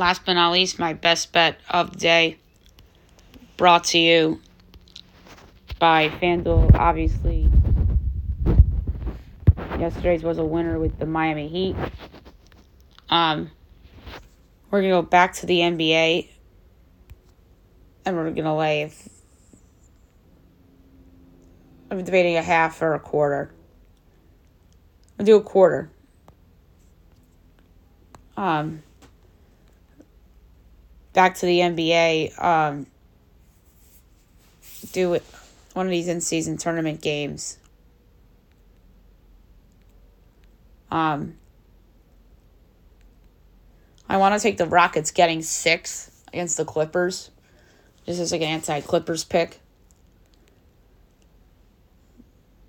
Last 0.00 0.24
but 0.24 0.32
not 0.32 0.52
least, 0.52 0.78
my 0.78 0.94
best 0.94 1.30
bet 1.30 1.60
of 1.68 1.92
the 1.92 1.98
day 1.98 2.38
brought 3.58 3.84
to 3.84 3.98
you 3.98 4.40
by 5.78 6.08
FanDuel. 6.08 6.74
Obviously, 6.74 7.50
yesterday's 9.78 10.22
was 10.22 10.38
a 10.38 10.42
winner 10.42 10.78
with 10.78 10.98
the 10.98 11.04
Miami 11.04 11.48
Heat. 11.48 11.76
Um, 13.10 13.50
we're 14.70 14.80
gonna 14.80 14.94
go 14.94 15.02
back 15.02 15.34
to 15.34 15.44
the 15.44 15.58
NBA 15.58 16.30
and 18.06 18.16
we're 18.16 18.30
gonna 18.30 18.56
lay. 18.56 18.90
I'm 21.90 22.02
debating 22.02 22.38
a 22.38 22.42
half 22.42 22.80
or 22.80 22.94
a 22.94 23.00
quarter. 23.00 23.52
I'll 25.18 25.26
do 25.26 25.36
a 25.36 25.42
quarter. 25.42 25.90
Um, 28.38 28.82
back 31.12 31.34
to 31.36 31.46
the 31.46 31.58
NBA. 31.58 32.42
Um, 32.42 32.86
do 34.92 35.18
one 35.74 35.86
of 35.86 35.90
these 35.90 36.08
in-season 36.08 36.56
tournament 36.56 37.00
games. 37.00 37.58
Um, 40.90 41.36
I 44.08 44.16
want 44.16 44.34
to 44.34 44.40
take 44.40 44.58
the 44.58 44.66
Rockets 44.66 45.12
getting 45.12 45.42
six 45.42 46.10
against 46.32 46.56
the 46.56 46.64
Clippers. 46.64 47.30
This 48.06 48.18
is 48.18 48.32
like 48.32 48.40
an 48.40 48.48
anti 48.48 48.80
Clippers 48.80 49.22
pick. 49.22 49.60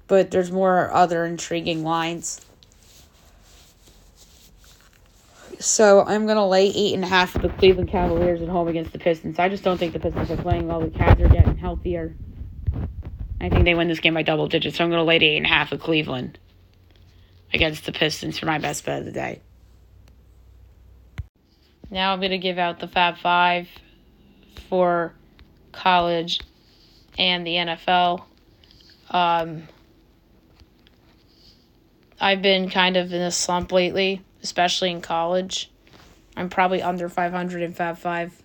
But 0.07 0.29
there's 0.29 0.51
more 0.51 0.91
other 0.93 1.25
intriguing 1.25 1.83
lines. 1.83 2.41
So 5.61 6.03
I'm 6.03 6.25
gonna 6.25 6.47
lay 6.47 6.67
eight 6.67 6.95
and 6.95 7.03
a 7.03 7.07
half 7.07 7.33
with 7.33 7.43
the 7.43 7.49
Cleveland 7.49 7.89
Cavaliers 7.89 8.41
at 8.41 8.49
home 8.49 8.67
against 8.67 8.93
the 8.93 8.99
Pistons. 8.99 9.37
I 9.37 9.47
just 9.47 9.63
don't 9.63 9.77
think 9.77 9.93
the 9.93 9.99
Pistons 9.99 10.31
are 10.31 10.37
playing 10.37 10.67
well. 10.67 10.79
The 10.79 10.87
Cavs 10.87 11.19
are 11.19 11.29
getting 11.29 11.55
healthier. 11.55 12.15
I 13.39 13.49
think 13.49 13.65
they 13.65 13.75
win 13.75 13.87
this 13.87 13.99
game 13.99 14.15
by 14.15 14.23
double 14.23 14.47
digits. 14.47 14.77
So 14.77 14.83
I'm 14.83 14.89
gonna 14.89 15.03
lay 15.03 15.17
eight 15.17 15.37
and 15.37 15.45
a 15.45 15.49
half 15.49 15.69
with 15.71 15.81
Cleveland 15.81 16.39
against 17.53 17.85
the 17.85 17.91
Pistons 17.91 18.39
for 18.39 18.47
my 18.47 18.57
best 18.57 18.85
bet 18.85 18.99
of 18.99 19.05
the 19.05 19.11
day. 19.11 19.41
Now 21.91 22.13
I'm 22.13 22.21
gonna 22.21 22.39
give 22.39 22.57
out 22.57 22.79
the 22.79 22.87
Fab 22.87 23.17
Five 23.17 23.67
for 24.67 25.13
college 25.71 26.39
and 27.19 27.45
the 27.45 27.55
NFL. 27.55 28.23
Um, 29.11 29.67
I've 32.19 32.41
been 32.41 32.69
kind 32.69 32.97
of 32.97 33.13
in 33.13 33.21
a 33.21 33.31
slump 33.31 33.71
lately, 33.71 34.23
especially 34.43 34.91
in 34.91 35.01
college. 35.01 35.71
I'm 36.35 36.49
probably 36.49 36.81
under 36.81 37.09
500 37.09 37.61
in 37.61 37.73
Fab 37.73 37.97
5 37.97 38.41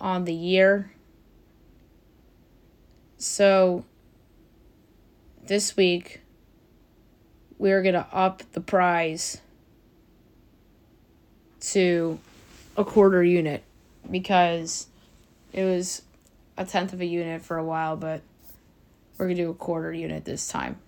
on 0.00 0.24
the 0.24 0.34
year. 0.34 0.92
So 3.16 3.84
this 5.46 5.76
week, 5.76 6.20
we're 7.58 7.82
going 7.82 7.94
to 7.94 8.06
up 8.12 8.42
the 8.52 8.60
prize 8.60 9.40
to 11.60 12.18
a 12.76 12.84
quarter 12.84 13.22
unit 13.22 13.62
because 14.10 14.86
it 15.52 15.64
was 15.64 16.02
a 16.56 16.64
tenth 16.64 16.92
of 16.92 17.00
a 17.00 17.06
unit 17.06 17.42
for 17.42 17.58
a 17.58 17.64
while, 17.64 17.96
but 17.96 18.22
we're 19.18 19.26
going 19.26 19.36
to 19.36 19.42
do 19.44 19.50
a 19.50 19.54
quarter 19.54 19.92
unit 19.92 20.24
this 20.24 20.48
time. 20.48 20.78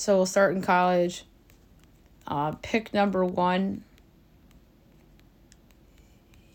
So 0.00 0.16
we'll 0.16 0.24
start 0.24 0.56
in 0.56 0.62
college. 0.62 1.26
Uh, 2.26 2.52
pick 2.62 2.94
number 2.94 3.22
one 3.22 3.84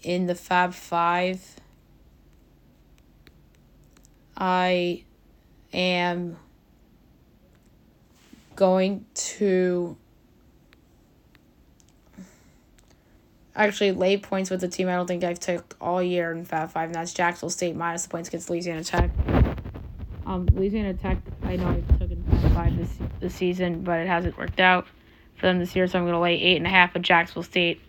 in 0.01 0.25
the 0.25 0.33
Fab 0.33 0.73
Five. 0.73 1.57
I 4.35 5.03
am 5.71 6.37
going 8.55 9.05
to 9.13 9.95
actually 13.55 13.91
lay 13.91 14.17
points 14.17 14.49
with 14.49 14.61
the 14.61 14.67
team 14.67 14.89
I 14.89 14.95
don't 14.95 15.05
think 15.05 15.23
I've 15.23 15.39
took 15.39 15.77
all 15.79 16.01
year 16.01 16.31
in 16.31 16.45
Fab 16.45 16.71
Five, 16.71 16.87
and 16.87 16.95
that's 16.95 17.13
Jacksonville 17.13 17.51
State 17.51 17.75
minus 17.75 18.01
the 18.01 18.09
points 18.09 18.27
against 18.29 18.49
Louisiana 18.49 18.83
Tech. 18.83 19.11
Um, 20.25 20.47
Louisiana 20.51 20.95
Tech, 20.95 21.19
I 21.43 21.57
know 21.57 21.69
I 21.69 21.97
took 21.99 22.04
in 22.55 22.63
Five 22.63 22.77
this 22.77 23.09
this 23.19 23.35
season, 23.35 23.83
but 23.83 23.99
it 23.99 24.07
hasn't 24.07 24.37
worked 24.37 24.59
out 24.59 24.87
for 25.35 25.47
them 25.47 25.59
this 25.59 25.75
year, 25.75 25.87
so 25.87 25.99
I'm 25.99 26.05
going 26.05 26.13
to 26.13 26.19
lay 26.19 26.35
eight 26.35 26.57
and 26.57 26.65
a 26.65 26.69
half 26.69 26.93
with 26.93 27.03
Jacksonville 27.03 27.43
State 27.43 27.81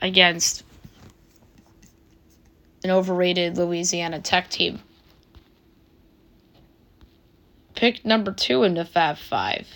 against 0.00 0.64
an 2.84 2.90
overrated 2.90 3.56
Louisiana 3.56 4.20
Tech 4.20 4.48
team. 4.50 4.80
Pick 7.74 8.04
number 8.04 8.32
two 8.32 8.64
in 8.64 8.74
the 8.74 8.84
Fab 8.84 9.16
Five. 9.16 9.66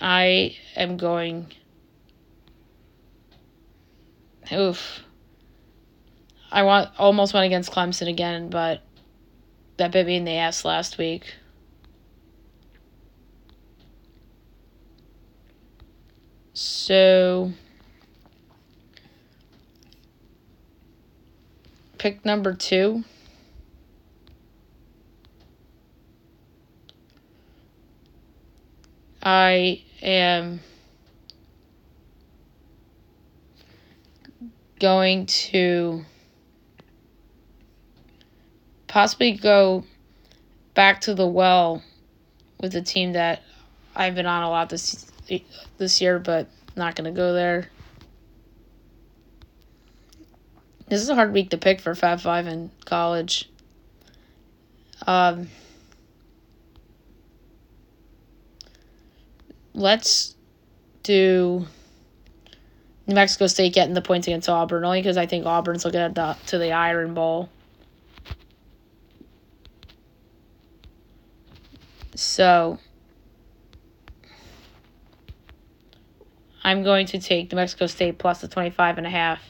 I 0.00 0.56
am 0.76 0.96
going 0.96 1.52
oof. 4.52 5.00
I 6.54 6.62
want 6.62 6.90
almost 7.00 7.34
went 7.34 7.46
against 7.46 7.72
Clemson 7.72 8.08
again, 8.08 8.48
but 8.48 8.80
that 9.76 9.90
bit 9.90 10.06
me 10.06 10.14
in 10.14 10.24
the 10.24 10.36
ass 10.36 10.64
last 10.64 10.98
week. 10.98 11.34
So 16.52 17.50
pick 21.98 22.24
number 22.24 22.54
two. 22.54 23.02
I 29.24 29.82
am 30.02 30.60
going 34.78 35.26
to 35.26 36.04
possibly 38.94 39.32
go 39.32 39.82
back 40.74 41.00
to 41.00 41.16
the 41.16 41.26
well 41.26 41.82
with 42.60 42.70
the 42.70 42.80
team 42.80 43.14
that 43.14 43.42
I've 43.92 44.14
been 44.14 44.24
on 44.24 44.44
a 44.44 44.48
lot 44.48 44.70
this 44.70 45.10
this 45.78 46.00
year, 46.00 46.20
but 46.20 46.46
not 46.76 46.94
gonna 46.94 47.10
go 47.10 47.32
there. 47.32 47.68
This 50.86 51.02
is 51.02 51.08
a 51.08 51.16
hard 51.16 51.32
week 51.32 51.50
to 51.50 51.58
pick 51.58 51.80
for 51.80 51.96
Fab 51.96 52.20
Five 52.20 52.46
in 52.46 52.70
college. 52.84 53.50
Um, 55.08 55.48
let's 59.72 60.36
do 61.02 61.66
New 63.08 63.14
Mexico 63.16 63.48
State 63.48 63.74
getting 63.74 63.94
the 63.94 64.02
points 64.02 64.28
against 64.28 64.48
Auburn 64.48 64.84
only 64.84 65.00
because 65.00 65.16
I 65.16 65.26
think 65.26 65.46
Auburn's 65.46 65.84
looking 65.84 65.98
at 65.98 66.14
the 66.14 66.36
to 66.46 66.58
the 66.58 66.70
Iron 66.70 67.12
Bowl. 67.12 67.48
So 72.14 72.78
I'm 76.62 76.82
going 76.82 77.06
to 77.08 77.18
take 77.18 77.50
New 77.52 77.56
Mexico 77.56 77.86
State 77.86 78.18
plus 78.18 78.40
the 78.40 78.48
25 78.48 78.98
and 78.98 79.06
a 79.06 79.10
half. 79.10 79.40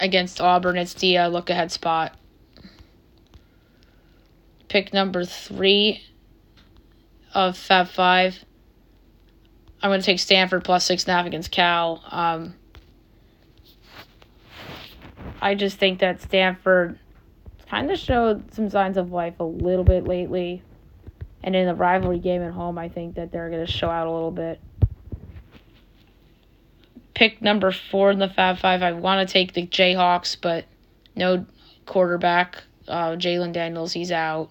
Against 0.00 0.40
Auburn, 0.40 0.76
it's 0.76 0.94
the 0.94 1.18
uh, 1.18 1.28
look 1.28 1.50
ahead 1.50 1.72
spot. 1.72 2.14
Pick 4.68 4.92
number 4.92 5.24
three 5.24 6.04
of 7.34 7.56
Fab 7.56 7.88
Five. 7.88 8.44
I'm 9.82 9.90
going 9.90 10.00
to 10.00 10.06
take 10.06 10.20
Stanford 10.20 10.62
plus 10.62 10.84
six 10.84 11.04
and 11.04 11.10
a 11.10 11.16
half 11.16 11.26
against 11.26 11.50
Cal. 11.50 12.02
Um, 12.10 12.54
I 15.40 15.54
just 15.54 15.78
think 15.78 16.00
that 16.00 16.20
Stanford 16.20 16.98
kind 17.68 17.90
of 17.90 17.98
showed 17.98 18.52
some 18.54 18.70
signs 18.70 18.96
of 18.96 19.12
life 19.12 19.34
a 19.40 19.44
little 19.44 19.84
bit 19.84 20.04
lately. 20.04 20.62
And 21.42 21.54
in 21.54 21.66
the 21.66 21.74
rivalry 21.74 22.18
game 22.18 22.42
at 22.42 22.52
home, 22.52 22.78
I 22.78 22.88
think 22.88 23.14
that 23.14 23.30
they're 23.30 23.50
going 23.50 23.64
to 23.64 23.70
show 23.70 23.88
out 23.88 24.06
a 24.06 24.10
little 24.10 24.30
bit. 24.30 24.60
Pick 27.14 27.42
number 27.42 27.72
four 27.72 28.10
in 28.10 28.18
the 28.18 28.28
Fab 28.28 28.58
Five. 28.58 28.82
I 28.82 28.92
want 28.92 29.26
to 29.26 29.32
take 29.32 29.52
the 29.52 29.66
Jayhawks, 29.66 30.36
but 30.40 30.64
no 31.16 31.46
quarterback. 31.86 32.62
Uh, 32.86 33.10
Jalon 33.16 33.52
Daniels, 33.52 33.92
he's 33.92 34.12
out. 34.12 34.50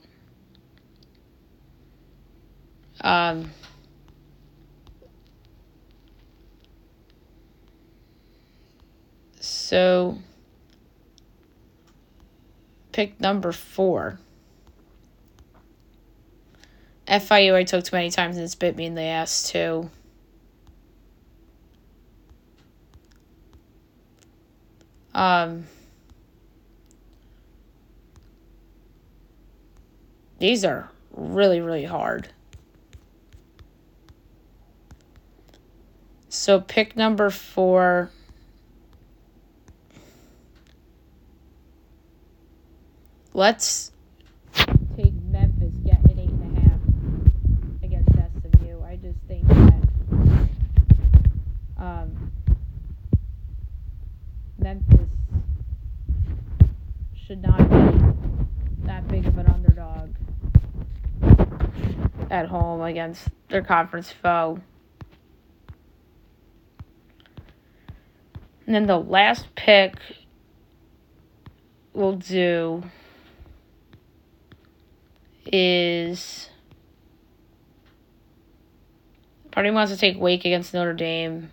Um, 3.01 3.51
so, 9.39 10.17
pick 12.97 13.21
number 13.21 13.51
four. 13.51 14.17
FIU 17.07 17.53
I 17.53 17.63
took 17.63 17.83
too 17.83 17.95
many 17.95 18.09
times 18.09 18.37
and 18.37 18.43
it's 18.43 18.55
bit 18.55 18.75
me 18.75 18.87
in 18.87 18.95
the 18.95 19.03
ass 19.03 19.51
too. 19.51 19.91
Um, 25.13 25.65
these 30.39 30.65
are 30.65 30.89
really, 31.11 31.61
really 31.61 31.85
hard. 31.85 32.29
So 36.29 36.61
pick 36.61 36.95
number 36.95 37.29
four. 37.29 38.09
Let's 43.37 43.91
take 44.95 45.13
Memphis 45.29 45.75
getting 45.85 46.17
eight 46.17 46.27
and 46.27 46.57
a 46.57 46.61
half 46.61 46.79
against 47.83 48.09
SMU. 48.09 48.81
I 48.83 48.95
just 48.95 49.19
think 49.27 49.47
that 49.47 49.83
um, 51.77 52.31
Memphis 54.57 55.11
should 57.13 57.43
not 57.43 57.59
be 57.59 58.87
that 58.87 59.07
big 59.07 59.27
of 59.27 59.37
an 59.37 59.45
underdog 59.45 60.15
at 62.31 62.47
home 62.47 62.81
against 62.81 63.29
their 63.49 63.61
conference 63.61 64.11
foe. 64.11 64.59
And 68.65 68.73
then 68.73 68.87
the 68.87 68.97
last 68.97 69.53
pick 69.53 69.93
we'll 71.93 72.15
do 72.15 72.81
is 75.53 76.49
Party 79.57 79.71
wants 79.71 79.91
to 79.91 79.97
take 79.97 80.19
Wake 80.19 80.45
against 80.45 80.71
Notre 80.71 80.93
Dame. 80.93 81.49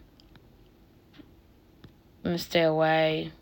I'm 2.22 2.32
gonna 2.32 2.38
stay 2.38 2.62
away. 2.62 3.32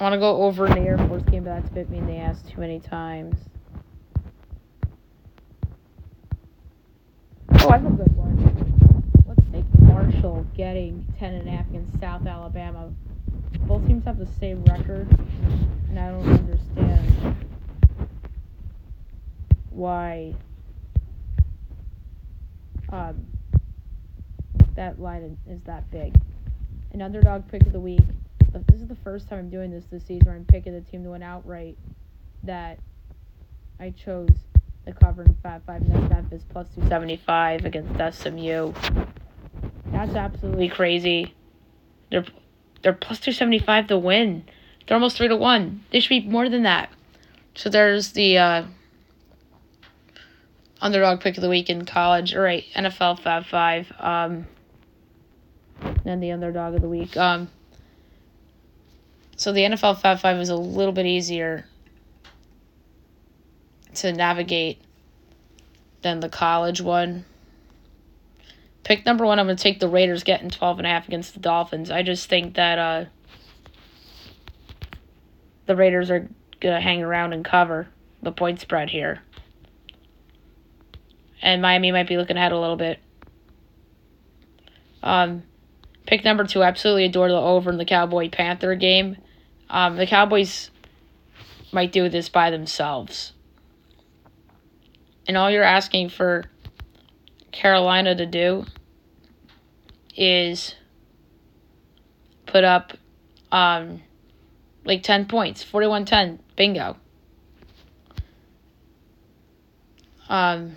I 0.00 0.02
want 0.02 0.14
to 0.14 0.18
go 0.18 0.42
over 0.42 0.66
the 0.66 0.80
Air 0.80 0.98
Force 0.98 1.22
game, 1.24 1.44
but 1.44 1.60
that's 1.60 1.68
bit 1.68 1.90
me 1.90 1.98
in 1.98 2.06
the 2.06 2.16
ass 2.16 2.42
too 2.42 2.60
many 2.60 2.80
times. 2.80 3.36
Oh, 7.52 7.68
I 7.68 7.78
have 7.78 7.86
a 7.86 7.90
good 7.90 8.16
one. 8.16 9.04
Let's 9.28 9.42
take 9.52 9.80
Marshall 9.80 10.44
getting 10.56 11.06
10 11.20 11.34
and 11.34 11.46
a 11.46 11.50
half 11.52 11.68
against 11.68 12.00
South 12.00 12.26
Alabama. 12.26 12.90
Both 13.66 13.86
teams 13.86 14.04
have 14.04 14.18
the 14.18 14.28
same 14.38 14.64
record, 14.64 15.08
and 15.88 15.98
I 15.98 16.10
don't 16.10 16.28
understand 16.28 17.36
why 19.70 20.34
um, 22.90 23.26
that 24.74 25.00
line 25.00 25.36
is 25.48 25.60
that 25.62 25.90
big. 25.90 26.14
An 26.92 27.02
underdog 27.02 27.48
pick 27.48 27.62
of 27.62 27.72
the 27.72 27.80
week. 27.80 28.02
This 28.66 28.80
is 28.80 28.88
the 28.88 28.96
first 28.96 29.28
time 29.28 29.38
I'm 29.38 29.50
doing 29.50 29.70
this 29.70 29.84
this 29.90 30.04
season 30.04 30.28
I'm 30.28 30.44
picking 30.44 30.72
the 30.72 30.80
team 30.80 31.04
to 31.04 31.10
win 31.10 31.22
outright 31.22 31.78
that 32.42 32.78
I 33.78 33.90
chose 33.90 34.30
the 34.84 34.92
cover 34.92 35.22
in 35.22 35.36
5 35.42 35.62
5 35.64 35.82
and 35.82 35.92
that's 35.92 36.10
Memphis 36.10 36.42
plus 36.48 36.66
275 36.74 37.64
against 37.64 38.20
SMU. 38.22 38.72
That's 39.92 40.14
absolutely 40.14 40.68
crazy. 40.68 41.34
They're 42.10 42.24
they're 42.82 42.92
plus 42.92 43.18
275 43.20 43.88
to 43.88 43.98
win. 43.98 44.44
They're 44.86 44.96
almost 44.96 45.16
3 45.16 45.28
to 45.28 45.36
1. 45.36 45.84
They 45.90 46.00
should 46.00 46.08
be 46.08 46.28
more 46.28 46.48
than 46.48 46.62
that. 46.64 46.90
So 47.54 47.68
there's 47.68 48.12
the 48.12 48.38
uh, 48.38 48.64
underdog 50.80 51.20
pick 51.20 51.36
of 51.36 51.42
the 51.42 51.48
week 51.48 51.70
in 51.70 51.84
college. 51.84 52.34
All 52.34 52.42
right, 52.42 52.64
NFL 52.74 53.20
Fab 53.20 53.44
5. 53.46 53.92
Um, 53.98 54.46
and 56.04 56.22
the 56.22 56.32
underdog 56.32 56.74
of 56.74 56.82
the 56.82 56.88
week. 56.88 57.16
Um, 57.16 57.48
so 59.36 59.52
the 59.52 59.62
NFL 59.62 60.00
Fab 60.00 60.20
5 60.20 60.38
is 60.38 60.48
a 60.48 60.56
little 60.56 60.92
bit 60.92 61.06
easier 61.06 61.64
to 63.96 64.12
navigate 64.12 64.80
than 66.02 66.20
the 66.20 66.28
college 66.28 66.80
one. 66.80 67.24
Pick 68.84 69.04
number 69.06 69.24
one, 69.26 69.38
I'm 69.38 69.46
going 69.46 69.56
to 69.56 69.62
take 69.62 69.80
the 69.80 69.88
Raiders 69.88 70.24
getting 70.24 70.50
12 70.50 70.78
and 70.78 70.86
a 70.86 70.90
half 70.90 71.06
against 71.06 71.34
the 71.34 71.40
Dolphins. 71.40 71.90
I 71.90 72.02
just 72.02 72.28
think 72.28 72.54
that 72.54 72.78
uh, 72.78 73.04
the 75.66 75.76
Raiders 75.76 76.10
are 76.10 76.28
going 76.60 76.74
to 76.74 76.80
hang 76.80 77.02
around 77.02 77.32
and 77.32 77.44
cover 77.44 77.88
the 78.22 78.32
point 78.32 78.60
spread 78.60 78.90
here. 78.90 79.22
And 81.42 81.62
Miami 81.62 81.92
might 81.92 82.08
be 82.08 82.16
looking 82.16 82.36
ahead 82.36 82.52
a 82.52 82.58
little 82.58 82.76
bit. 82.76 82.98
Um, 85.02 85.44
pick 86.06 86.24
number 86.24 86.44
two, 86.44 86.62
absolutely 86.62 87.04
adore 87.04 87.28
the 87.28 87.36
over 87.36 87.70
in 87.70 87.78
the 87.78 87.84
Cowboy 87.84 88.28
Panther 88.28 88.74
game. 88.74 89.16
Um, 89.70 89.96
the 89.96 90.06
Cowboys 90.06 90.70
might 91.72 91.92
do 91.92 92.08
this 92.08 92.28
by 92.28 92.50
themselves 92.50 93.32
And 95.26 95.36
all 95.36 95.50
you're 95.50 95.62
asking 95.62 96.08
for 96.08 96.50
Carolina 97.52 98.14
to 98.14 98.26
do 98.26 98.64
is 100.16 100.74
put 102.46 102.64
up 102.64 102.96
um 103.52 104.02
like 104.84 105.02
10 105.02 105.26
points 105.26 105.64
41-10 105.64 106.38
bingo. 106.56 106.96
Um 110.28 110.76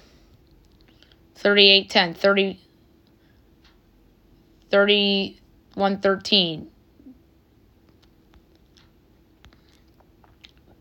38-10 1.36 2.16
30 2.16 2.60
31-13 4.72 6.68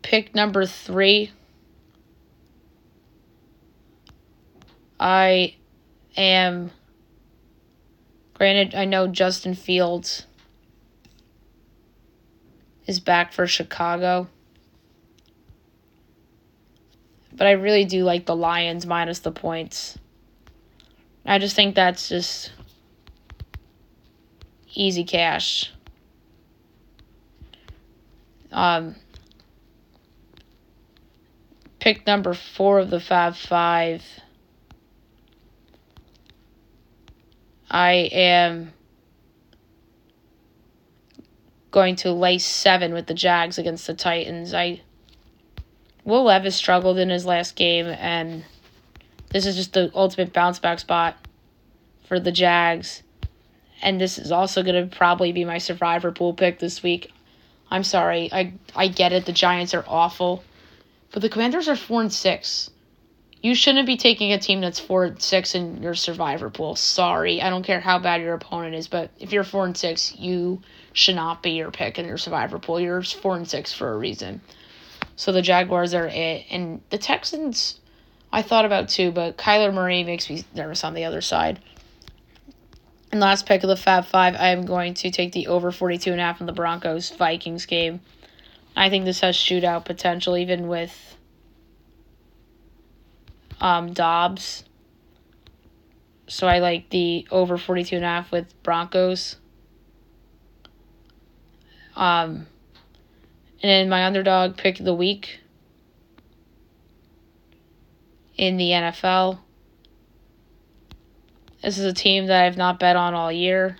pick 0.01 0.33
number 0.33 0.65
3 0.65 1.31
I 4.99 5.55
am 6.15 6.71
granted 8.33 8.75
I 8.75 8.85
know 8.85 9.07
Justin 9.07 9.53
Fields 9.55 10.25
is 12.85 12.99
back 12.99 13.33
for 13.33 13.47
Chicago. 13.47 14.27
But 17.35 17.47
I 17.47 17.51
really 17.51 17.85
do 17.85 18.03
like 18.03 18.25
the 18.25 18.35
Lions 18.35 18.85
minus 18.85 19.19
the 19.19 19.31
points. 19.31 19.97
I 21.25 21.39
just 21.39 21.55
think 21.55 21.75
that's 21.75 22.09
just 22.09 22.51
easy 24.75 25.03
cash. 25.03 25.71
Um, 28.51 28.95
pick 31.79 32.05
number 32.05 32.33
four 32.33 32.79
of 32.79 32.89
the 32.89 32.99
five 32.99 33.35
Five. 33.37 34.03
I 37.73 37.93
am 38.11 38.71
going 41.71 41.95
to 41.97 42.11
lay 42.11 42.37
seven 42.37 42.93
with 42.93 43.07
the 43.07 43.15
Jags 43.15 43.57
against 43.57 43.87
the 43.87 43.95
Titans. 43.95 44.53
I 44.53 44.81
Will 46.05 46.25
Levis 46.25 46.55
struggled 46.55 46.99
in 46.99 47.09
his 47.09 47.25
last 47.25 47.55
game, 47.55 47.87
and 47.87 48.45
this 49.29 49.47
is 49.47 49.55
just 49.55 49.73
the 49.73 49.89
ultimate 49.95 50.33
bounce 50.33 50.59
back 50.59 50.77
spot 50.77 51.15
for 52.05 52.19
the 52.19 52.31
Jags. 52.31 53.01
And 53.81 53.99
this 53.99 54.19
is 54.19 54.31
also 54.31 54.61
going 54.61 54.89
to 54.89 54.95
probably 54.95 55.31
be 55.31 55.43
my 55.43 55.57
survivor 55.57 56.11
pool 56.11 56.33
pick 56.33 56.59
this 56.59 56.83
week. 56.83 57.11
I'm 57.71 57.83
sorry, 57.83 58.31
I 58.31 58.53
I 58.75 58.87
get 58.87 59.13
it. 59.13 59.25
The 59.25 59.31
Giants 59.31 59.73
are 59.73 59.83
awful, 59.87 60.43
but 61.11 61.23
the 61.23 61.29
Commanders 61.29 61.67
are 61.67 61.75
four 61.75 62.01
and 62.01 62.13
six. 62.13 62.69
You 63.43 63.55
shouldn't 63.55 63.85
be 63.85 63.97
taking 63.97 64.31
a 64.31 64.39
team 64.39 64.61
that's 64.61 64.79
four 64.79 65.03
and 65.03 65.21
six 65.21 65.53
in 65.53 65.83
your 65.83 65.95
survivor 65.95 66.49
pool. 66.49 66.77
Sorry, 66.77 67.41
I 67.41 67.49
don't 67.49 67.63
care 67.63 67.81
how 67.81 67.99
bad 67.99 68.21
your 68.21 68.35
opponent 68.35 68.73
is, 68.73 68.87
but 68.87 69.11
if 69.19 69.33
you're 69.33 69.43
four 69.43 69.65
and 69.65 69.75
six, 69.75 70.15
you 70.17 70.61
should 70.93 71.17
not 71.17 71.43
be 71.43 71.51
your 71.51 71.69
pick 71.69 71.99
in 71.99 72.05
your 72.05 72.17
survivor 72.17 72.57
pool. 72.57 72.79
You're 72.79 73.03
four 73.03 73.35
and 73.35 73.45
six 73.45 73.73
for 73.73 73.91
a 73.91 73.97
reason. 73.97 74.39
So 75.17 75.33
the 75.33 75.41
Jaguars 75.41 75.93
are 75.93 76.07
it, 76.07 76.45
and 76.49 76.81
the 76.89 76.97
Texans. 76.97 77.81
I 78.31 78.43
thought 78.43 78.63
about 78.63 78.87
too, 78.87 79.11
but 79.11 79.37
Kyler 79.37 79.73
Murray 79.73 80.05
makes 80.05 80.29
me 80.29 80.45
nervous 80.55 80.85
on 80.85 80.93
the 80.93 81.03
other 81.03 81.21
side. 81.21 81.59
And 83.11 83.19
last 83.19 83.45
pick 83.45 83.61
of 83.61 83.67
the 83.67 83.75
Fab 83.75 84.05
Five, 84.05 84.35
I 84.35 84.47
am 84.47 84.65
going 84.65 84.93
to 84.95 85.11
take 85.11 85.33
the 85.33 85.47
over 85.47 85.69
42 85.69 86.13
and 86.13 86.21
a 86.21 86.23
half 86.23 86.39
in 86.39 86.47
the 86.47 86.53
Broncos 86.53 87.09
Vikings 87.09 87.65
game. 87.65 87.99
I 88.73 88.89
think 88.89 89.03
this 89.03 89.19
has 89.19 89.35
shootout 89.35 89.83
potential, 89.83 90.37
even 90.37 90.69
with 90.69 91.17
um, 93.63 93.93
Dobbs. 93.93 94.65
So 96.27 96.47
I 96.47 96.59
like 96.59 96.89
the 96.89 97.25
over 97.31 97.57
42 97.57 97.95
and 97.95 98.05
a 98.05 98.07
half 98.07 98.31
with 98.31 98.61
Broncos. 98.61 99.37
Um, 101.95 102.47
and 103.61 103.69
then 103.69 103.89
my 103.89 104.05
underdog 104.05 104.57
pick 104.57 104.79
of 104.79 104.85
the 104.85 104.93
week 104.93 105.39
in 108.35 108.57
the 108.57 108.69
NFL. 108.69 109.39
This 111.61 111.77
is 111.77 111.85
a 111.85 111.93
team 111.93 112.27
that 112.27 112.43
I've 112.43 112.57
not 112.57 112.79
bet 112.79 112.97
on 112.97 113.13
all 113.13 113.31
year. 113.31 113.77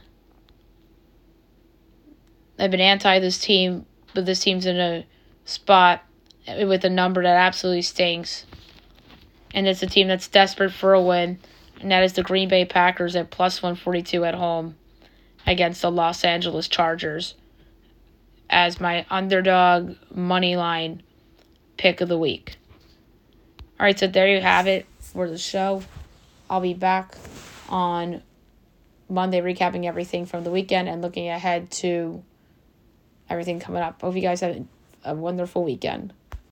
I've 2.58 2.72
been 2.72 2.80
anti 2.80 3.20
this 3.20 3.40
team, 3.40 3.86
but 4.14 4.26
this 4.26 4.40
team's 4.40 4.66
in 4.66 4.80
a 4.80 5.06
spot 5.44 6.04
with 6.48 6.86
a 6.86 6.90
number 6.90 7.24
that 7.24 7.36
absolutely 7.36 7.82
stinks. 7.82 8.46
And 9.54 9.68
it's 9.68 9.84
a 9.84 9.88
team 9.88 10.08
that's 10.08 10.28
desperate 10.28 10.72
for 10.72 10.94
a 10.94 11.02
win, 11.02 11.40
and 11.80 11.92
that 11.92 12.04
is 12.04 12.14
the 12.14 12.24
Green 12.24 12.50
Bay 12.50 12.66
Packers 12.66 13.16
at 13.16 13.30
plus 13.30 13.62
142 13.62 14.26
at 14.26 14.36
home 14.36 14.76
against 15.46 15.82
the 15.82 15.92
Los 15.92 16.24
Angeles 16.24 16.68
Chargers 16.68 17.36
as 18.50 18.80
my 18.80 19.06
underdog 19.10 19.96
money 20.14 20.56
line 20.56 21.04
pick 21.78 22.02
of 22.02 22.10
the 22.10 22.18
week. 22.18 22.56
All 23.80 23.86
right, 23.86 23.98
so 23.98 24.08
there 24.08 24.28
you 24.28 24.42
have 24.42 24.68
it 24.68 24.86
for 25.00 25.30
the 25.30 25.38
show. 25.38 25.84
I'll 26.50 26.62
be 26.62 26.74
back 26.74 27.16
on 27.70 28.22
Monday 29.10 29.42
recapping 29.42 29.86
everything 29.86 30.26
from 30.26 30.44
the 30.44 30.52
weekend 30.52 30.88
and 30.88 31.02
looking 31.02 31.30
ahead 31.30 31.72
to 31.72 32.24
everything 33.30 33.60
coming 33.60 33.82
up. 33.82 34.02
Hope 34.02 34.16
you 34.16 34.22
guys 34.22 34.42
have 34.42 34.66
a 35.04 35.16
wonderful 35.16 35.64
weekend. 35.64 36.14